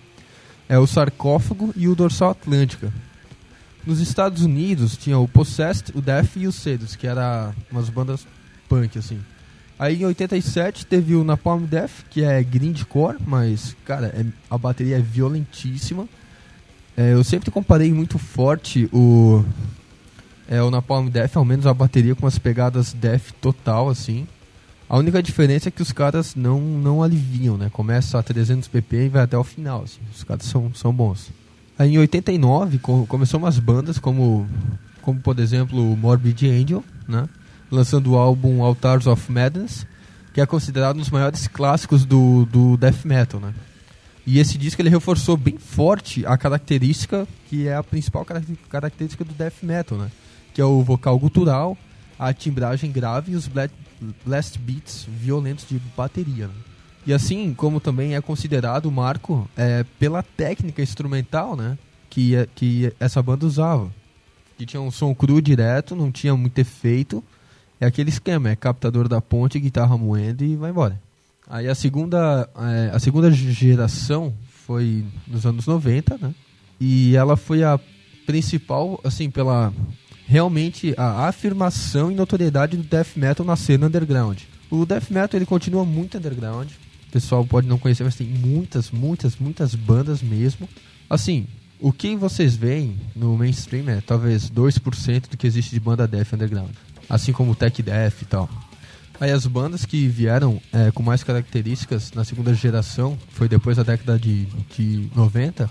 É 0.69 0.79
o 0.79 0.87
Sarcófago 0.87 1.75
e 1.77 1.89
o 1.89 1.95
Dorsal 1.95 2.31
Atlântica. 2.31 2.93
Nos 3.85 4.01
Estados 4.01 4.43
Unidos 4.43 4.97
tinha 4.97 5.19
o 5.19 5.27
Possessed, 5.27 5.93
o 5.97 6.01
Death 6.01 6.37
e 6.37 6.47
o 6.47 6.53
Cedos, 6.53 6.95
que 6.95 7.07
eram 7.07 7.53
umas 7.71 7.91
bandas 7.91 8.25
punk, 8.69 8.97
assim. 8.97 9.21
Aí 9.83 10.01
em 10.01 10.05
87 10.05 10.87
teve 10.87 11.17
o 11.17 11.25
Napalm 11.25 11.65
Death, 11.65 12.05
que 12.09 12.23
é 12.23 12.41
grindcore, 12.41 13.17
mas, 13.27 13.75
cara, 13.85 14.15
é- 14.17 14.25
a 14.49 14.57
bateria 14.57 14.99
é 14.99 15.01
violentíssima. 15.01 16.09
É, 16.97 17.15
eu 17.15 17.25
sempre 17.25 17.51
comparei 17.51 17.93
muito 17.93 18.17
forte 18.17 18.89
o, 18.93 19.45
é, 20.49 20.63
o 20.63 20.71
Napalm 20.71 21.09
Death, 21.09 21.37
ao 21.37 21.45
menos 21.45 21.67
a 21.67 21.75
bateria 21.75 22.15
com 22.15 22.29
as 22.29 22.39
pegadas 22.39 22.93
Death 22.93 23.33
total, 23.41 23.89
assim. 23.89 24.25
A 24.89 24.97
única 24.97 25.21
diferença 25.21 25.69
é 25.69 25.73
que 25.73 25.83
os 25.83 25.91
caras 25.91 26.37
não, 26.37 26.61
não 26.61 27.03
aliviam, 27.03 27.57
né? 27.57 27.69
Começa 27.73 28.21
a 28.21 28.23
300 28.23 28.69
pp 28.69 29.07
e 29.07 29.09
vai 29.09 29.23
até 29.23 29.37
o 29.37 29.43
final, 29.43 29.83
assim. 29.83 29.99
Os 30.15 30.23
caras 30.23 30.45
são, 30.45 30.73
são 30.73 30.93
bons. 30.93 31.33
Aí 31.77 31.93
em 31.93 31.99
89 31.99 32.79
co 32.79 33.05
começou 33.09 33.41
umas 33.41 33.59
bandas 33.59 33.99
como, 33.99 34.47
como 35.01 35.19
por 35.19 35.41
exemplo, 35.41 35.93
o 35.93 35.97
Morbid 35.97 36.49
Angel, 36.49 36.85
né? 37.09 37.29
Lançando 37.73 38.13
o 38.13 38.17
álbum 38.19 38.63
Altars 38.63 39.07
of 39.07 39.33
Madness, 39.33 39.87
que 40.35 40.41
é 40.41 40.47
considerado 40.47 40.97
um 40.97 41.01
dos 41.01 41.11
maiores 41.11 41.49
clássicos 41.49 42.05
do, 42.05 42.45
do 42.47 42.77
death 42.77 43.05
metal, 43.05 43.41
né? 43.41 43.55
E 44.27 44.39
esse 44.39 44.57
disco 44.59 44.81
ele 44.81 44.89
reforçou 44.91 45.37
bem 45.37 45.57
forte 45.59 46.25
a 46.27 46.37
característica 46.37 47.27
que 47.49 47.67
é 47.67 47.75
a 47.75 47.83
principal 47.83 48.25
caracter- 48.25 48.57
característica 48.69 49.25
do 49.25 49.33
death 49.33 49.63
metal, 49.63 49.97
né? 49.99 50.11
Que 50.55 50.61
é 50.61 50.65
o 50.65 50.83
vocal 50.83 51.19
gutural, 51.19 51.77
a 52.19 52.33
timbragem 52.33 52.93
grave 52.93 53.33
e 53.33 53.37
os 53.37 53.49
bla- 53.49 53.71
blast 54.25 54.59
beats 54.59 55.07
violentos 55.09 55.67
de 55.67 55.81
bateria. 55.97 56.47
né? 56.49 56.55
E 57.07 57.13
assim 57.13 57.53
como 57.55 57.81
também 57.81 58.15
é 58.15 58.21
considerado 58.21 58.87
o 58.87 58.93
marco 58.93 59.49
é, 59.57 59.85
pela 59.99 60.23
técnica 60.23 60.83
instrumental, 60.83 61.57
né? 61.57 61.77
Que, 62.11 62.37
é- 62.37 62.47
que 62.55 62.93
essa 63.01 63.23
banda 63.23 63.47
usava. 63.47 63.91
Que 64.59 64.67
tinha 64.67 64.81
um 64.81 64.91
som 64.91 65.13
cru 65.15 65.41
direto, 65.41 65.97
não 65.97 66.13
tinha 66.13 66.37
muito 66.37 66.59
efeito. 66.59 67.25
É 67.83 67.87
aquele 67.87 68.11
esquema, 68.11 68.49
é 68.49 68.55
captador 68.55 69.09
da 69.09 69.21
ponte, 69.21 69.59
guitarra 69.59 69.99
moendo 69.99 70.45
e 70.45 70.55
vai 70.55 70.71
embora. 70.71 71.03
Aí 71.49 71.67
a 71.67 71.75
segunda, 71.75 72.49
é, 72.57 72.95
a 72.95 73.01
segunda 73.01 73.29
geração 73.33 74.33
foi 74.49 75.05
nos 75.27 75.45
anos 75.45 75.67
90, 75.67 76.17
né? 76.17 76.33
E 76.81 77.17
ela 77.17 77.37
foi 77.37 77.65
a 77.65 77.81
principal, 78.25 79.01
assim, 79.03 79.29
pela 79.29 79.75
realmente 80.29 80.95
a 80.97 81.27
afirmação 81.27 82.13
e 82.13 82.15
notoriedade 82.15 82.77
do 82.77 82.85
death 82.85 83.17
metal 83.17 83.45
na 83.45 83.57
cena 83.57 83.89
underground. 83.89 84.39
O 84.71 84.87
death 84.87 85.11
metal 85.11 85.37
ele 85.37 85.45
continua 85.45 85.85
muito 85.85 86.17
underground. 86.19 86.71
O 87.09 87.11
pessoal 87.11 87.45
pode 87.45 87.67
não 87.67 87.81
conhecer, 87.81 88.05
mas 88.05 88.15
tem 88.15 88.29
muitas, 88.29 88.93
muitas, 88.93 89.37
muitas 89.39 89.75
bandas 89.75 90.23
mesmo. 90.23 90.69
Assim, 91.11 91.49
o 91.81 91.93
que 91.93 92.15
vocês 92.15 92.55
veem 92.55 92.97
no 93.17 93.37
mainstream 93.37 93.89
é 93.89 94.01
talvez 94.01 94.49
2% 94.49 95.31
do 95.31 95.37
que 95.37 95.49
existe 95.49 95.73
de 95.73 95.81
banda 95.81 96.07
death 96.07 96.33
underground. 96.33 96.71
Assim 97.13 97.33
como 97.33 97.53
o 97.53 97.55
tech 97.55 97.83
death 97.83 98.23
e 98.23 98.25
tal. 98.25 98.49
Aí 99.21 99.31
as 99.31 99.47
bandas 99.47 99.85
que 99.85 100.09
vieram 100.09 100.61
é, 100.73 100.91
com 100.91 101.01
mais 101.01 101.23
características 101.23 102.11
na 102.13 102.25
segunda 102.25 102.53
geração, 102.55 103.17
foi 103.29 103.49
depois 103.49 103.77
da 103.77 103.85
década 103.85 104.19
de, 104.19 104.47
de 104.77 105.09
90, 105.15 105.71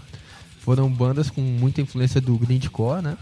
foram 0.59 0.89
bandas 0.89 1.29
com 1.29 1.41
muita 1.41 1.81
influência 1.81 2.21
do 2.21 2.37
grindcore, 2.37 3.01
né? 3.01 3.17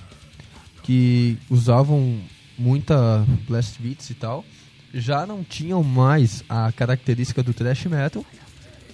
Que 0.83 1.37
usavam 1.49 2.19
muita 2.57 3.25
blast 3.47 3.81
beats 3.81 4.09
e 4.09 4.13
tal. 4.13 4.45
Já 4.93 5.25
não 5.25 5.43
tinham 5.43 5.81
mais 5.81 6.43
a 6.49 6.71
característica 6.73 7.41
do 7.41 7.53
thrash 7.53 7.85
metal 7.85 8.23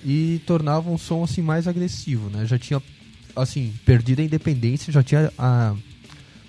e 0.06 0.40
tornavam 0.46 0.94
o 0.94 1.00
som 1.00 1.24
assim 1.24 1.42
mais 1.42 1.68
agressivo, 1.68 2.30
né? 2.30 2.46
Já 2.46 2.60
tinha 2.60 2.82
assim 3.36 3.74
perdido 3.86 4.22
a 4.22 4.24
independência, 4.24 4.94
já 4.94 5.04
tinha 5.04 5.34
a 5.38 5.76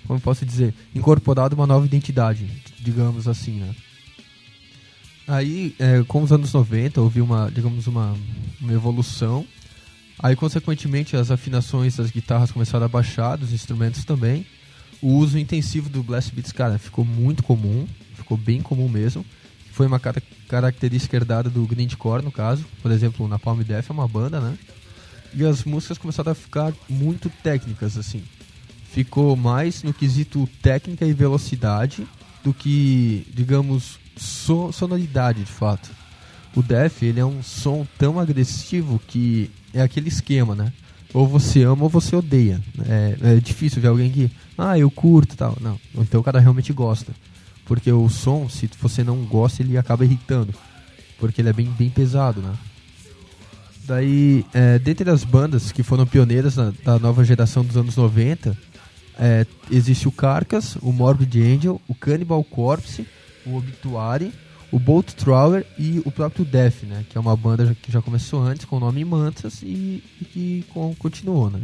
como 0.07 0.19
posso 0.19 0.45
dizer, 0.45 0.73
incorporado 0.95 1.55
uma 1.55 1.67
nova 1.67 1.85
identidade, 1.85 2.47
digamos 2.79 3.27
assim, 3.27 3.59
né? 3.59 3.75
Aí, 5.27 5.75
é, 5.77 6.03
com 6.07 6.23
os 6.23 6.31
anos 6.31 6.53
90, 6.53 7.01
houve 7.01 7.19
uma, 7.19 7.51
digamos, 7.53 7.85
uma, 7.85 8.15
uma 8.61 8.71
evolução. 8.73 9.45
Aí, 10.19 10.35
consequentemente, 10.37 11.17
as 11.17 11.29
afinações 11.29 11.97
das 11.97 12.09
guitarras 12.09 12.49
começaram 12.51 12.85
a 12.85 12.89
baixar, 12.89 13.35
dos 13.35 13.51
instrumentos 13.51 14.05
também. 14.05 14.45
O 15.01 15.15
uso 15.15 15.37
intensivo 15.37 15.89
do 15.89 16.01
blast 16.01 16.33
beats, 16.33 16.53
cara, 16.53 16.79
ficou 16.79 17.03
muito 17.03 17.43
comum, 17.43 17.85
ficou 18.15 18.37
bem 18.37 18.61
comum 18.61 18.87
mesmo. 18.87 19.25
Foi 19.73 19.85
uma 19.85 19.99
cara- 19.99 20.23
característica 20.47 21.17
herdada 21.17 21.49
do 21.49 21.67
grindcore, 21.67 22.23
no 22.23 22.31
caso. 22.31 22.65
Por 22.81 22.89
exemplo, 22.89 23.27
na 23.27 23.37
Palm 23.37 23.59
Death 23.61 23.89
é 23.89 23.93
uma 23.93 24.07
banda, 24.07 24.39
né? 24.39 24.57
E 25.35 25.45
as 25.45 25.65
músicas 25.65 25.97
começaram 25.97 26.31
a 26.31 26.35
ficar 26.35 26.73
muito 26.89 27.29
técnicas, 27.43 27.97
assim. 27.97 28.23
Ficou 28.97 29.35
mais 29.35 29.83
no 29.83 29.93
quesito 29.93 30.49
técnica 30.59 31.05
e 31.05 31.13
velocidade 31.13 32.07
do 32.43 32.51
que, 32.51 33.27
digamos, 33.31 33.99
so- 34.17 34.71
sonoridade, 34.71 35.43
de 35.43 35.51
fato. 35.51 35.87
O 36.55 36.63
Def, 36.63 37.03
ele 37.03 37.19
é 37.19 37.25
um 37.25 37.43
som 37.43 37.85
tão 37.95 38.19
agressivo 38.19 38.99
que 39.07 39.51
é 39.71 39.83
aquele 39.83 40.07
esquema, 40.07 40.55
né? 40.55 40.73
Ou 41.13 41.27
você 41.27 41.61
ama 41.61 41.83
ou 41.83 41.89
você 41.89 42.15
odeia. 42.15 42.59
É, 42.87 43.35
é 43.35 43.35
difícil 43.35 43.79
ver 43.79 43.89
alguém 43.89 44.09
que, 44.11 44.31
ah, 44.57 44.79
eu 44.79 44.89
curto 44.89 45.37
tal. 45.37 45.55
Não, 45.61 45.79
então 45.95 46.19
o 46.19 46.23
cara 46.23 46.39
realmente 46.39 46.73
gosta. 46.73 47.11
Porque 47.65 47.91
o 47.91 48.09
som, 48.09 48.49
se 48.49 48.67
você 48.81 49.03
não 49.03 49.17
gosta, 49.25 49.61
ele 49.61 49.77
acaba 49.77 50.05
irritando. 50.05 50.55
Porque 51.19 51.39
ele 51.39 51.49
é 51.49 51.53
bem, 51.53 51.67
bem 51.67 51.91
pesado, 51.91 52.41
né? 52.41 52.55
Daí, 53.85 54.43
é, 54.55 54.79
dentre 54.79 55.07
as 55.11 55.23
bandas 55.23 55.71
que 55.71 55.83
foram 55.83 56.07
pioneiras 56.07 56.55
na- 56.55 56.73
da 56.83 56.97
nova 56.97 57.23
geração 57.23 57.63
dos 57.63 57.77
anos 57.77 57.95
90, 57.95 58.57
é, 59.19 59.45
existe 59.71 60.07
o 60.07 60.11
Carcass, 60.11 60.77
o 60.81 60.91
Morbid 60.91 61.41
Angel, 61.41 61.81
o 61.87 61.95
Cannibal 61.95 62.43
Corpse, 62.43 63.07
o 63.45 63.55
Obituary, 63.57 64.31
o 64.71 64.79
Bolt 64.79 65.13
Thrower 65.13 65.65
e 65.77 66.01
o 66.05 66.11
próprio 66.11 66.43
Death, 66.45 66.83
né? 66.83 67.05
Que 67.09 67.17
é 67.17 67.21
uma 67.21 67.35
banda 67.35 67.75
que 67.81 67.91
já 67.91 68.01
começou 68.01 68.41
antes 68.41 68.65
com 68.65 68.77
o 68.77 68.79
nome 68.79 69.03
Mantas 69.05 69.61
e, 69.63 70.03
e 70.21 70.25
que 70.25 70.65
con- 70.73 70.93
continuou, 70.99 71.49
né? 71.49 71.61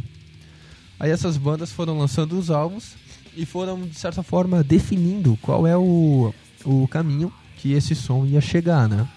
Aí 0.99 1.11
essas 1.11 1.35
bandas 1.37 1.71
foram 1.71 1.97
lançando 1.97 2.37
os 2.37 2.49
álbuns 2.49 2.93
e 3.35 3.45
foram, 3.45 3.81
de 3.81 3.95
certa 3.95 4.23
forma, 4.23 4.63
definindo 4.63 5.37
qual 5.41 5.67
é 5.67 5.75
o, 5.75 6.33
o 6.63 6.87
caminho 6.87 7.31
que 7.57 7.73
esse 7.73 7.93
som 7.93 8.25
ia 8.25 8.39
chegar, 8.39 8.87
né? 8.87 9.07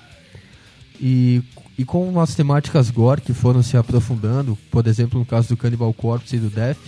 E, 1.00 1.42
e 1.78 1.84
com 1.84 2.18
as 2.20 2.34
temáticas 2.34 2.90
gore 2.90 3.20
que 3.20 3.34
foram 3.34 3.62
se 3.62 3.76
aprofundando, 3.76 4.58
por 4.70 4.86
exemplo, 4.86 5.18
no 5.18 5.26
caso 5.26 5.48
do 5.48 5.56
Cannibal 5.56 5.92
Corpse 5.92 6.36
e 6.36 6.38
do 6.40 6.48
Death, 6.48 6.78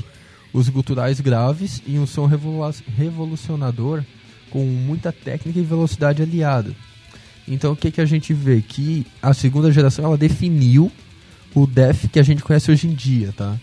os 0.53 0.68
guturais 0.68 1.20
graves 1.20 1.82
e 1.86 1.99
um 1.99 2.07
som 2.07 2.26
revolu- 2.26 2.74
revolucionador 2.96 4.03
com 4.51 4.64
muita 4.64 5.12
técnica 5.12 5.59
e 5.59 5.62
velocidade 5.62 6.22
aliada. 6.22 6.74
Então 7.46 7.72
o 7.72 7.76
que, 7.76 7.90
que 7.90 8.01
a 8.01 8.07
gente 8.07 8.32
vê? 8.32 8.61
Que 8.61 9.07
a 9.22 9.32
segunda 9.34 9.72
geração 9.72 10.05
ela 10.05 10.16
definiu 10.16 10.90
o 11.55 11.66
Death 11.66 12.09
que 12.12 12.18
a 12.18 12.22
gente 12.22 12.42
conhece 12.42 12.70
hoje 12.70 12.86
em 12.86 12.94
dia, 12.94 13.32
tá? 13.32 13.57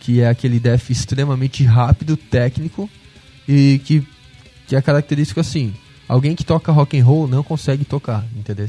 Que 0.00 0.20
é 0.20 0.28
aquele 0.28 0.60
Death 0.60 0.90
extremamente 0.90 1.64
rápido, 1.64 2.16
técnico 2.16 2.88
e 3.48 3.80
que, 3.84 4.06
que 4.66 4.76
é 4.76 4.82
característico 4.82 5.40
assim. 5.40 5.74
Alguém 6.06 6.34
que 6.34 6.44
toca 6.44 6.70
rock 6.70 6.98
and 6.98 7.04
roll 7.04 7.26
não 7.26 7.42
consegue 7.42 7.84
tocar, 7.84 8.26
entendeu? 8.36 8.66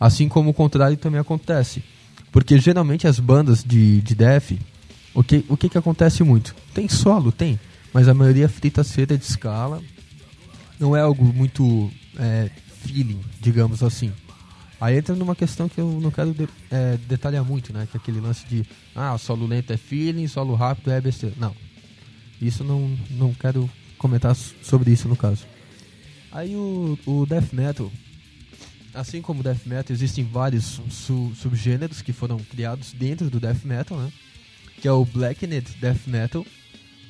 Assim 0.00 0.28
como 0.28 0.50
o 0.50 0.54
contrário 0.54 0.96
também 0.96 1.20
acontece. 1.20 1.82
Porque 2.32 2.58
geralmente 2.58 3.06
as 3.06 3.20
bandas 3.20 3.62
de, 3.62 4.00
de 4.00 4.14
death, 4.14 4.52
o 5.14 5.22
que, 5.22 5.44
o 5.48 5.56
que 5.56 5.68
que 5.68 5.78
acontece 5.78 6.22
muito? 6.22 6.54
Tem 6.74 6.88
solo, 6.88 7.30
tem, 7.32 7.58
mas 7.92 8.08
a 8.08 8.14
maioria 8.14 8.48
frita 8.48 8.82
cera 8.84 9.16
de 9.16 9.24
escala. 9.24 9.82
Não 10.78 10.96
é 10.96 11.00
algo 11.00 11.24
muito 11.24 11.90
é, 12.18 12.50
feeling, 12.84 13.20
digamos 13.40 13.82
assim. 13.82 14.12
Aí 14.80 14.96
entra 14.96 15.14
numa 15.14 15.36
questão 15.36 15.68
que 15.68 15.78
eu 15.78 16.00
não 16.00 16.10
quero 16.10 16.32
de- 16.32 16.48
é, 16.70 16.96
detalhar 17.06 17.44
muito, 17.44 17.70
né? 17.72 17.86
Que 17.90 17.98
é 17.98 18.00
aquele 18.00 18.18
lance 18.20 18.46
de, 18.46 18.64
ah, 18.94 19.18
solo 19.18 19.46
lento 19.46 19.72
é 19.72 19.76
feeling, 19.76 20.26
solo 20.26 20.54
rápido 20.54 20.90
é 20.90 20.98
besteira. 21.00 21.34
Não. 21.38 21.54
Isso 22.40 22.64
não, 22.64 22.96
não 23.10 23.34
quero 23.34 23.68
comentar 23.98 24.34
sobre 24.34 24.90
isso 24.90 25.06
no 25.06 25.16
caso. 25.16 25.44
Aí 26.32 26.56
o, 26.56 26.98
o 27.04 27.26
death 27.26 27.52
metal, 27.52 27.92
assim 28.94 29.20
como 29.20 29.40
o 29.40 29.42
death 29.42 29.66
metal, 29.66 29.92
existem 29.94 30.24
vários 30.24 30.80
su- 30.90 31.32
subgêneros 31.34 32.00
que 32.00 32.12
foram 32.14 32.38
criados 32.38 32.92
dentro 32.92 33.28
do 33.28 33.38
death 33.38 33.64
metal, 33.64 33.98
né? 33.98 34.10
Que 34.80 34.88
é 34.88 34.92
o 34.92 35.04
blackened 35.04 35.76
death 35.80 36.06
metal, 36.06 36.46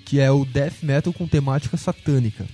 que 0.04 0.18
é 0.18 0.30
o 0.30 0.44
death 0.44 0.82
metal 0.82 1.12
com 1.12 1.26
temática 1.26 1.76
satânica. 1.76 2.46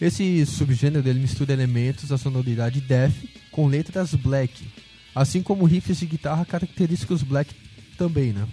Esse 0.00 0.44
subgênero 0.46 1.08
ele 1.08 1.20
mistura 1.20 1.52
elementos 1.52 2.08
da 2.08 2.18
sonoridade 2.18 2.80
death 2.80 3.14
com 3.50 3.66
letras 3.66 4.14
black, 4.14 4.64
assim 5.14 5.42
como 5.42 5.64
riffs 5.64 5.98
de 5.98 6.06
guitarra 6.06 6.44
característicos 6.44 7.22
black 7.22 7.54
também, 7.96 8.32
né? 8.32 8.46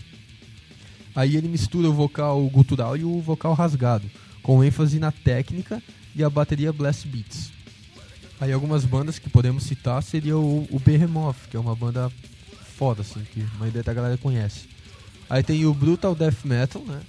Aí 1.16 1.36
ele 1.38 1.48
mistura 1.48 1.90
o 1.90 1.94
vocal 1.94 2.42
gutural 2.50 2.98
e 2.98 3.04
o 3.04 3.22
vocal 3.22 3.54
rasgado, 3.54 4.10
com 4.44 4.64
ênfase 4.64 5.00
na 5.00 5.12
técnica 5.12 5.82
e 6.16 6.24
a 6.24 6.30
bateria 6.30 6.74
blast 6.74 7.08
beats. 7.08 7.52
Aí 8.40 8.52
algumas 8.52 8.84
bandas 8.84 9.18
que 9.18 9.30
podemos 9.30 9.64
citar 9.64 10.04
seria 10.04 10.38
o, 10.38 10.68
o 10.70 10.80
Behemoth, 10.80 11.48
que 11.50 11.56
é 11.56 11.60
uma 11.60 11.76
banda 11.76 12.12
foda, 12.76 13.02
assim, 13.02 13.24
que 13.34 13.42
a 13.42 13.58
maioria 13.60 13.82
da 13.82 13.94
galera 13.94 14.18
conhece. 14.18 14.75
Aí 15.30 15.42
tem 15.44 15.66
o 15.66 15.74
Brutal 15.74 16.14
Death 16.16 16.44
Metal, 16.46 16.82
né? 16.84 17.02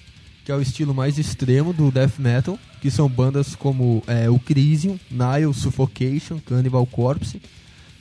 Que 0.44 0.52
é 0.52 0.54
o 0.54 0.62
estilo 0.62 0.94
mais 0.94 1.18
extremo 1.18 1.72
do 1.72 1.90
Death 1.90 2.18
Metal, 2.18 2.58
que 2.80 2.90
são 2.90 3.08
bandas 3.08 3.54
como 3.54 4.02
é, 4.06 4.30
o 4.30 4.38
Crisium, 4.38 4.98
Nile, 5.10 5.52
Suffocation, 5.52 6.38
Cannibal 6.38 6.86
Corpse, 6.86 7.42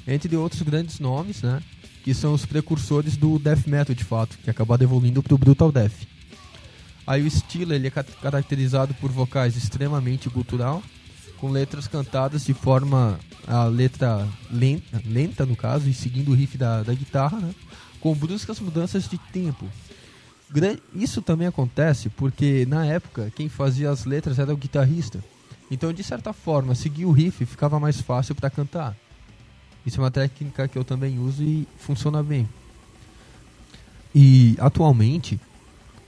entre 0.08 0.36
outros 0.36 0.62
grandes 0.62 1.00
nomes, 1.00 1.42
né? 1.42 1.62
Que 2.04 2.14
são 2.14 2.34
os 2.34 2.46
precursores 2.46 3.18
do 3.18 3.40
Death 3.40 3.66
Metal, 3.68 3.96
de 3.96 4.04
fato, 4.04 4.38
que 4.44 4.50
acabaram 4.50 4.84
evoluindo 4.84 5.24
para 5.24 5.34
o 5.34 5.38
Brutal 5.38 5.72
Death. 5.72 6.08
Aí 7.08 7.22
o 7.22 7.28
estilo 7.28 7.74
ele 7.74 7.88
é 7.88 7.90
ca- 7.92 8.04
caracterizado 8.04 8.94
por 8.96 9.12
vocais 9.12 9.56
extremamente 9.56 10.30
gutural, 10.30 10.82
com 11.38 11.50
letras 11.50 11.88
cantadas 11.88 12.46
de 12.46 12.54
forma 12.54 13.20
a 13.48 13.66
letra 13.66 14.28
lenta, 14.52 15.02
lenta 15.06 15.46
no 15.46 15.56
caso, 15.56 15.90
e 15.90 15.94
seguindo 15.94 16.32
o 16.32 16.36
riff 16.36 16.58
da, 16.58 16.82
da 16.84 16.94
guitarra, 16.94 17.40
né? 17.40 17.54
com 18.00 18.14
bruscas 18.14 18.60
mudanças 18.60 19.10
de 19.10 19.18
tempo. 19.34 19.68
Isso 20.94 21.22
também 21.22 21.48
acontece 21.48 22.10
porque 22.10 22.66
na 22.68 22.86
época 22.86 23.32
quem 23.36 23.50
fazia 23.50 23.90
as 23.90 24.06
letras 24.06 24.40
era 24.40 24.54
o 24.54 24.58
guitarrista. 24.58 25.24
Então, 25.70 25.92
de 25.92 26.04
certa 26.04 26.32
forma, 26.32 26.76
seguir 26.76 27.06
o 27.06 27.12
riff 27.12 27.46
ficava 27.46 27.80
mais 27.80 28.00
fácil 28.00 28.36
para 28.36 28.50
cantar. 28.50 28.96
Isso 29.86 30.00
é 30.00 30.04
uma 30.04 30.12
técnica 30.12 30.68
que 30.68 30.78
eu 30.78 30.84
também 30.84 31.20
uso 31.20 31.44
e 31.44 31.68
funciona 31.78 32.22
bem. 32.22 32.48
E 34.14 34.56
atualmente, 34.60 35.40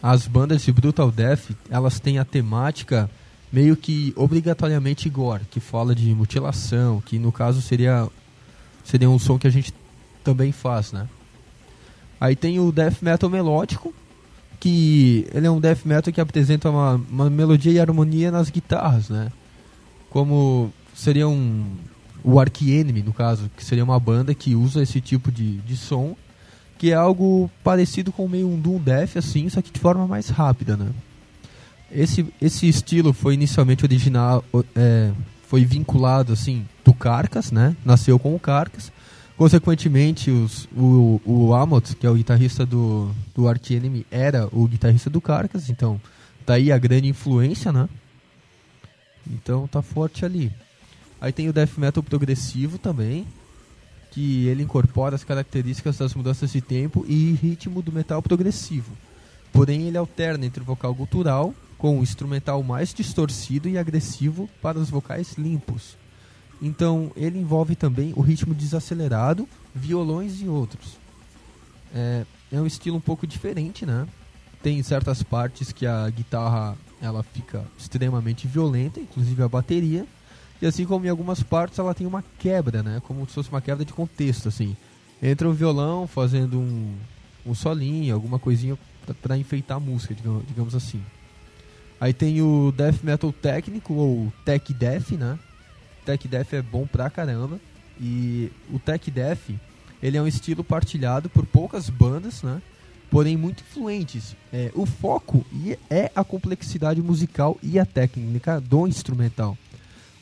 as 0.02 0.28
bandas 0.28 0.64
de 0.64 0.72
Brutal 0.72 1.12
Death, 1.12 1.52
elas 1.70 2.00
têm 2.00 2.20
a 2.20 2.26
temática 2.26 3.10
meio 3.52 3.76
que 3.76 4.14
obrigatoriamente 4.16 5.10
gore, 5.10 5.46
que 5.50 5.60
fala 5.60 5.96
de 5.96 6.14
mutilação, 6.14 7.02
que 7.02 7.18
no 7.18 7.32
caso 7.32 7.62
seria 7.62 8.08
seria 8.84 9.10
um 9.10 9.20
som 9.20 9.38
que 9.38 9.48
a 9.48 9.50
gente 9.50 9.74
também 10.24 10.52
faz, 10.52 10.92
né? 10.92 11.08
Aí 12.20 12.36
tem 12.36 12.60
o 12.60 12.72
death 12.72 13.02
metal 13.02 13.30
melódico, 13.30 13.94
que 14.60 15.28
ele 15.34 15.48
é 15.48 15.52
um 15.52 15.60
death 15.60 15.86
metal 15.86 16.14
que 16.14 16.22
apresenta 16.22 16.70
uma, 16.70 16.96
uma 17.10 17.30
melodia 17.30 17.72
e 17.72 17.80
harmonia 17.80 18.32
nas 18.32 18.50
guitarras, 18.50 19.10
né? 19.10 19.32
Como 20.10 20.72
seria 20.96 21.28
um 21.28 21.66
o 22.24 22.40
Arch 22.40 22.62
no 23.06 23.14
caso, 23.14 23.50
que 23.56 23.64
seria 23.64 23.84
uma 23.84 24.00
banda 24.00 24.34
que 24.34 24.56
usa 24.56 24.82
esse 24.82 25.00
tipo 25.00 25.32
de, 25.32 25.58
de 25.60 25.78
som, 25.78 26.16
que 26.78 26.92
é 26.92 26.94
algo 26.94 27.50
parecido 27.64 28.12
com 28.12 28.28
meio 28.28 28.50
um 28.50 28.60
doom 28.60 28.80
death 28.80 29.16
assim, 29.18 29.48
só 29.50 29.62
que 29.62 29.72
de 29.72 29.80
forma 29.80 30.06
mais 30.08 30.30
rápida, 30.30 30.76
né? 30.76 30.90
Esse, 31.90 32.28
esse 32.42 32.68
estilo 32.68 33.14
foi 33.14 33.36
inicialmente 33.36 33.86
original, 33.86 34.44
é, 34.76 35.12
foi 35.48 35.64
vinculado 35.64 36.34
assim 36.34 36.68
do 36.84 36.94
Carcass, 36.94 37.52
né? 37.52 37.76
Nasceu 37.86 38.20
com 38.20 38.36
o 38.36 38.40
Carcass. 38.40 38.92
Consequentemente, 39.38 40.32
os, 40.32 40.68
o, 40.76 41.22
o 41.24 41.54
Amott, 41.54 41.96
que 41.96 42.08
é 42.08 42.10
o 42.10 42.16
guitarrista 42.16 42.66
do, 42.66 43.12
do 43.36 43.48
Arch 43.48 43.70
Enemy, 43.70 44.06
era 44.10 44.50
o 44.52 44.68
guitarrista 44.68 45.12
do 45.12 45.22
Carcass, 45.22 45.70
então 45.70 46.02
daí 46.46 46.72
a 46.72 46.78
grande 46.78 47.08
influência, 47.08 47.72
né? 47.72 47.88
Então 49.30 49.68
tá 49.68 49.82
forte 49.84 50.26
ali. 50.26 50.52
Aí 51.22 51.32
tem 51.32 51.48
o 51.48 51.54
death 51.54 51.78
metal 51.78 52.02
progressivo 52.02 52.80
também, 52.80 53.28
que 54.10 54.48
ele 54.48 54.64
incorpora 54.64 55.16
as 55.16 55.24
características 55.24 55.98
das 56.00 56.16
mudanças 56.16 56.52
de 56.52 56.62
tempo 56.62 57.06
e 57.08 57.34
ritmo 57.34 57.84
do 57.84 57.92
metal 57.92 58.24
progressivo. 58.24 58.92
Porém, 59.54 59.88
ele 59.88 59.98
alterna 59.98 60.46
entre 60.46 60.62
o 60.62 60.66
vocal 60.66 60.94
gutural 60.96 61.54
com 61.78 62.00
o 62.00 62.04
instrumental 62.04 62.64
mais 62.64 62.92
distorcido 62.92 63.70
e 63.70 63.78
agressivo 63.78 64.50
para 64.62 64.80
os 64.80 64.90
vocais 64.90 65.34
limpos. 65.38 65.96
Então, 66.62 67.12
ele 67.16 67.40
envolve 67.40 67.76
também 67.76 68.14
o 68.16 68.22
ritmo 68.22 68.54
desacelerado, 68.54 69.48
violões 69.74 70.42
e 70.42 70.48
outros. 70.48 70.98
É, 71.94 72.26
é 72.52 72.60
um 72.60 72.66
estilo 72.66 72.98
um 72.98 73.02
pouco 73.02 73.28
diferente, 73.28 73.86
né? 73.86 74.08
Tem 74.64 74.82
certas 74.82 75.22
partes 75.22 75.72
que 75.72 75.86
a 75.86 76.10
guitarra 76.10 76.76
ela 77.02 77.22
fica 77.22 77.64
extremamente 77.78 78.48
violenta, 78.48 79.00
inclusive 79.00 79.42
a 79.44 79.48
bateria. 79.48 80.06
E 80.62 80.66
assim 80.66 80.86
como 80.86 81.06
em 81.06 81.10
algumas 81.10 81.44
partes 81.44 81.78
ela 81.78 81.94
tem 81.94 82.08
uma 82.08 82.24
quebra, 82.40 82.82
né? 82.82 83.02
Como 83.06 83.28
se 83.28 83.34
fosse 83.34 83.50
uma 83.50 83.62
quebra 83.62 83.86
de 83.86 83.94
contexto, 83.94 84.50
assim. 84.50 84.76
Entra 85.22 85.48
o 85.48 85.54
violão 85.54 86.08
fazendo 86.08 86.60
um, 86.60 86.96
um 87.46 87.54
solinho, 87.54 88.14
alguma 88.14 88.40
coisinha 88.40 88.78
para 89.22 89.38
enfeitar 89.38 89.78
a 89.78 89.80
música, 89.80 90.16
digamos, 90.16 90.46
digamos 90.48 90.76
assim. 90.76 91.02
Aí 92.00 92.14
tem 92.14 92.42
o 92.42 92.72
death 92.76 93.04
metal 93.04 93.32
técnico 93.32 93.94
ou 93.94 94.34
tech 94.44 94.74
death, 94.74 95.12
né? 95.12 95.38
Tech 96.08 96.26
death 96.26 96.54
é 96.54 96.62
bom 96.62 96.88
pra 96.88 97.10
caramba. 97.10 97.60
E 98.00 98.50
o 98.72 98.80
tech 98.80 99.12
death, 99.12 99.50
ele 100.02 100.16
é 100.16 100.22
um 100.22 100.28
estilo 100.28 100.64
partilhado 100.64 101.30
por 101.30 101.46
poucas 101.46 101.90
bandas, 101.90 102.42
né? 102.44 102.62
Porém 103.12 103.36
muito 103.36 103.62
influentes. 103.62 104.34
É, 104.54 104.72
o 104.74 104.86
foco 104.86 105.46
é 105.90 106.10
a 106.16 106.24
complexidade 106.24 107.02
musical 107.02 107.58
e 107.62 107.78
a 107.78 107.86
técnica 107.86 108.62
do 108.62 108.88
instrumental. 108.88 109.58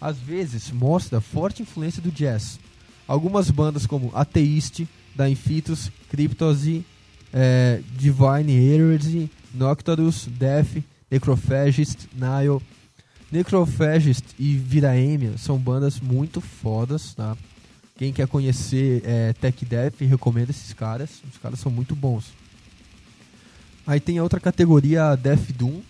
Às 0.01 0.17
vezes 0.17 0.71
mostra 0.71 1.21
forte 1.21 1.61
influência 1.61 2.01
do 2.01 2.11
jazz. 2.11 2.59
Algumas 3.07 3.51
bandas 3.51 3.85
como 3.85 4.11
Atheist, 4.15 4.87
Da 5.15 5.29
Infitus, 5.29 5.91
Cryptosy, 6.09 6.83
é, 7.31 7.79
Divine 7.95 8.51
Heresy, 8.51 9.29
Nocturus, 9.53 10.27
Death, 10.31 10.83
Necrophagist, 11.11 12.07
Nile. 12.11 12.59
Necrophagist 13.35 14.23
e 14.39 14.55
Viraemia 14.55 15.37
são 15.37 15.57
bandas 15.57 15.99
muito 15.99 16.39
fodas, 16.39 17.13
tá? 17.13 17.35
Quem 17.97 18.13
quer 18.13 18.27
conhecer 18.27 19.01
é, 19.05 19.33
Tech 19.33 19.65
Death, 19.65 19.99
recomendo 19.99 20.51
esses 20.51 20.71
caras. 20.71 21.21
Os 21.29 21.37
caras 21.37 21.59
são 21.59 21.69
muito 21.69 21.95
bons. 21.95 22.31
Aí 23.85 23.99
tem 23.99 24.17
a 24.17 24.23
outra 24.23 24.39
categoria, 24.39 25.15
Death 25.17 25.51
Doom, 25.51 25.81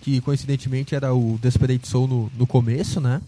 que 0.00 0.20
coincidentemente 0.20 0.94
era 0.94 1.14
o 1.14 1.38
Desperate 1.40 1.86
Soul 1.86 2.08
no, 2.08 2.32
no 2.36 2.46
começo, 2.46 3.00
né? 3.00 3.22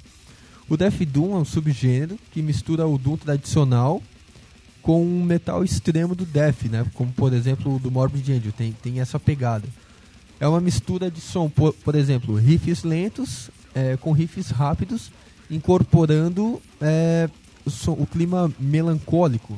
O 0.69 0.77
Death 0.77 1.01
Doom 1.07 1.37
é 1.37 1.39
um 1.39 1.45
subgênero 1.45 2.19
que 2.33 2.43
mistura 2.43 2.85
o 2.85 2.99
Doom 2.99 3.17
tradicional 3.17 4.03
com 4.83 5.05
um 5.05 5.23
metal 5.23 5.63
extremo 5.63 6.17
do 6.17 6.25
Death, 6.25 6.65
né? 6.65 6.85
Como 6.95 7.13
por 7.13 7.33
exemplo 7.33 7.77
o 7.77 7.79
do 7.79 7.93
Morbid 7.93 8.33
Angel, 8.33 8.53
tem, 8.53 8.73
tem 8.73 9.01
essa 9.01 9.21
pegada. 9.21 9.69
É 10.43 10.49
uma 10.49 10.61
mistura 10.61 11.09
de 11.09 11.21
som, 11.21 11.49
por, 11.49 11.73
por 11.73 11.95
exemplo, 11.95 12.35
riffs 12.35 12.83
lentos 12.83 13.49
é, 13.75 13.97
com 13.97 14.11
riffs 14.11 14.51
rápidos, 14.51 15.13
incorporando 15.49 16.61
é, 16.81 17.31
o, 17.65 17.71
som- 17.71 17.93
o 17.93 18.05
clima 18.07 18.51
melancólico, 18.59 19.57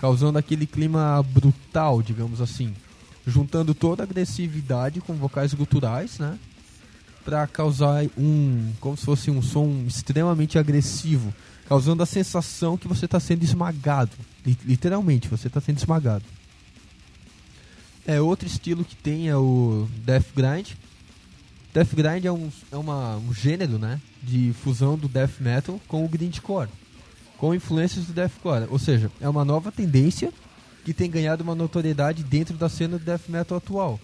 causando 0.00 0.38
aquele 0.38 0.66
clima 0.66 1.22
brutal, 1.22 2.00
digamos 2.02 2.40
assim. 2.40 2.74
Juntando 3.26 3.74
toda 3.74 4.02
a 4.02 4.04
agressividade 4.04 5.00
com 5.02 5.12
vocais 5.14 5.52
guturais, 5.52 6.18
né? 6.18 6.38
Pra 7.24 7.46
causar 7.46 8.04
um. 8.18 8.72
como 8.80 8.96
se 8.96 9.04
fosse 9.04 9.30
um 9.30 9.40
som 9.42 9.84
extremamente 9.86 10.58
agressivo, 10.58 11.32
causando 11.68 12.02
a 12.02 12.06
sensação 12.06 12.76
que 12.78 12.88
você 12.88 13.04
está 13.04 13.20
sendo 13.20 13.44
esmagado. 13.44 14.10
Li- 14.44 14.58
Literalmente, 14.64 15.28
você 15.28 15.46
está 15.46 15.60
sendo 15.60 15.76
esmagado. 15.78 16.24
É 18.06 18.20
outro 18.20 18.46
estilo 18.46 18.84
que 18.84 18.96
tem 18.96 19.28
é 19.28 19.36
o 19.36 19.88
Death 20.04 20.26
Grind. 20.34 20.70
Death 21.72 21.94
Grind 21.94 22.24
é 22.24 22.32
um, 22.32 22.50
é 22.70 22.76
uma, 22.76 23.16
um 23.16 23.32
gênero, 23.32 23.78
né, 23.78 24.00
de 24.22 24.52
fusão 24.62 24.98
do 24.98 25.08
death 25.08 25.40
metal 25.40 25.80
com 25.88 26.04
o 26.04 26.08
grindcore, 26.08 26.68
com 27.38 27.54
influências 27.54 28.04
do 28.06 28.12
deathcore. 28.12 28.66
Ou 28.70 28.78
seja, 28.78 29.10
é 29.20 29.28
uma 29.28 29.44
nova 29.44 29.72
tendência 29.72 30.32
que 30.84 30.92
tem 30.92 31.08
ganhado 31.10 31.42
uma 31.44 31.54
notoriedade 31.54 32.22
dentro 32.24 32.56
da 32.56 32.68
cena 32.68 32.98
do 32.98 33.04
death 33.04 33.28
metal 33.28 33.56
atual. 33.56 34.00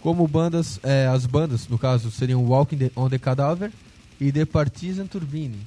Como 0.00 0.28
bandas, 0.28 0.78
é, 0.82 1.08
as 1.08 1.26
bandas, 1.26 1.66
no 1.66 1.76
caso, 1.78 2.10
seriam 2.10 2.44
Walking 2.44 2.90
on 2.94 3.08
the 3.08 3.18
Cadaver 3.18 3.72
e 4.20 4.30
The 4.30 4.44
Partisan 4.44 5.06
Turbine. 5.06 5.58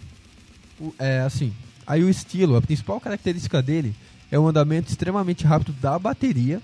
O- 0.79 0.93
é 0.97 1.19
assim, 1.21 1.51
aí 1.85 2.01
o 2.03 2.09
estilo, 2.09 2.55
a 2.55 2.61
principal 2.61 3.01
característica 3.01 3.61
dele 3.61 3.93
é 4.31 4.39
o 4.39 4.47
andamento 4.47 4.89
extremamente 4.89 5.43
rápido 5.45 5.73
da 5.81 5.99
bateria, 5.99 6.61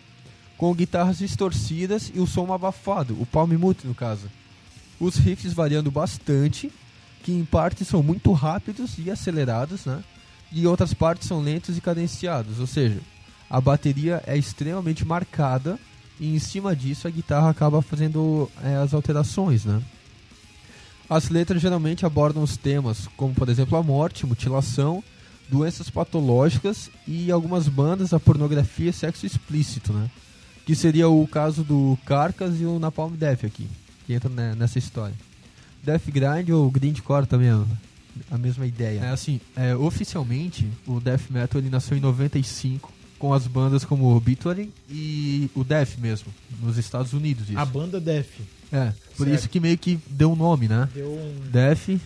com 0.58 0.74
guitarras 0.74 1.20
distorcidas 1.20 2.12
e 2.14 2.20
o 2.20 2.28
som 2.28 2.52
abafado, 2.52 3.16
o 3.22 3.26
palm 3.26 3.52
mute 3.54 3.86
no 3.86 3.94
caso. 3.94 4.28
Os 5.00 5.16
riffs 5.16 5.54
variando 5.54 5.92
bastante, 5.92 6.72
que 7.24 7.32
em 7.32 7.46
partes 7.46 7.88
são 7.88 8.02
muito 8.02 8.32
rápidos 8.32 8.98
e 8.98 9.12
acelerados, 9.12 9.86
né? 9.86 10.04
E 10.52 10.66
outras 10.66 10.94
partes 10.94 11.28
são 11.28 11.42
lentos 11.42 11.78
e 11.78 11.82
cadenciados, 11.82 12.60
ou 12.60 12.66
seja, 12.66 13.00
a 13.50 13.62
bateria 13.62 14.24
é 14.26 14.38
extremamente 14.38 15.06
marcada 15.06 15.78
e 16.20 16.36
em 16.36 16.40
cima 16.40 16.76
disso 16.76 17.08
a 17.08 17.12
guitarra 17.12 17.50
acaba 17.50 17.82
fazendo 17.82 18.50
é, 18.64 18.76
as 18.76 18.94
alterações, 18.94 19.66
né? 19.66 19.82
As 21.10 21.30
letras 21.30 21.62
geralmente 21.62 22.06
abordam 22.06 22.44
os 22.44 22.58
temas 22.58 23.08
como, 23.16 23.34
por 23.34 23.48
exemplo, 23.48 23.78
a 23.78 23.84
morte, 23.84 24.26
mutilação, 24.26 25.04
doenças 25.48 25.90
patológicas 25.90 26.90
e 27.08 27.32
algumas 27.32 27.70
bandas 27.70 28.14
a 28.14 28.20
pornografia 28.20 28.90
e 28.90 28.94
sexo 28.94 29.26
explícito, 29.26 29.94
né? 29.94 30.10
Que 30.68 30.76
seria 30.76 31.08
o 31.08 31.26
caso 31.26 31.64
do 31.64 31.98
Carcass 32.06 32.60
e 32.60 32.66
o 32.66 32.78
Napalm 32.78 33.14
Death 33.16 33.46
aqui, 33.46 33.68
que 34.06 34.14
entra 34.14 34.30
né, 34.30 34.54
nessa 34.54 34.78
história. 34.78 35.16
Death 35.82 36.04
Grind 36.10 36.50
ou 36.50 36.70
Grindcore 36.70 37.26
também 37.26 37.48
é 37.48 37.56
a 38.30 38.38
mesma 38.38 38.66
ideia. 38.68 39.00
É 39.00 39.10
assim, 39.10 39.40
é, 39.56 39.74
oficialmente 39.74 40.70
o 40.86 41.00
Death 41.00 41.30
Metal 41.30 41.62
ele 41.62 41.70
nasceu 41.70 41.96
em 41.98 42.02
95 42.02 42.92
com 43.18 43.34
as 43.34 43.48
bandas 43.48 43.86
como 43.86 44.04
o 44.04 44.16
Obituary 44.18 44.70
e 44.90 45.50
o 45.56 45.64
Death 45.64 45.98
mesmo, 46.00 46.34
nos 46.62 46.78
Estados 46.78 47.14
Unidos 47.14 47.50
isso. 47.50 47.58
A 47.58 47.64
banda 47.66 47.98
Def 48.00 48.42
É, 48.70 48.92
por 49.16 49.26
Certo. 49.26 49.40
isso 49.40 49.50
que 49.50 49.62
meio 49.62 49.78
que 49.78 49.98
deu 50.10 50.34
um 50.34 50.36
nome, 50.36 50.68
né? 50.68 50.90
deu 50.94 51.10
um. 51.10 51.50
Def, 51.50 51.88
é, 51.90 51.98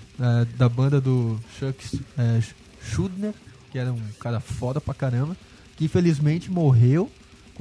da 0.55 0.69
banda 0.69 1.01
do 1.01 1.39
Chuck 1.57 1.99
é, 2.15 2.39
Schudner, 2.79 3.33
que 3.71 3.79
era 3.79 3.91
um 3.91 4.01
cara 4.19 4.39
foda 4.39 4.79
pra 4.79 4.93
caramba, 4.93 5.35
que 5.75 5.85
infelizmente 5.85 6.51
morreu 6.51 7.11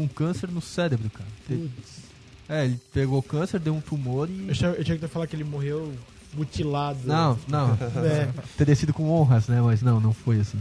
com 0.01 0.09
câncer 0.09 0.49
no 0.49 0.61
cérebro, 0.61 1.11
cara. 1.11 1.29
Putz. 1.47 2.01
É, 2.49 2.65
ele 2.65 2.81
pegou 2.93 3.23
câncer, 3.23 3.61
deu 3.61 3.75
um 3.75 3.81
tumor 3.81 4.29
e. 4.29 4.49
Eu 4.49 4.55
tinha, 4.55 4.71
eu 4.71 4.85
tinha 4.85 4.99
que 4.99 5.07
falar 5.07 5.27
que 5.27 5.37
ele 5.37 5.45
morreu 5.45 5.93
mutilado. 6.35 7.01
Não, 7.05 7.39
não. 7.47 7.79
É. 8.05 8.29
Teria 8.57 8.75
sido 8.75 8.93
com 8.93 9.11
honras, 9.11 9.47
né? 9.47 9.61
Mas 9.61 9.83
não, 9.83 10.01
não 10.01 10.13
foi 10.13 10.41
assim. 10.41 10.59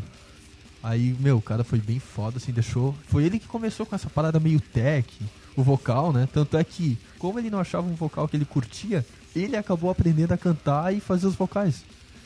Aí, 0.81 1.15
meu, 1.19 1.37
o 1.37 1.41
cara 1.41 1.63
foi 1.63 1.79
bem 1.79 1.99
foda, 1.99 2.37
assim, 2.37 2.51
deixou. 2.51 2.95
Foi 3.07 3.23
ele 3.23 3.39
que 3.39 3.47
começou 3.47 3.85
com 3.85 3.95
essa 3.95 4.09
parada 4.09 4.39
meio 4.39 4.59
tech, 4.59 5.09
o 5.55 5.63
vocal, 5.63 6.13
né? 6.13 6.27
Tanto 6.31 6.57
é 6.57 6.63
que, 6.63 6.97
como 7.17 7.37
ele 7.37 7.49
não 7.49 7.59
achava 7.59 7.87
um 7.87 7.95
vocal 7.95 8.27
que 8.27 8.37
ele 8.37 8.45
curtia, 8.45 9.05
ele 9.35 9.57
acabou 9.57 9.89
aprendendo 9.89 10.31
a 10.31 10.37
cantar 10.37 10.93
e 10.93 10.99
fazer 10.99 11.27
os 11.27 11.35
vocais. 11.35 11.83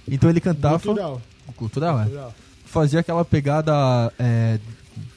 Então 0.08 0.30
ele 0.30 0.40
cantava. 0.40 0.80
Cultural. 0.80 1.22
Cultural, 1.56 2.00
é. 2.02 2.04
Cultural. 2.04 2.36
Fazia 2.66 3.00
aquela 3.00 3.24
pegada 3.24 4.12
é, 4.20 4.60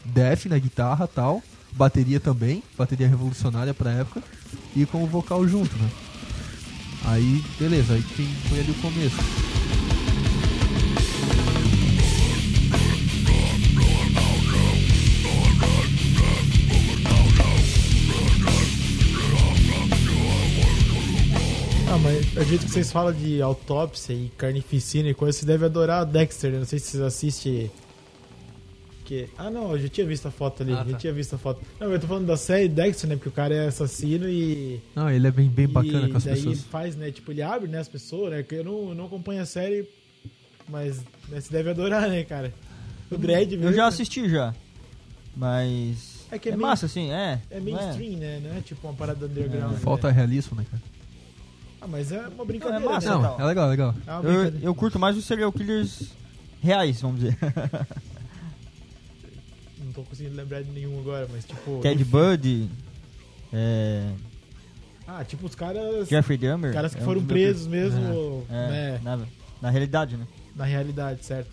def 0.04 0.46
na 0.46 0.58
guitarra 0.58 1.06
tal, 1.06 1.42
bateria 1.76 2.18
também, 2.18 2.62
bateria 2.76 3.06
revolucionária 3.06 3.74
pra 3.74 3.92
época, 3.92 4.22
e 4.74 4.86
com 4.86 5.04
o 5.04 5.06
vocal 5.06 5.46
junto, 5.46 5.76
né? 5.76 5.90
Aí, 7.04 7.44
beleza, 7.58 7.94
aí 7.94 8.02
tem, 8.16 8.26
foi 8.48 8.60
ali 8.60 8.70
o 8.70 8.74
começo. 8.74 9.16
Ah, 21.88 21.98
mas 21.98 22.26
do 22.26 22.44
jeito 22.44 22.64
que 22.64 22.70
vocês 22.72 22.90
falam 22.90 23.12
de 23.12 23.40
autópsia 23.40 24.14
e 24.14 24.30
carnificina 24.36 25.10
e 25.10 25.14
coisa, 25.14 25.38
você 25.38 25.46
deve 25.46 25.66
adorar 25.66 26.04
Dexter, 26.04 26.52
né? 26.52 26.58
Não 26.58 26.64
sei 26.64 26.78
se 26.78 26.92
vocês 26.92 27.02
assistem. 27.02 27.70
Que... 29.06 29.28
Ah, 29.38 29.48
não, 29.48 29.70
eu 29.72 29.78
já 29.78 29.88
tinha 29.88 30.04
visto 30.06 30.26
a 30.26 30.30
foto 30.32 30.62
ali. 30.64 30.72
Ah, 30.72 30.84
já 30.84 30.90
tá. 30.92 30.98
tinha 30.98 31.12
visto 31.12 31.34
a 31.34 31.38
foto. 31.38 31.60
Não, 31.78 31.92
eu 31.92 32.00
tô 32.00 32.06
falando 32.08 32.26
da 32.26 32.36
série 32.36 32.68
Dexter, 32.68 33.08
né? 33.08 33.14
Porque 33.16 33.28
o 33.28 33.32
cara 33.32 33.54
é 33.54 33.68
assassino 33.68 34.28
e. 34.28 34.80
Não, 34.96 35.08
ele 35.08 35.26
é 35.26 35.30
bem, 35.30 35.48
bem 35.48 35.68
bacana 35.68 36.08
e 36.08 36.10
com 36.10 36.16
as 36.16 36.24
daí 36.24 36.34
pessoas. 36.34 36.58
ele 36.58 36.66
faz, 36.68 36.96
né? 36.96 37.10
Tipo, 37.12 37.30
ele 37.30 37.40
abre, 37.40 37.68
né, 37.68 37.78
as 37.78 37.88
pessoas, 37.88 38.32
né? 38.32 38.42
Que 38.42 38.56
eu 38.56 38.64
não, 38.64 38.88
eu 38.88 38.94
não 38.96 39.06
acompanho 39.06 39.40
a 39.42 39.46
série, 39.46 39.88
mas 40.68 40.98
né, 41.28 41.40
você 41.40 41.50
deve 41.52 41.70
adorar, 41.70 42.08
né, 42.08 42.24
cara? 42.24 42.52
O 43.10 43.16
Dredd 43.16 43.52
Eu 43.52 43.60
mesmo, 43.60 43.74
já 43.76 43.86
assisti 43.86 44.28
já. 44.28 44.52
Mas. 45.36 46.26
É 46.32 46.38
que 46.38 46.48
é 46.48 46.52
É, 46.52 46.56
meio- 46.56 46.66
massa, 46.66 46.86
assim, 46.86 47.12
é. 47.12 47.40
É 47.50 47.60
mainstream, 47.60 48.18
né? 48.18 48.40
Não 48.42 48.56
é 48.56 48.60
tipo 48.60 48.86
uma 48.88 48.94
parada 48.94 49.26
underground. 49.26 49.72
né? 49.74 49.78
Falta 49.78 50.10
realismo, 50.10 50.56
né, 50.56 50.66
cara? 50.68 50.82
Ah, 51.80 51.86
mas 51.86 52.10
é 52.10 52.26
uma 52.26 52.44
brincadeira. 52.44 52.80
Não, 52.80 52.90
é 52.90 52.94
massa, 52.94 53.16
né? 53.16 53.22
Não, 53.22 53.40
é 53.40 53.44
legal, 53.46 53.68
legal. 53.68 53.94
É 54.06 54.26
Eu, 54.26 54.60
eu 54.62 54.74
curto 54.74 54.98
mais 54.98 55.16
os 55.16 55.24
serial 55.24 55.52
killers 55.52 56.10
reais, 56.60 57.00
vamos 57.00 57.20
dizer. 57.20 57.36
Não 59.96 60.04
tô 60.04 60.10
conseguindo 60.10 60.36
lembrar 60.36 60.62
de 60.62 60.70
nenhum 60.72 60.98
agora, 61.00 61.26
mas 61.32 61.44
tipo. 61.46 61.80
Ted 61.80 62.04
Bundy, 62.04 62.68
é, 63.52 64.10
Ah, 65.06 65.24
tipo 65.24 65.46
os 65.46 65.54
caras. 65.54 66.06
Jeffrey 66.08 66.36
Dahmer. 66.36 66.72
caras 66.72 66.92
que 66.94 66.98
é 67.00 67.02
um 67.02 67.04
foram 67.06 67.20
meus 67.22 67.32
presos 67.32 67.66
mesmo, 67.66 68.44
É, 68.50 68.68
né? 68.68 69.00
na, 69.02 69.20
na 69.62 69.70
realidade, 69.70 70.16
né? 70.18 70.26
Na 70.54 70.64
realidade, 70.66 71.24
certo? 71.24 71.50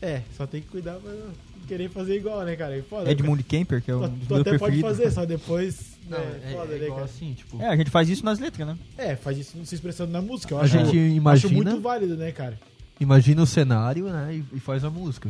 É, 0.00 0.22
só 0.36 0.46
tem 0.46 0.60
que 0.60 0.68
cuidar 0.68 0.94
pra 1.00 1.10
não 1.12 1.32
querer 1.66 1.88
fazer 1.90 2.16
igual, 2.16 2.44
né, 2.44 2.54
cara? 2.54 2.76
É 2.78 2.82
Foda, 2.82 3.10
Edmund 3.10 3.42
Kemper, 3.42 3.82
que 3.82 3.90
é 3.90 3.94
cara. 3.94 4.06
um 4.06 4.16
dos 4.18 4.28
Tu, 4.28 4.34
até 4.34 4.50
pode 4.50 4.58
preferidos. 4.58 4.90
fazer, 4.90 5.10
só 5.10 5.24
depois. 5.24 5.94
né, 6.06 6.52
foda, 6.52 6.76
né, 6.76 6.86
cara? 6.86 7.04
assim, 7.04 7.32
tipo... 7.32 7.60
É, 7.60 7.68
a 7.68 7.76
gente 7.76 7.90
faz 7.90 8.08
isso 8.10 8.24
nas 8.24 8.38
letras, 8.38 8.68
né? 8.68 8.78
É, 8.98 9.16
faz 9.16 9.38
isso 9.38 9.56
se 9.64 9.74
expressando 9.74 10.12
na 10.12 10.20
música. 10.22 10.54
Eu 10.54 10.58
A 10.58 10.62
acho, 10.64 10.72
gente 10.72 10.88
acho 10.88 10.96
imagina- 10.98 11.52
muito 11.54 11.80
válido, 11.80 12.16
né, 12.16 12.30
cara? 12.30 12.56
imagina 13.00 13.42
o 13.42 13.46
cenário, 13.46 14.04
né, 14.08 14.36
e, 14.52 14.56
e 14.56 14.60
faz 14.60 14.84
a 14.84 14.90
música. 14.90 15.28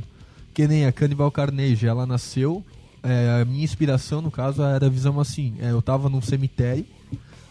Que 0.54 0.66
nem 0.68 0.86
a 0.86 0.92
Cannibal 0.92 1.30
Carnage, 1.30 1.86
ela 1.86 2.06
nasceu, 2.06 2.64
é, 3.02 3.40
a 3.42 3.44
minha 3.44 3.64
inspiração, 3.64 4.22
no 4.22 4.30
caso, 4.30 4.62
era 4.62 4.86
a 4.86 4.88
visão 4.88 5.18
assim, 5.20 5.56
é, 5.60 5.70
eu 5.72 5.82
tava 5.82 6.08
num 6.08 6.22
cemitério, 6.22 6.86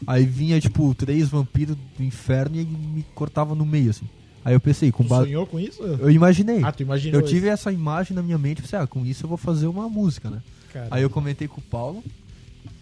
aí 0.07 0.25
vinha, 0.25 0.59
tipo, 0.59 0.95
três 0.95 1.29
vampiros 1.29 1.75
do 1.97 2.03
inferno 2.03 2.55
e 2.55 2.63
me 2.63 3.03
cortava 3.13 3.53
no 3.53 3.65
meio, 3.65 3.89
assim. 3.89 4.07
Aí 4.45 4.53
eu 4.53 4.59
pensei, 4.59 4.91
com 4.91 5.03
base... 5.03 5.25
sonhou 5.25 5.45
com 5.45 5.59
isso? 5.59 5.83
Eu 5.83 6.09
imaginei. 6.09 6.63
Ah, 6.63 6.71
tu 6.71 6.83
imaginou 6.83 7.21
eu 7.21 7.25
tive 7.25 7.47
essa 7.47 7.71
imagem 7.71 8.15
na 8.15 8.23
minha 8.23 8.37
mente, 8.37 8.61
pensei, 8.61 8.79
ah, 8.79 8.87
com 8.87 9.05
isso 9.05 9.25
eu 9.25 9.29
vou 9.29 9.37
fazer 9.37 9.67
uma 9.67 9.87
música, 9.87 10.29
né? 10.29 10.41
isso, 10.45 10.73
cara. 10.73 10.87
Aí 10.89 11.03
eu 11.03 11.09
comentei 11.09 11.47
com 11.47 11.59
o 11.59 11.63
Paulo, 11.63 12.03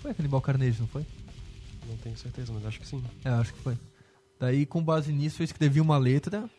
foi 0.01 0.11
a 0.11 0.13
Cannibal 0.13 0.41
Carnage, 0.41 0.79
não 0.79 0.87
foi? 0.87 1.05
Não 1.87 1.97
tenho 1.97 2.17
certeza, 2.17 2.53
mas 2.53 2.65
acho 2.65 2.79
que 2.79 2.87
sim. 2.87 3.03
É, 3.25 3.29
acho 3.29 3.53
que 3.53 3.59
foi. 3.59 3.77
Daí, 4.39 4.65
com 4.65 4.81
base 4.81 5.11
nisso, 5.11 5.41
eu 5.41 5.43
escrevi 5.43 5.81
uma 5.81 5.97
letra. 5.97 6.49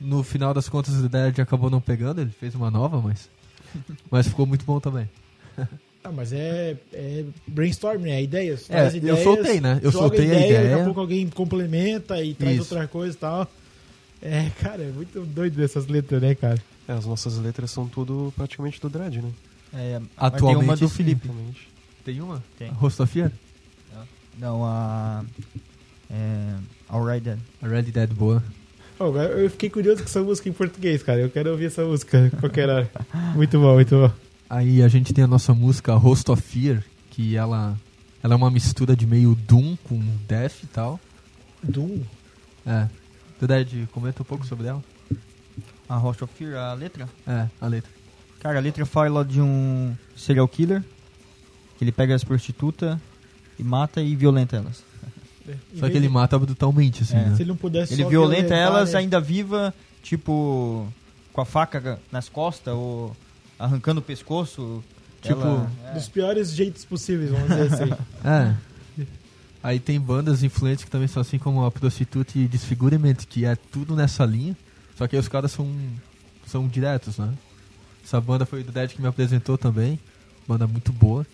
No 0.00 0.22
final 0.22 0.54
das 0.54 0.68
contas, 0.68 0.94
o 0.94 1.08
Dead 1.08 1.38
acabou 1.40 1.68
não 1.68 1.80
pegando, 1.80 2.20
ele 2.20 2.30
fez 2.30 2.54
uma 2.54 2.70
nova, 2.70 3.00
mas. 3.00 3.28
mas 4.10 4.28
ficou 4.28 4.46
muito 4.46 4.64
bom 4.64 4.80
também. 4.80 5.08
Ah, 6.02 6.10
mas 6.10 6.32
é, 6.32 6.76
é 6.92 7.24
brainstorming, 7.46 8.08
né? 8.08 8.22
Ideias. 8.22 8.62
É, 8.70 8.72
traz 8.72 8.94
eu 8.94 8.98
ideias, 8.98 9.22
soltei, 9.22 9.60
né? 9.60 9.78
Eu 9.82 9.92
soltei 9.92 10.30
a 10.30 10.34
Daqui 10.34 10.46
ideia. 10.46 10.80
a 10.80 10.84
pouco 10.84 11.00
alguém 11.00 11.28
complementa 11.28 12.22
e 12.22 12.32
traz 12.32 12.58
Isso. 12.60 12.74
outra 12.74 12.88
coisa 12.88 13.14
e 13.14 13.20
tal. 13.20 13.50
É, 14.22 14.50
cara, 14.60 14.82
é 14.82 14.90
muito 14.90 15.20
doido 15.26 15.62
essas 15.62 15.86
letras, 15.86 16.22
né, 16.22 16.34
cara? 16.34 16.58
É, 16.88 16.92
as 16.92 17.04
nossas 17.04 17.36
letras 17.36 17.70
são 17.70 17.86
tudo 17.86 18.32
praticamente 18.34 18.80
do 18.80 18.88
Dredd, 18.88 19.20
né? 19.20 19.30
É, 19.74 19.98
mas 19.98 20.08
Atualmente, 20.16 20.58
tem 20.58 20.68
uma 20.68 20.76
do 20.76 20.88
sim. 20.88 20.94
Felipe. 20.94 21.28
Exatamente. 21.28 21.68
Tem 22.04 22.20
uma? 22.20 22.42
Tem. 22.58 22.68
A 22.70 22.72
Rostofia? 22.72 23.30
Não, 24.38 24.64
a. 24.64 25.22
É. 26.10 26.54
Alright 26.88 27.22
Dead. 27.22 27.38
A 27.62 27.68
Red 27.68 27.82
Dead 27.82 28.12
boa. 28.12 28.42
Eu 29.00 29.48
fiquei 29.48 29.70
curioso 29.70 30.02
com 30.02 30.08
essa 30.08 30.22
música 30.22 30.48
em 30.48 30.52
português, 30.52 31.02
cara. 31.02 31.20
Eu 31.20 31.30
quero 31.30 31.50
ouvir 31.50 31.66
essa 31.66 31.82
música 31.82 32.30
qualquer 32.38 32.68
hora. 32.68 32.90
Muito 33.34 33.58
bom, 33.58 33.72
muito 33.72 33.96
bom. 33.96 34.12
Aí 34.48 34.82
a 34.82 34.88
gente 34.88 35.14
tem 35.14 35.24
a 35.24 35.26
nossa 35.26 35.54
música 35.54 35.94
Host 35.94 36.30
of 36.30 36.42
Fear, 36.42 36.84
que 37.10 37.34
ela, 37.34 37.74
ela 38.22 38.34
é 38.34 38.36
uma 38.36 38.50
mistura 38.50 38.94
de 38.94 39.06
meio 39.06 39.34
Doom 39.34 39.76
com 39.84 39.98
Death 40.28 40.64
e 40.64 40.66
tal. 40.66 41.00
Doom? 41.62 42.00
É. 42.66 42.88
Dred, 43.40 43.88
comenta 43.90 44.20
um 44.20 44.24
pouco 44.24 44.44
sobre 44.44 44.66
ela. 44.66 44.84
A 45.88 45.96
Host 45.96 46.22
of 46.22 46.34
Fear, 46.34 46.56
a 46.56 46.74
letra? 46.74 47.08
É, 47.26 47.48
a 47.58 47.66
letra. 47.66 47.90
Cara, 48.40 48.58
a 48.58 48.60
letra 48.60 48.84
fala 48.84 49.24
de 49.24 49.40
um 49.40 49.96
serial 50.14 50.46
killer 50.46 50.82
que 51.78 51.84
ele 51.84 51.92
pega 51.92 52.14
as 52.14 52.22
prostitutas 52.22 52.98
e 53.58 53.64
mata 53.64 54.02
e 54.02 54.14
violenta 54.14 54.56
elas. 54.56 54.82
Só 55.78 55.88
que 55.88 55.96
ele 55.96 56.06
de- 56.06 56.12
mata 56.12 56.38
brutalmente, 56.38 57.02
assim, 57.02 57.16
É. 57.16 57.24
né? 57.26 57.36
Se 57.36 57.42
ele 57.42 57.48
não 57.50 57.56
pudesse 57.56 57.92
Ele 57.94 58.02
só 58.04 58.08
violenta 58.08 58.54
elas 58.54 58.94
ainda 58.94 59.20
viva, 59.20 59.74
tipo, 60.02 60.86
com 61.32 61.40
a 61.40 61.44
faca 61.44 61.98
nas 62.12 62.28
costas 62.28 62.74
ou 62.74 63.16
arrancando 63.58 64.00
o 64.00 64.02
pescoço. 64.02 64.82
Tipo, 65.22 65.40
Ela- 65.42 65.70
é. 65.88 65.94
Dos 65.94 66.08
piores 66.08 66.50
jeitos 66.52 66.84
possíveis, 66.84 67.30
vamos 67.30 67.48
dizer 67.48 67.74
assim. 67.74 67.92
É. 68.24 68.54
Aí 69.62 69.78
tem 69.78 70.00
bandas 70.00 70.42
influentes 70.42 70.84
que 70.84 70.90
também 70.90 71.06
são 71.06 71.20
assim 71.20 71.38
como 71.38 71.62
a 71.66 71.70
Prostitute 71.70 72.38
e 72.38 72.48
Disfigurement, 72.48 73.16
que 73.28 73.44
é 73.44 73.54
tudo 73.54 73.94
nessa 73.94 74.24
linha. 74.24 74.56
Só 74.96 75.06
que 75.06 75.14
aí 75.16 75.20
os 75.20 75.28
caras 75.28 75.52
são, 75.52 75.70
são 76.46 76.66
diretos, 76.66 77.18
né? 77.18 77.34
Essa 78.02 78.18
banda 78.20 78.46
foi 78.46 78.62
o 78.62 78.64
Dead 78.64 78.90
que 78.92 79.02
me 79.02 79.06
apresentou 79.08 79.58
também. 79.58 80.00
Banda 80.48 80.66
muito 80.66 80.90
boa. 80.92 81.26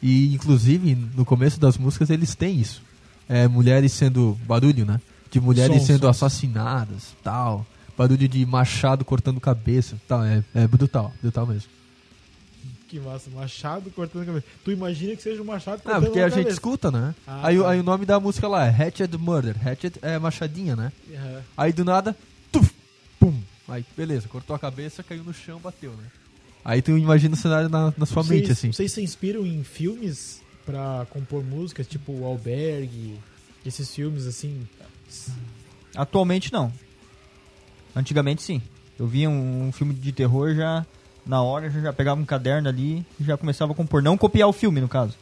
E 0.00 0.32
inclusive, 0.32 0.94
no 1.16 1.24
começo 1.24 1.58
das 1.58 1.76
músicas 1.76 2.10
eles 2.10 2.36
têm 2.36 2.60
isso. 2.60 2.80
É, 3.28 3.46
mulheres 3.46 3.92
sendo 3.92 4.38
barulho, 4.46 4.84
né? 4.86 5.00
De 5.30 5.40
mulheres 5.40 5.80
Som, 5.82 5.86
sendo 5.86 6.00
som. 6.02 6.08
assassinadas, 6.08 7.14
tal. 7.22 7.66
Barulho 7.96 8.26
de 8.28 8.46
machado 8.46 9.04
cortando 9.04 9.40
cabeça, 9.40 9.96
tal. 10.08 10.24
É, 10.24 10.42
é 10.54 10.66
brutal, 10.66 11.12
brutal 11.20 11.46
mesmo. 11.46 11.68
que 12.88 12.98
massa, 12.98 13.28
machado 13.30 13.90
cortando 13.90 14.22
a 14.22 14.26
cabeça. 14.26 14.46
Tu 14.64 14.70
imagina 14.72 15.14
que 15.14 15.22
seja 15.22 15.42
um 15.42 15.44
machado 15.44 15.82
cortando 15.82 16.04
porque 16.04 16.18
uma 16.20 16.24
a 16.26 16.28
gente 16.30 16.38
cabeça. 16.38 16.54
escuta, 16.54 16.90
né? 16.90 17.14
Ah, 17.26 17.48
aí, 17.48 17.58
o- 17.58 17.62
tá. 17.64 17.70
aí 17.70 17.80
o 17.80 17.82
nome 17.82 18.06
da 18.06 18.18
música 18.18 18.48
lá 18.48 18.64
é 18.66 18.70
Hatchet 18.70 19.14
Murder. 19.18 19.56
Hatchet 19.68 19.98
é 20.00 20.18
machadinha, 20.18 20.74
né? 20.74 20.90
Aham. 21.14 21.42
Aí 21.56 21.72
do 21.72 21.84
nada, 21.84 22.16
tuf, 22.50 22.72
pum. 23.20 23.34
Aí, 23.68 23.84
beleza, 23.94 24.26
cortou 24.28 24.56
a 24.56 24.58
cabeça, 24.58 25.02
caiu 25.02 25.22
no 25.22 25.34
chão, 25.34 25.58
bateu, 25.60 25.90
né? 25.90 26.04
Aí 26.64 26.80
tu 26.80 26.96
imagina 26.96 27.34
o 27.34 27.36
cenário 27.36 27.68
na, 27.68 27.92
na 27.98 28.06
sua 28.06 28.22
Vocês, 28.22 28.40
mente, 28.40 28.52
assim. 28.52 28.72
vocês 28.72 28.90
se 28.90 29.02
inspiram 29.02 29.44
em 29.44 29.62
filmes 29.62 30.40
pra 30.70 31.06
compor 31.08 31.42
músicas, 31.42 31.86
tipo 31.86 32.12
o 32.12 32.26
Albergue, 32.26 33.18
esses 33.64 33.94
filmes 33.94 34.26
assim? 34.26 34.68
Atualmente 35.96 36.52
não. 36.52 36.70
Antigamente 37.96 38.42
sim. 38.42 38.60
Eu 38.98 39.06
via 39.06 39.30
um, 39.30 39.68
um 39.68 39.72
filme 39.72 39.94
de 39.94 40.12
terror 40.12 40.54
já 40.54 40.84
na 41.24 41.40
hora, 41.42 41.70
já, 41.70 41.80
já 41.80 41.92
pegava 41.92 42.20
um 42.20 42.24
caderno 42.24 42.68
ali 42.68 43.04
e 43.18 43.24
já 43.24 43.36
começava 43.36 43.72
a 43.72 43.74
compor. 43.74 44.02
Não 44.02 44.16
copiar 44.18 44.48
o 44.48 44.52
filme, 44.52 44.80
no 44.80 44.88
caso. 44.88 45.14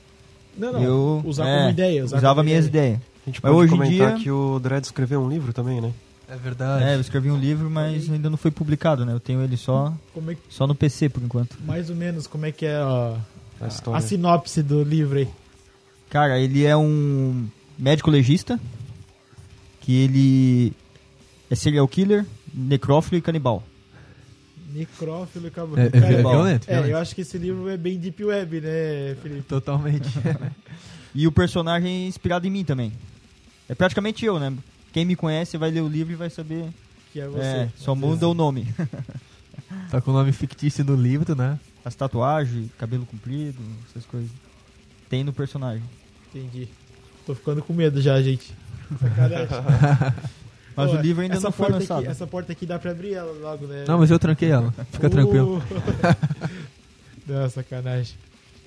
Não, 0.57 0.73
não. 0.73 0.83
eu 0.83 1.23
usar 1.25 1.47
é, 1.47 1.59
como 1.59 1.71
ideia. 1.71 2.05
Usar 2.05 2.17
usava 2.19 2.41
como 2.41 2.49
minhas 2.49 2.67
ideia. 2.67 2.87
ideias. 2.95 3.03
A 3.23 3.31
gente 3.31 3.41
Mas 3.43 3.53
pode 3.53 3.65
hoje 3.65 3.71
comentar 3.73 4.15
dia- 4.15 4.23
que 4.23 4.31
o 4.31 4.59
Dredd 4.59 4.85
escreveu 4.85 5.21
um 5.23 5.29
livro 5.29 5.53
também, 5.53 5.81
né? 5.81 5.93
É 6.29 6.35
verdade. 6.37 6.85
É, 6.85 6.95
eu 6.97 7.01
escrevi 7.01 7.31
um 7.31 7.39
livro, 7.39 7.71
mas 7.71 8.11
ainda 8.11 8.29
não 8.29 8.37
foi 8.37 8.51
publicado, 8.51 9.05
né? 9.05 9.13
Eu 9.13 9.21
tenho 9.21 9.43
ele 9.43 9.57
só, 9.57 9.93
Como 10.13 10.31
é 10.31 10.35
que- 10.35 10.41
só 10.49 10.67
no 10.67 10.75
PC 10.75 11.09
por 11.09 11.23
enquanto. 11.23 11.57
mais 11.65 11.89
ou 11.91 11.95
menos 11.97 12.27
como 12.27 12.47
é 12.47 12.51
que 12.53 12.67
é 12.67 12.77
a, 12.77 13.17
A 13.61 13.69
história. 13.69 13.99
a 13.99 14.01
sinopse 14.01 14.63
do 14.63 14.83
livro 14.83 15.19
aí. 15.19 15.29
Cara, 16.11 16.39
ele 16.39 16.65
é 16.65 16.77
um 16.77 17.47
médico 17.79 18.11
legista 18.11 18.61
que 19.81 20.03
ele 20.03 20.73
é 21.51 21.55
serial 21.55 21.87
killer, 21.87 22.25
necrófilo 22.53 23.19
e 23.19 23.23
canibal. 23.23 23.63
Necrófilo 24.73 25.47
e 25.47 25.49
acabou. 25.49 25.79
É, 25.79 25.87
é, 25.87 25.91
Cara, 25.91 26.07
é 26.07 26.17
violento, 26.17 26.69
é, 26.69 26.73
violento. 26.75 26.91
eu 26.91 26.99
acho 26.99 27.15
que 27.15 27.21
esse 27.23 27.39
livro 27.39 27.69
é 27.69 27.77
bem 27.77 27.99
deep 27.99 28.23
web, 28.25 28.61
né, 28.61 29.17
Felipe? 29.23 29.43
Totalmente. 29.43 30.09
E 31.17 31.27
o 31.27 31.33
personagem 31.33 32.05
é 32.05 32.07
inspirado 32.09 32.47
em 32.47 32.51
mim 32.51 32.63
também. 32.63 32.93
É 33.71 33.75
praticamente 33.75 34.23
eu, 34.27 34.39
né? 34.39 34.53
Quem 34.93 35.03
me 35.07 35.17
conhece 35.17 35.57
vai 35.57 35.71
ler 35.71 35.81
o 35.81 35.89
livro 35.89 36.13
e 36.13 36.17
vai 36.17 36.29
saber. 36.29 36.69
Que 37.11 37.21
é 37.21 37.27
você. 37.27 37.41
É, 37.41 37.69
só 37.75 37.95
muda 37.95 38.29
o 38.29 38.35
nome. 38.35 38.69
tá 39.91 39.99
com 40.03 40.11
o 40.11 40.15
nome 40.15 40.31
fictício 40.31 40.85
no 40.85 40.95
livro, 40.95 41.35
né? 41.35 41.59
As 41.87 41.95
tatuagens, 41.95 42.68
cabelo 42.76 43.07
comprido, 43.07 43.62
essas 43.89 44.05
coisas. 44.05 44.28
Tem 45.09 45.22
no 45.22 45.32
personagem. 45.32 45.84
Entendi. 46.34 46.66
Tô 47.24 47.32
ficando 47.32 47.62
com 47.62 47.72
medo 47.72 48.03
já, 48.03 48.20
gente. 48.20 48.53
Sacanagem. 49.01 49.47
Mas 50.74 50.91
Pô, 50.91 50.97
o 50.97 51.01
livro 51.01 51.22
ainda 51.22 51.37
essa 51.37 51.45
não 51.45 51.53
foi 51.53 51.66
porta 51.66 51.78
lançado. 51.78 52.01
Aqui, 52.01 52.09
essa 52.09 52.26
porta 52.26 52.51
aqui 52.53 52.66
dá 52.66 52.76
pra 52.76 52.91
abrir 52.91 53.14
ela 53.14 53.30
logo, 53.41 53.68
né? 53.68 53.84
Não, 53.87 53.99
mas 53.99 54.11
eu 54.11 54.18
tranquei 54.18 54.51
ela. 54.51 54.74
Fica 54.93 55.07
Uh. 55.07 55.11
tranquilo. 55.11 55.62
Não, 57.26 57.49
sacanagem. 57.49 58.14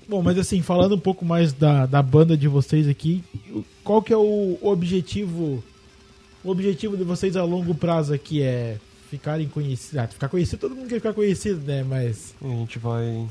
Bom, 0.08 0.24
mas 0.24 0.38
assim, 0.40 0.62
falando 0.64 0.96
um 0.96 1.00
pouco 1.00 1.24
mais 1.24 1.54
da, 1.54 1.86
da 1.86 2.02
banda 2.02 2.36
de 2.36 2.48
vocês 2.48 2.88
aqui, 2.88 3.24
qual 3.84 4.02
que 4.02 4.12
é 4.12 4.18
o 4.18 4.58
objetivo 4.62 5.64
o 6.44 6.50
objetivo 6.50 6.98
de 6.98 7.04
vocês 7.04 7.36
a 7.38 7.44
longo 7.44 7.76
prazo 7.76 8.14
aqui 8.14 8.42
é 8.42 8.78
ficarem 9.10 9.48
conhecidos? 9.48 9.98
Ah, 9.98 10.08
ficar 10.08 10.30
conhecido, 10.30 10.60
todo 10.60 10.76
mundo 10.76 10.88
quer 10.88 10.96
ficar 10.96 11.14
conhecido, 11.14 11.60
né? 11.66 11.84
Mas 11.84 12.34
E 12.42 12.46
a 12.46 12.56
gente 12.56 12.80
vai. 12.80 13.28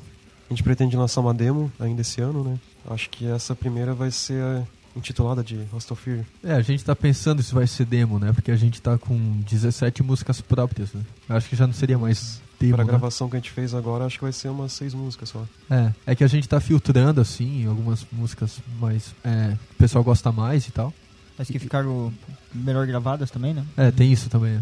A 0.49 0.53
gente 0.55 0.62
pretende 0.62 0.97
lançar 0.97 1.20
uma 1.20 1.35
demo 1.35 1.70
ainda 1.79 2.01
esse 2.01 2.20
ano, 2.20 2.43
né? 2.43 2.59
Acho 2.91 3.11
que 3.11 3.26
essa 3.26 3.55
primeira 3.55 3.93
vai 3.95 4.11
ser 4.11 4.43
a 4.43 4.62
intitulada 4.97 5.45
de 5.45 5.57
Hostel 5.70 5.95
Fear. 5.97 6.24
É, 6.43 6.53
a 6.53 6.62
gente 6.62 6.85
tá 6.85 6.97
pensando 6.97 7.43
se 7.43 7.55
vai 7.55 7.66
ser 7.66 7.85
demo, 7.85 8.18
né? 8.18 8.33
Porque 8.33 8.51
a 8.51 8.57
gente 8.57 8.81
tá 8.81 8.97
com 8.99 9.41
17 9.49 10.03
músicas 10.03 10.41
próprias, 10.41 10.93
né? 10.95 11.03
Acho 11.29 11.49
que 11.49 11.55
já 11.55 11.66
não 11.66 11.74
seria 11.74 11.99
mais 11.99 12.41
demo, 12.59 12.74
Pra 12.76 12.85
né? 12.85 12.89
gravação 12.91 13.29
que 13.29 13.37
a 13.37 13.39
gente 13.39 13.51
fez 13.51 13.74
agora, 13.74 14.05
acho 14.07 14.16
que 14.18 14.24
vai 14.24 14.33
ser 14.33 14.49
umas 14.49 14.72
seis 14.72 14.95
músicas 14.95 15.29
só. 15.29 15.45
É, 15.70 15.93
é 16.07 16.14
que 16.16 16.24
a 16.24 16.26
gente 16.26 16.49
tá 16.49 16.59
filtrando, 16.59 17.20
assim, 17.20 17.66
algumas 17.66 18.05
músicas 18.11 18.59
mais... 18.81 19.14
É, 19.22 19.55
o 19.72 19.74
pessoal 19.76 20.03
gosta 20.03 20.33
mais 20.33 20.66
e 20.66 20.72
tal. 20.72 20.93
Mas 21.39 21.47
que 21.49 21.59
ficaram 21.59 22.12
melhor 22.53 22.85
gravadas 22.87 23.31
também, 23.31 23.55
né? 23.55 23.64
É, 23.76 23.91
tem 23.93 24.11
isso 24.11 24.29
também. 24.29 24.59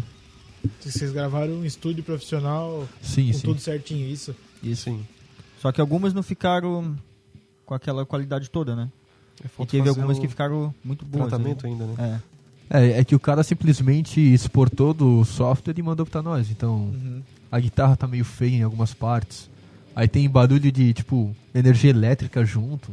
Né? 0.63 0.69
vocês 0.81 1.11
gravaram 1.11 1.53
um 1.53 1.65
estúdio 1.65 2.03
profissional 2.03 2.87
Sim, 3.01 3.27
com 3.31 3.37
sim. 3.37 3.47
tudo 3.47 3.59
certinho, 3.61 4.07
isso? 4.09 4.35
Sim. 4.75 5.05
Só 5.61 5.71
que 5.71 5.81
algumas 5.81 6.13
não 6.13 6.23
ficaram 6.23 6.95
com 7.65 7.73
aquela 7.73 8.05
qualidade 8.05 8.49
toda, 8.49 8.75
né? 8.75 8.89
É, 9.43 9.63
E 9.63 9.65
teve 9.65 9.87
algumas 9.89 10.17
que 10.19 10.27
ficaram 10.27 10.73
muito 10.83 11.05
boas. 11.05 11.27
tratamento 11.27 11.65
aí. 11.65 11.71
ainda, 11.71 11.85
né? 11.85 12.21
É. 12.23 12.37
É, 12.69 12.99
é 12.99 13.03
que 13.05 13.15
o 13.15 13.19
cara 13.19 13.43
simplesmente 13.43 14.19
exportou 14.19 14.93
do 14.93 15.23
software 15.23 15.73
e 15.77 15.81
mandou 15.81 16.05
pra 16.05 16.21
nós. 16.21 16.49
Então, 16.51 16.75
Uhum. 16.93 17.21
a 17.51 17.59
guitarra 17.59 17.95
tá 17.95 18.07
meio 18.07 18.25
feia 18.25 18.57
em 18.57 18.63
algumas 18.63 18.93
partes. 18.93 19.49
Aí 19.95 20.07
tem 20.07 20.29
barulho 20.29 20.71
de, 20.71 20.93
tipo, 20.93 21.33
energia 21.55 21.89
elétrica 21.91 22.43
junto. 22.45 22.91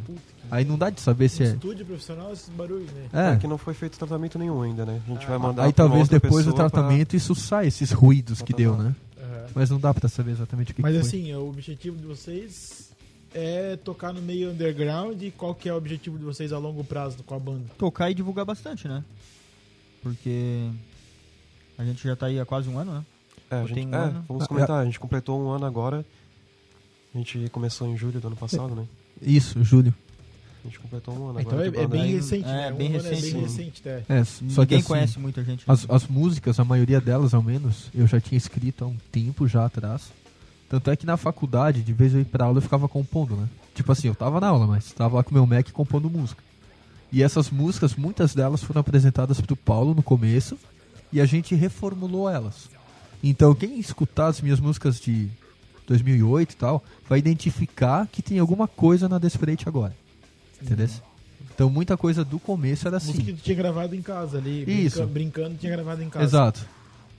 Aí 0.55 0.65
não 0.65 0.79
dá 0.79 0.89
de 0.89 1.01
saber 1.01 1.29
se 1.29 1.43
é... 1.43 1.47
estúdio 1.47 1.85
profissional, 1.85 2.33
esses 2.33 2.49
barulhos, 2.49 2.89
né? 2.93 3.07
É. 3.13 3.33
É, 3.33 3.37
que 3.37 3.47
não 3.49 3.59
foi 3.59 3.75
feito 3.75 3.99
tratamento 3.99 4.39
nenhum 4.39 4.63
ainda, 4.63 4.87
né? 4.87 5.01
A 5.05 5.11
gente 5.11 5.27
vai 5.27 5.37
mandar 5.37 5.65
aí 5.65 5.73
talvez 5.73 6.09
depois 6.09 6.45
do 6.45 6.53
pessoa 6.53 6.71
pra- 6.71 6.81
tratamento 6.81 7.17
isso 7.17 7.35
sai, 7.35 7.67
esses 7.67 7.91
ruídos 7.91 8.41
que 8.41 8.53
deu, 8.53 8.73
Tratamento. 8.77 8.97
né? 9.19 9.25
Aham. 9.25 9.47
Mas 9.53 9.71
não 9.71 9.81
dá 9.81 9.93
pra 9.93 10.09
saber 10.09 10.31
exatamente 10.31 10.71
o 10.71 10.75
que, 10.77 10.81
Mas 10.83 10.95
que 10.95 11.01
foi. 11.01 11.09
assim, 11.09 11.35
o 11.35 11.49
objetivo 11.49 11.97
de 11.97 12.05
vocês 12.07 12.93
é 13.35 13.75
tocar 13.77 14.13
no 14.13 14.23
meio 14.23 14.51
underground 14.53 15.21
e 15.21 15.33
qual 15.33 15.57
que 15.57 15.69
é 15.69 15.73
o 15.75 15.77
objetivo 15.77 16.17
de 16.19 16.25
vocês 16.25 16.53
a 16.53 16.59
longo 16.59 16.85
prazo 16.85 17.17
com 17.25 17.35
a 17.35 17.39
banda? 17.41 17.65
Tocar 17.77 18.09
e 18.11 18.15
divulgar 18.15 18.45
bastante, 18.45 18.87
né? 18.87 19.03
Porque 20.03 20.71
a 21.77 21.85
gente 21.85 22.03
já 22.07 22.15
tá 22.15 22.27
aí 22.27 22.39
há 22.39 22.45
quase 22.45 22.69
um 22.69 22.79
ano, 22.79 22.93
né? 22.95 23.05
É, 23.51 23.57
a 23.57 23.65
gente, 23.67 23.87
um 23.87 23.95
é, 23.95 23.97
ano. 23.97 24.25
vamos 24.29 24.45
Ah, 24.45 24.47
comentar. 24.47 24.81
A 24.81 24.85
gente 24.85 25.01
completou 25.01 25.41
um 25.41 25.51
ano 25.51 25.67
agora. 25.67 26.05
A 27.15 27.19
gente 27.19 27.49
começou 27.51 27.89
em 27.89 27.97
julho 27.97 28.21
do 28.21 28.27
ano 28.29 28.37
passado, 28.37 28.75
né? 28.75 28.87
Isso, 29.23 29.63
Júlio. 29.65 29.95
A 30.65 30.69
gente 30.69 30.79
completou 30.81 31.15
um 31.15 31.29
ano 31.29 31.41
Então 31.41 31.53
agora. 31.53 31.67
é, 31.69 31.71
de 31.71 31.77
é 31.77 31.83
banda. 31.83 31.97
bem 31.99 32.15
recente, 32.15 32.49
é, 32.49 32.53
né? 32.53 32.73
bem 32.73 32.93
um 32.93 32.99
ano 32.99 33.03
recente, 33.09 33.29
é 33.29 33.33
bem 33.33 33.49
sim. 33.49 33.63
recente, 33.63 33.83
né? 33.85 34.03
É, 34.09 34.25
só 34.25 34.43
Ninguém 34.43 34.67
que 34.67 34.75
assim, 34.77 34.85
conhece 34.85 35.19
muita 35.19 35.45
gente. 35.45 35.59
né? 35.59 35.65
As, 35.69 35.87
as 35.91 36.07
músicas, 36.07 36.59
a 36.59 36.65
maioria 36.65 37.01
delas 37.01 37.35
ao 37.35 37.43
menos, 37.43 37.91
eu 37.95 38.07
já 38.07 38.19
tinha 38.21 38.39
escrito 38.39 38.85
há 38.85 38.89
um 38.89 38.97
tempo 39.13 39.47
já 39.47 39.67
atrás. 39.67 40.11
Tanto 40.69 40.91
é 40.91 40.97
que 40.97 41.05
na 41.05 41.17
faculdade, 41.17 41.83
de 41.83 41.93
vez 41.93 42.15
eu 42.15 42.21
ir 42.21 42.25
pra 42.25 42.47
aula, 42.47 42.59
eu 42.59 42.63
ficava 42.63 42.89
compondo, 42.89 43.37
né? 43.37 43.49
Tipo 43.75 43.93
assim, 43.93 44.09
eu 44.09 44.15
tava 44.15 44.41
na 44.41 44.49
aula, 44.49 44.67
mas 44.67 44.91
tava 44.93 45.17
lá 45.17 45.23
com 45.23 45.31
o 45.31 45.35
meu 45.35 45.47
Mac 45.47 45.71
compondo 45.71 46.09
música. 46.09 46.43
E 47.13 47.23
essas 47.23 47.51
músicas, 47.51 47.95
muitas 47.95 48.35
delas 48.35 48.63
foram 48.65 48.81
apresentadas 48.81 49.41
pro 49.41 49.55
Paulo 49.55 49.95
no 49.95 50.03
começo 50.03 50.59
e 51.13 51.21
a 51.21 51.27
gente 51.27 51.55
reformulou 51.55 52.29
elas. 52.29 52.69
Então, 53.23 53.55
quem 53.55 53.79
escutar 53.79 54.27
as 54.29 54.41
minhas 54.41 54.59
músicas 54.59 54.99
de 55.01 55.29
2008 55.87 56.53
e 56.53 56.57
tal, 56.57 56.83
vai 57.09 57.19
identificar 57.19 58.07
que 58.11 58.23
tem 58.23 58.39
alguma 58.39 58.67
coisa 58.67 59.09
na 59.09 59.19
Desperate 59.19 59.69
agora. 59.69 59.95
Entendeu? 60.65 60.89
Então, 61.55 61.71
muita 61.71 61.97
coisa 61.97 62.25
do 62.25 62.39
começo 62.39 62.89
era 62.89 62.97
assim. 62.97 63.09
Música 63.13 63.33
que 63.33 63.39
tu 63.39 63.43
tinha 63.45 63.57
gravado 63.57 63.95
em 63.95 64.03
casa 64.03 64.39
ali, 64.39 64.65
Isso. 64.85 64.97
brinca- 65.07 65.13
brincando, 65.41 65.57
tinha 65.59 65.73
gravado 65.73 66.03
em 66.03 66.09
casa. 66.11 66.25
Exato. 66.25 66.67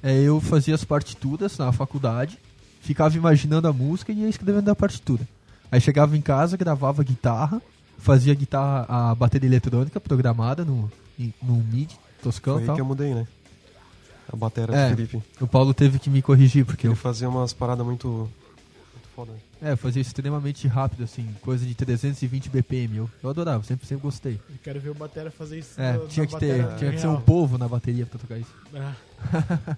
É, 0.04 0.14
eu 0.22 0.41
fazia 0.41 0.76
as 0.76 0.84
partituras 0.84 1.58
na 1.58 1.72
faculdade, 1.72 2.38
ficava 2.82 3.16
imaginando 3.16 3.68
a 3.68 3.74
música 3.74 4.12
e 4.12 4.20
ia 4.22 4.30
escrevendo 4.30 4.70
a 4.70 4.76
partitura. 4.76 5.28
Aí 5.72 5.80
chegava 5.80 6.16
em 6.18 6.22
casa, 6.22 6.58
gravava 6.58 7.02
a 7.02 7.06
guitarra, 7.06 7.62
fazia 7.98 8.34
a 8.34 8.36
guitarra, 8.36 8.86
a 8.89 9.16
bateria 9.16 9.48
eletrônica 9.50 10.00
programada 10.02 10.64
no, 10.66 10.91
no 11.41 11.56
MIDI, 11.56 11.96
toscão 12.22 12.56
Foi 12.56 12.64
e 12.64 12.66
tal. 12.68 12.76
que 12.76 12.82
eu 12.82 12.86
mudei, 12.86 13.14
né? 13.14 13.26
a 14.32 14.36
bateria 14.36 14.76
É. 14.76 14.89
do 14.89 14.96
Felipe. 14.96 15.24
O 15.39 15.48
Paulo 15.48 15.74
teve 15.74 15.98
que 16.00 16.10
me 16.10 16.22
corrigir, 16.22 16.66
porque 16.66 16.88
Ele 16.88 16.93
eu 16.93 16.98
fazia 16.98 17.30
umas 17.30 17.54
paradas 17.54 17.86
muito 17.86 18.28
foda. 19.16 19.32
é, 19.61 19.76
fazia 19.76 20.01
extremamente 20.01 20.68
rápido, 20.68 21.03
assim, 21.03 21.28
coisa 21.41 21.66
de 21.66 21.74
320 21.74 22.49
BPM. 22.49 22.97
Eu, 22.97 23.09
eu 23.24 23.30
adorava, 23.30 23.63
sempre, 23.63 23.88
sempre 23.88 24.03
gostei. 24.03 24.34
Eu 24.49 24.57
quero 24.63 24.80
ver 24.80 24.89
o 24.89 24.93
Batera 24.95 25.32
fazer 25.32 25.59
isso. 25.59 25.80
É, 25.80 25.93
na- 25.93 26.05
tinha 26.07 26.26
na 26.26 26.32
que 26.32 26.39
ter, 26.39 26.76
tinha 26.78 26.91
que 26.91 26.99
ser 26.99 27.07
um 27.07 27.22
povo 27.22 27.57
na 27.57 27.68
bateria 27.68 28.05
pra 28.05 28.20
tocar 28.20 28.38
isso. 28.38 28.53
Ah, 28.74 28.93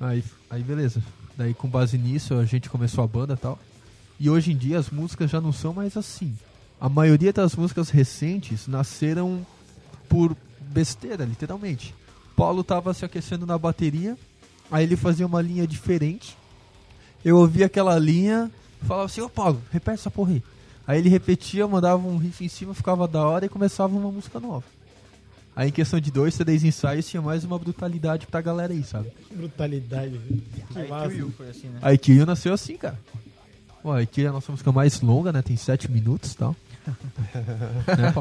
Aí, 0.00 0.24
aí 0.50 0.62
beleza. 0.62 1.02
Daí 1.36 1.54
com 1.54 1.68
base 1.68 1.96
nisso 1.96 2.34
a 2.34 2.44
gente 2.44 2.68
começou 2.68 3.02
a 3.02 3.06
banda 3.06 3.34
e 3.34 3.36
tal. 3.36 3.58
E 4.18 4.28
hoje 4.30 4.52
em 4.52 4.56
dia 4.56 4.78
as 4.78 4.90
músicas 4.90 5.30
já 5.30 5.40
não 5.40 5.52
são 5.52 5.72
mais 5.72 5.96
assim. 5.96 6.36
A 6.80 6.88
maioria 6.88 7.32
das 7.32 7.54
músicas 7.54 7.90
recentes 7.90 8.66
nasceram 8.66 9.46
por 10.08 10.36
besteira, 10.60 11.24
literalmente. 11.24 11.94
Paulo 12.36 12.62
tava 12.64 12.92
se 12.92 13.04
aquecendo 13.04 13.46
na 13.46 13.56
bateria, 13.56 14.18
aí 14.70 14.84
ele 14.84 14.96
fazia 14.96 15.24
uma 15.26 15.40
linha 15.40 15.66
diferente. 15.66 16.36
Eu 17.24 17.38
ouvia 17.38 17.66
aquela 17.66 17.98
linha, 17.98 18.50
falava 18.82 19.06
assim, 19.06 19.20
ô 19.20 19.28
Paulo, 19.28 19.60
repete 19.72 20.00
essa 20.00 20.10
porra 20.10 20.32
aí. 20.32 20.42
Aí 20.86 20.98
ele 20.98 21.08
repetia, 21.08 21.66
mandava 21.66 22.06
um 22.06 22.18
riff 22.18 22.44
em 22.44 22.48
cima, 22.48 22.74
ficava 22.74 23.08
da 23.08 23.26
hora 23.26 23.46
e 23.46 23.48
começava 23.48 23.96
uma 23.96 24.10
música 24.10 24.38
nova. 24.38 24.64
Aí 25.56 25.68
em 25.68 25.72
questão 25.72 26.00
de 26.00 26.10
dois, 26.10 26.36
três 26.36 26.64
ensaios 26.64 27.06
tinha 27.06 27.22
mais 27.22 27.44
uma 27.44 27.58
brutalidade 27.58 28.26
pra 28.26 28.40
galera 28.40 28.72
aí, 28.72 28.82
sabe? 28.82 29.10
brutalidade. 29.32 30.20
Que 30.72 30.78
Aí 30.78 30.88
massa. 30.88 31.14
You 31.14 31.32
foi 31.36 31.48
assim, 31.48 31.68
né? 31.68 31.78
A 31.80 31.92
Ikiryu 31.92 32.26
nasceu 32.26 32.52
assim, 32.52 32.76
cara. 32.76 32.98
Pô, 33.82 33.92
a 33.92 34.02
Ikiryu 34.02 34.26
é 34.26 34.30
a 34.30 34.32
nossa 34.32 34.50
música 34.50 34.72
mais 34.72 35.00
longa, 35.00 35.32
né? 35.32 35.42
Tem 35.42 35.56
sete 35.56 35.88
minutos 35.90 36.32
e 36.32 36.36
tal. 36.36 36.56
né. 36.84 38.12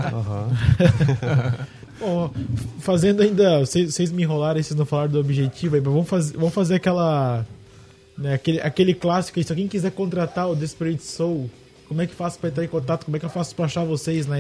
Bom, 2.00 2.32
fazendo 2.80 3.24
ainda. 3.24 3.60
Vocês, 3.62 4.12
me 4.12 4.24
enrolaram 4.24 4.62
vocês 4.62 4.78
não 4.78 4.86
falaram 4.86 5.12
do 5.12 5.20
objetivo 5.20 5.76
aí, 5.76 5.82
mas 5.82 5.92
vamos 5.92 6.08
fazer, 6.08 6.38
vamos 6.38 6.54
fazer 6.54 6.76
aquela. 6.76 7.46
Né, 8.24 8.34
aquele, 8.36 8.62
aquele 8.62 8.94
clássico 8.94 9.38
aí. 9.38 9.44
Se 9.44 9.52
alguém 9.52 9.68
quiser 9.68 9.92
contratar 9.92 10.50
o 10.50 10.56
Desperate 10.56 11.04
Soul, 11.04 11.50
como 11.90 12.02
é 12.02 12.08
que 12.08 12.16
faço 12.16 12.40
pra 12.40 12.50
entrar 12.50 12.64
em 12.64 12.70
contato? 12.70 13.04
Como 13.04 13.18
é 13.18 13.20
que 13.20 13.26
eu 13.26 13.30
faço 13.30 13.54
pra 13.54 13.66
achar 13.66 13.84
vocês 13.84 14.26
na, 14.26 14.38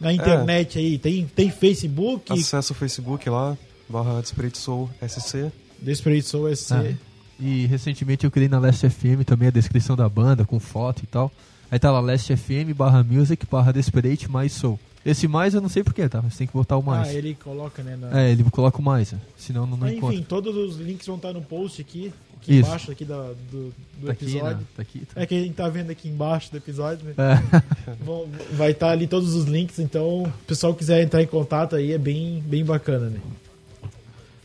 na 0.00 0.12
internet 0.12 0.78
aí? 0.78 0.96
Tem, 0.98 1.26
tem 1.26 1.50
Facebook? 1.50 2.32
Acessa 2.32 2.72
o 2.72 2.76
Facebook 2.76 3.28
lá, 3.28 3.58
barra 3.88 4.20
Desperate 4.20 4.56
Soul 4.56 4.88
SC. 5.04 5.50
Desperate 5.80 6.22
Soul 6.22 6.54
SC. 6.54 6.72
É. 6.74 6.94
E 7.40 7.66
recentemente 7.66 8.24
eu 8.24 8.30
criei 8.30 8.48
na 8.48 8.60
Last 8.60 8.88
FM 8.88 9.24
também 9.26 9.48
a 9.48 9.50
descrição 9.50 9.96
da 9.96 10.08
banda, 10.08 10.44
com 10.44 10.60
foto 10.60 11.02
e 11.02 11.06
tal. 11.06 11.32
Aí 11.70 11.78
tá 11.80 11.90
lá 11.90 11.98
Last 11.98 12.36
FM 12.36 12.72
barra 12.76 13.02
music 13.02 13.44
barra 13.50 13.72
desperate 13.72 14.30
mais 14.30 14.52
soul. 14.52 14.78
Esse 15.04 15.26
mais 15.26 15.52
eu 15.52 15.60
não 15.60 15.68
sei 15.68 15.82
porquê, 15.82 16.08
tá? 16.08 16.20
Você 16.20 16.38
tem 16.38 16.46
que 16.46 16.52
botar 16.52 16.76
o 16.78 16.82
mais. 16.82 17.08
Ah, 17.08 17.12
ele 17.12 17.34
coloca, 17.34 17.82
né? 17.82 17.96
na- 17.96 18.22
É, 18.22 18.30
ele 18.30 18.42
coloca 18.44 18.78
o 18.78 18.82
mais, 18.82 19.12
senão 19.36 19.62
não, 19.66 19.72
não 19.72 19.78
Mas, 19.78 19.96
encontra. 19.96 20.14
enfim, 20.14 20.24
todos 20.26 20.56
os 20.56 20.76
links 20.76 21.06
vão 21.06 21.16
estar 21.16 21.32
no 21.34 21.42
post 21.42 21.80
aqui, 21.82 22.10
aqui 22.44 22.58
Isso. 22.58 22.68
embaixo 22.68 22.90
aqui 22.92 23.04
da- 23.04 23.32
do, 23.50 23.72
do 23.98 24.06
Tá 24.06 24.12
aqui, 24.12 24.24
episódio. 24.26 24.56
né? 24.58 24.62
Tá 24.76 24.82
aqui. 24.82 25.06
Tá. 25.14 25.20
É 25.22 25.26
que 25.26 25.34
a 25.34 25.40
gente 25.40 25.54
tá 25.54 25.68
vendo 25.68 25.90
aqui 25.90 26.08
embaixo 26.08 26.50
do 26.50 26.56
episódio, 26.58 27.04
né? 27.06 27.14
É. 27.18 27.90
Vão- 28.04 28.28
vai 28.52 28.70
estar 28.72 28.90
ali 28.90 29.06
todos 29.06 29.34
os 29.34 29.44
links, 29.46 29.78
então 29.78 30.24
o 30.24 30.32
pessoal 30.46 30.74
quiser 30.74 31.02
entrar 31.02 31.22
em 31.22 31.26
contato 31.26 31.74
aí 31.76 31.92
é 31.92 31.98
bem, 31.98 32.42
bem 32.46 32.64
bacana, 32.64 33.08
né? 33.10 33.18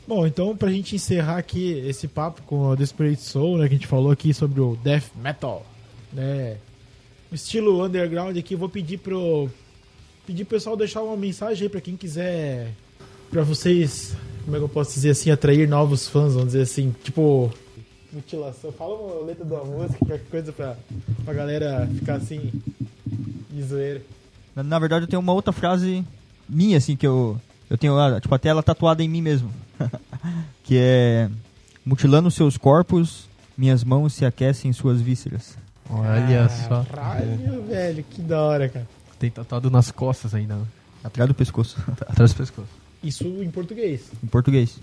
Bom, 0.08 0.26
então 0.26 0.56
pra 0.58 0.72
gente 0.72 0.96
encerrar 0.96 1.38
aqui 1.38 1.72
esse 1.88 2.08
papo 2.08 2.42
com 2.44 2.70
o 2.70 2.76
Desperate 2.76 3.22
Soul, 3.22 3.60
né, 3.60 3.68
que 3.68 3.76
a 3.76 3.78
gente 3.78 3.88
falou 3.88 4.12
aqui 4.12 4.34
sobre 4.34 4.60
o 4.60 4.76
Death 4.84 5.12
Metal, 5.22 5.64
né? 6.12 6.58
O 7.32 7.36
estilo 7.36 7.86
underground 7.86 8.36
aqui, 8.36 8.56
vou 8.56 8.68
pedir 8.70 8.98
pro 8.98 9.48
pedir 10.26 10.46
pro 10.46 10.58
pessoal 10.58 10.76
deixar 10.76 11.02
uma 11.04 11.16
mensagem 11.16 11.64
aí 11.64 11.70
pra 11.70 11.80
quem 11.82 11.96
quiser 11.96 12.72
pra 13.30 13.44
vocês, 13.44 14.16
como 14.46 14.56
é 14.56 14.60
que 14.60 14.66
eu 14.66 14.70
posso 14.70 14.94
dizer 14.96 15.12
assim, 15.12 15.30
atrair 15.30 15.68
novos 15.68 16.08
fãs, 16.08 16.34
vamos 16.34 16.48
dizer 16.54 16.62
assim, 16.64 16.94
tipo 17.04 17.54
mutilação. 18.12 18.72
Fala 18.72 18.96
uma 18.96 19.26
letra 19.26 19.46
de 19.46 19.52
uma 19.54 19.64
música, 19.64 19.98
qualquer 20.00 20.26
coisa 20.30 20.52
pra, 20.52 20.76
pra 21.24 21.34
galera 21.34 21.88
ficar 21.94 22.16
assim 22.16 22.52
de 23.50 23.64
zoeira. 23.64 24.02
Na, 24.56 24.64
na 24.64 24.80
verdade, 24.80 25.06
eu 25.06 25.08
tenho 25.10 25.22
uma 25.22 25.34
outra 25.34 25.52
frase 25.52 26.06
minha, 26.48 26.78
assim, 26.78 26.96
que 26.96 27.06
eu, 27.06 27.40
eu 27.70 27.78
tenho, 27.78 27.98
ah, 27.98 28.20
tipo, 28.20 28.34
até 28.34 28.50
ela 28.50 28.64
tatuada 28.64 29.04
em 29.04 29.10
mim 29.10 29.22
mesmo. 29.22 29.52
que 30.64 30.78
é... 30.78 31.30
Mutilando 31.86 32.30
seus 32.30 32.58
corpos, 32.58 33.28
minhas 33.58 33.84
mãos 33.84 34.14
se 34.14 34.26
aquecem 34.26 34.70
em 34.70 34.74
suas 34.74 35.02
vísceras. 35.02 35.58
Olha 35.90 36.48
só. 36.50 36.84
Caralho, 36.84 37.64
velho, 37.66 38.04
que 38.04 38.22
da 38.22 38.42
hora, 38.42 38.70
cara. 38.70 38.88
Tem 39.18 39.32
tatuado 39.32 39.72
nas 39.72 39.90
costas 39.90 40.36
ainda. 40.36 40.56
né? 40.56 40.66
Atrás 41.04 41.28
do 41.28 41.34
pescoço. 41.34 41.78
Atrás 42.02 42.32
do 42.32 42.38
pescoço. 42.38 42.68
Isso 43.04 43.24
em 43.26 43.50
português. 43.50 44.12
em 44.24 44.28
português. 44.28 44.78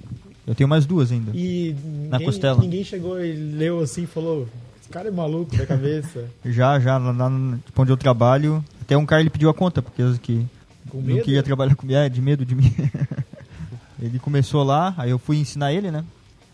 Eu 0.47 0.55
tenho 0.55 0.69
mais 0.69 0.87
duas 0.87 1.11
ainda. 1.11 1.33
E 1.35 1.75
Na 2.09 2.19
ninguém, 2.19 2.27
costela. 2.27 2.61
ninguém 2.61 2.85
chegou 2.85 3.21
e 3.25 3.33
leu 3.33 3.81
assim 3.81 4.05
e 4.05 4.07
falou: 4.07 4.49
Esse 4.81 4.89
cara 4.89 5.09
é 5.09 5.11
maluco 5.11 5.57
da 5.57 5.67
cabeça. 5.67 6.25
Já, 6.47 6.79
já, 6.79 6.97
lá, 6.99 7.11
lá 7.13 7.59
tipo, 7.65 7.83
onde 7.83 7.91
eu 7.91 7.97
trabalho, 7.97 8.65
até 8.81 8.97
um 8.97 9.05
cara 9.05 9.21
ele 9.23 9.31
pediu 9.31 9.51
a 9.51 9.55
conta, 9.55 9.83
porque 9.83 10.03
que 10.23 10.47
Com 10.89 10.99
não 10.99 11.05
medo? 11.07 11.25
queria 11.25 11.43
trabalhar 11.43 11.75
comigo, 11.75 11.99
é, 11.99 12.09
de 12.09 12.23
medo 12.23 12.45
de 12.47 12.55
mim. 12.57 12.73
ele 14.01 14.19
começou 14.19 14.63
lá, 14.63 14.95
aí 14.97 15.11
eu 15.11 15.19
fui 15.19 15.37
ensinar 15.39 15.73
ele, 15.73 15.91
né? 15.91 16.05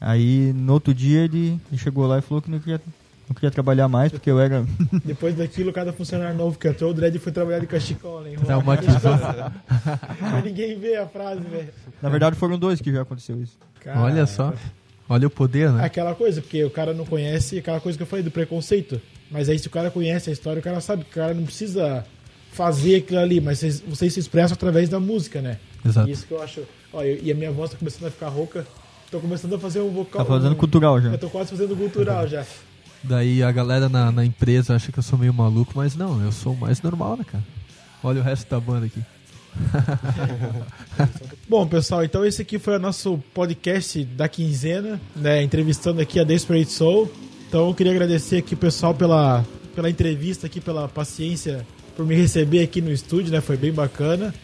Aí 0.00 0.52
no 0.54 0.72
outro 0.72 0.92
dia 0.94 1.20
ele, 1.24 1.60
ele 1.70 1.78
chegou 1.78 2.06
lá 2.06 2.18
e 2.18 2.22
falou 2.22 2.40
que 2.42 2.50
não 2.50 2.58
queria, 2.58 2.80
não 3.28 3.34
queria 3.34 3.50
trabalhar 3.50 3.88
mais, 3.88 4.10
porque 4.12 4.30
eu 4.30 4.38
era. 4.40 4.64
Depois 5.04 5.34
daquilo, 5.36 5.72
cada 5.72 5.92
funcionário 5.92 6.36
novo 6.36 6.58
que 6.58 6.68
entrou, 6.68 6.90
o 6.90 6.94
Dredd 6.94 7.16
foi 7.18 7.32
trabalhar 7.32 7.60
de 7.60 7.66
cachecol, 7.66 8.20
né? 8.22 8.32
Traumatizou. 8.44 9.12
Mas 10.20 10.44
ninguém 10.44 10.78
vê 10.78 10.96
a 10.96 11.06
frase, 11.06 11.40
velho. 11.40 11.68
Na 12.00 12.08
verdade 12.08 12.36
foram 12.36 12.58
dois 12.58 12.80
que 12.80 12.92
já 12.92 13.02
aconteceu 13.02 13.40
isso. 13.40 13.56
Cara, 13.80 14.00
Olha 14.00 14.26
só. 14.26 14.52
Olha 15.08 15.26
o 15.26 15.30
poder, 15.30 15.70
né? 15.70 15.84
Aquela 15.84 16.14
coisa, 16.14 16.40
porque 16.40 16.64
o 16.64 16.70
cara 16.70 16.94
não 16.94 17.04
conhece, 17.04 17.58
aquela 17.58 17.80
coisa 17.80 17.96
que 17.98 18.02
eu 18.02 18.06
falei 18.06 18.22
do 18.24 18.30
preconceito. 18.30 19.00
Mas 19.30 19.48
aí 19.48 19.58
se 19.58 19.66
o 19.66 19.70
cara 19.70 19.90
conhece 19.90 20.30
a 20.30 20.32
história, 20.32 20.60
o 20.60 20.62
cara 20.62 20.80
sabe 20.80 21.04
que 21.04 21.10
o 21.10 21.14
cara 21.14 21.34
não 21.34 21.44
precisa 21.44 22.04
fazer 22.52 22.96
aquilo 22.96 23.18
ali, 23.18 23.40
mas 23.40 23.58
vocês, 23.58 23.80
vocês 23.80 24.12
se 24.12 24.20
expressam 24.20 24.54
através 24.54 24.88
da 24.88 25.00
música, 25.00 25.40
né? 25.40 25.58
Exato. 25.84 26.08
Isso 26.08 26.26
que 26.26 26.32
eu 26.32 26.42
acho. 26.42 26.62
Ó, 26.92 27.02
eu- 27.02 27.18
e 27.22 27.30
a 27.32 27.34
minha 27.34 27.50
voz 27.50 27.70
tá 27.70 27.76
começando 27.78 28.06
a 28.06 28.10
ficar 28.10 28.28
rouca. 28.28 28.66
Tô 29.10 29.18
começando 29.20 29.54
a 29.54 29.58
fazer 29.58 29.80
um 29.80 29.90
vocal. 29.90 30.24
Tá 30.24 30.30
fazendo 30.30 30.52
um- 30.52 30.56
cultural 30.56 31.00
já. 31.00 31.10
Eu 31.10 31.18
tô 31.18 31.28
quase 31.28 31.50
fazendo 31.50 31.76
cultural 31.76 32.26
já. 32.28 32.44
Daí 33.04 33.42
a 33.42 33.50
galera 33.50 33.88
na, 33.88 34.12
na 34.12 34.24
empresa 34.24 34.74
acha 34.74 34.92
que 34.92 34.98
eu 34.98 35.02
sou 35.02 35.18
meio 35.18 35.34
maluco, 35.34 35.72
mas 35.74 35.96
não, 35.96 36.22
eu 36.22 36.30
sou 36.30 36.54
mais 36.54 36.80
normal, 36.80 37.16
né, 37.16 37.24
cara? 37.24 37.44
Olha 38.02 38.20
o 38.20 38.24
resto 38.24 38.48
da 38.48 38.60
banda 38.60 38.86
aqui. 38.86 39.02
Bom, 41.48 41.66
pessoal, 41.66 42.04
então 42.04 42.24
esse 42.24 42.42
aqui 42.42 42.58
foi 42.58 42.76
o 42.76 42.78
nosso 42.78 43.18
podcast 43.34 44.04
da 44.04 44.28
quinzena, 44.28 45.00
né? 45.14 45.42
Entrevistando 45.42 46.00
aqui 46.00 46.18
a 46.18 46.24
Desperate 46.24 46.70
Soul. 46.70 47.10
Então 47.48 47.68
eu 47.68 47.74
queria 47.74 47.92
agradecer 47.92 48.38
aqui 48.38 48.54
o 48.54 48.56
pessoal 48.56 48.94
pela, 48.94 49.44
pela 49.74 49.90
entrevista 49.90 50.46
aqui, 50.46 50.60
pela 50.60 50.88
paciência 50.88 51.66
por 51.96 52.06
me 52.06 52.14
receber 52.14 52.62
aqui 52.62 52.80
no 52.80 52.90
estúdio, 52.90 53.32
né? 53.32 53.40
Foi 53.40 53.56
bem 53.56 53.72
bacana. 53.72 54.34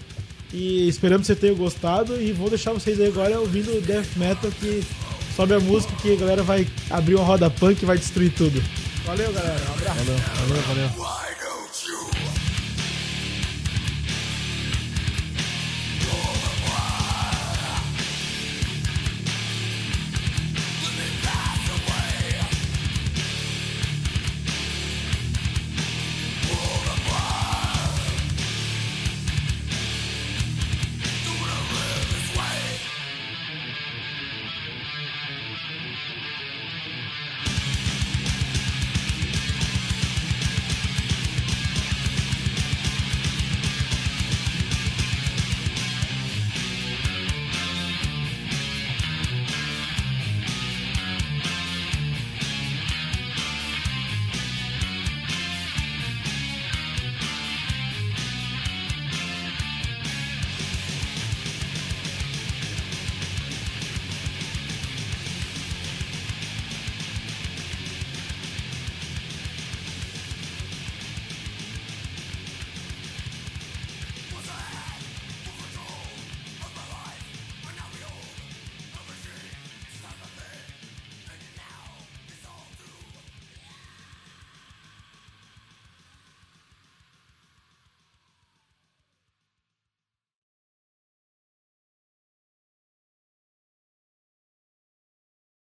E 0.52 0.88
esperamos 0.88 1.22
que 1.22 1.26
vocês 1.28 1.38
tenham 1.38 1.56
gostado. 1.56 2.20
E 2.20 2.32
vou 2.32 2.48
deixar 2.48 2.72
vocês 2.72 3.00
agora 3.00 3.38
ouvindo 3.40 3.76
o 3.76 3.80
Death 3.80 4.16
Metal 4.16 4.50
que 4.50 4.82
sobe 5.38 5.54
a 5.54 5.60
música 5.60 5.94
que 6.02 6.14
a 6.14 6.16
galera 6.16 6.42
vai 6.42 6.66
abrir 6.90 7.14
uma 7.14 7.24
roda 7.24 7.48
punk 7.48 7.80
e 7.80 7.86
vai 7.86 7.96
destruir 7.96 8.32
tudo. 8.32 8.60
Valeu, 9.06 9.32
galera. 9.32 9.60
Um 9.70 9.74
abraço. 9.74 10.00
Valeu, 10.04 10.62
valeu. 10.62 11.27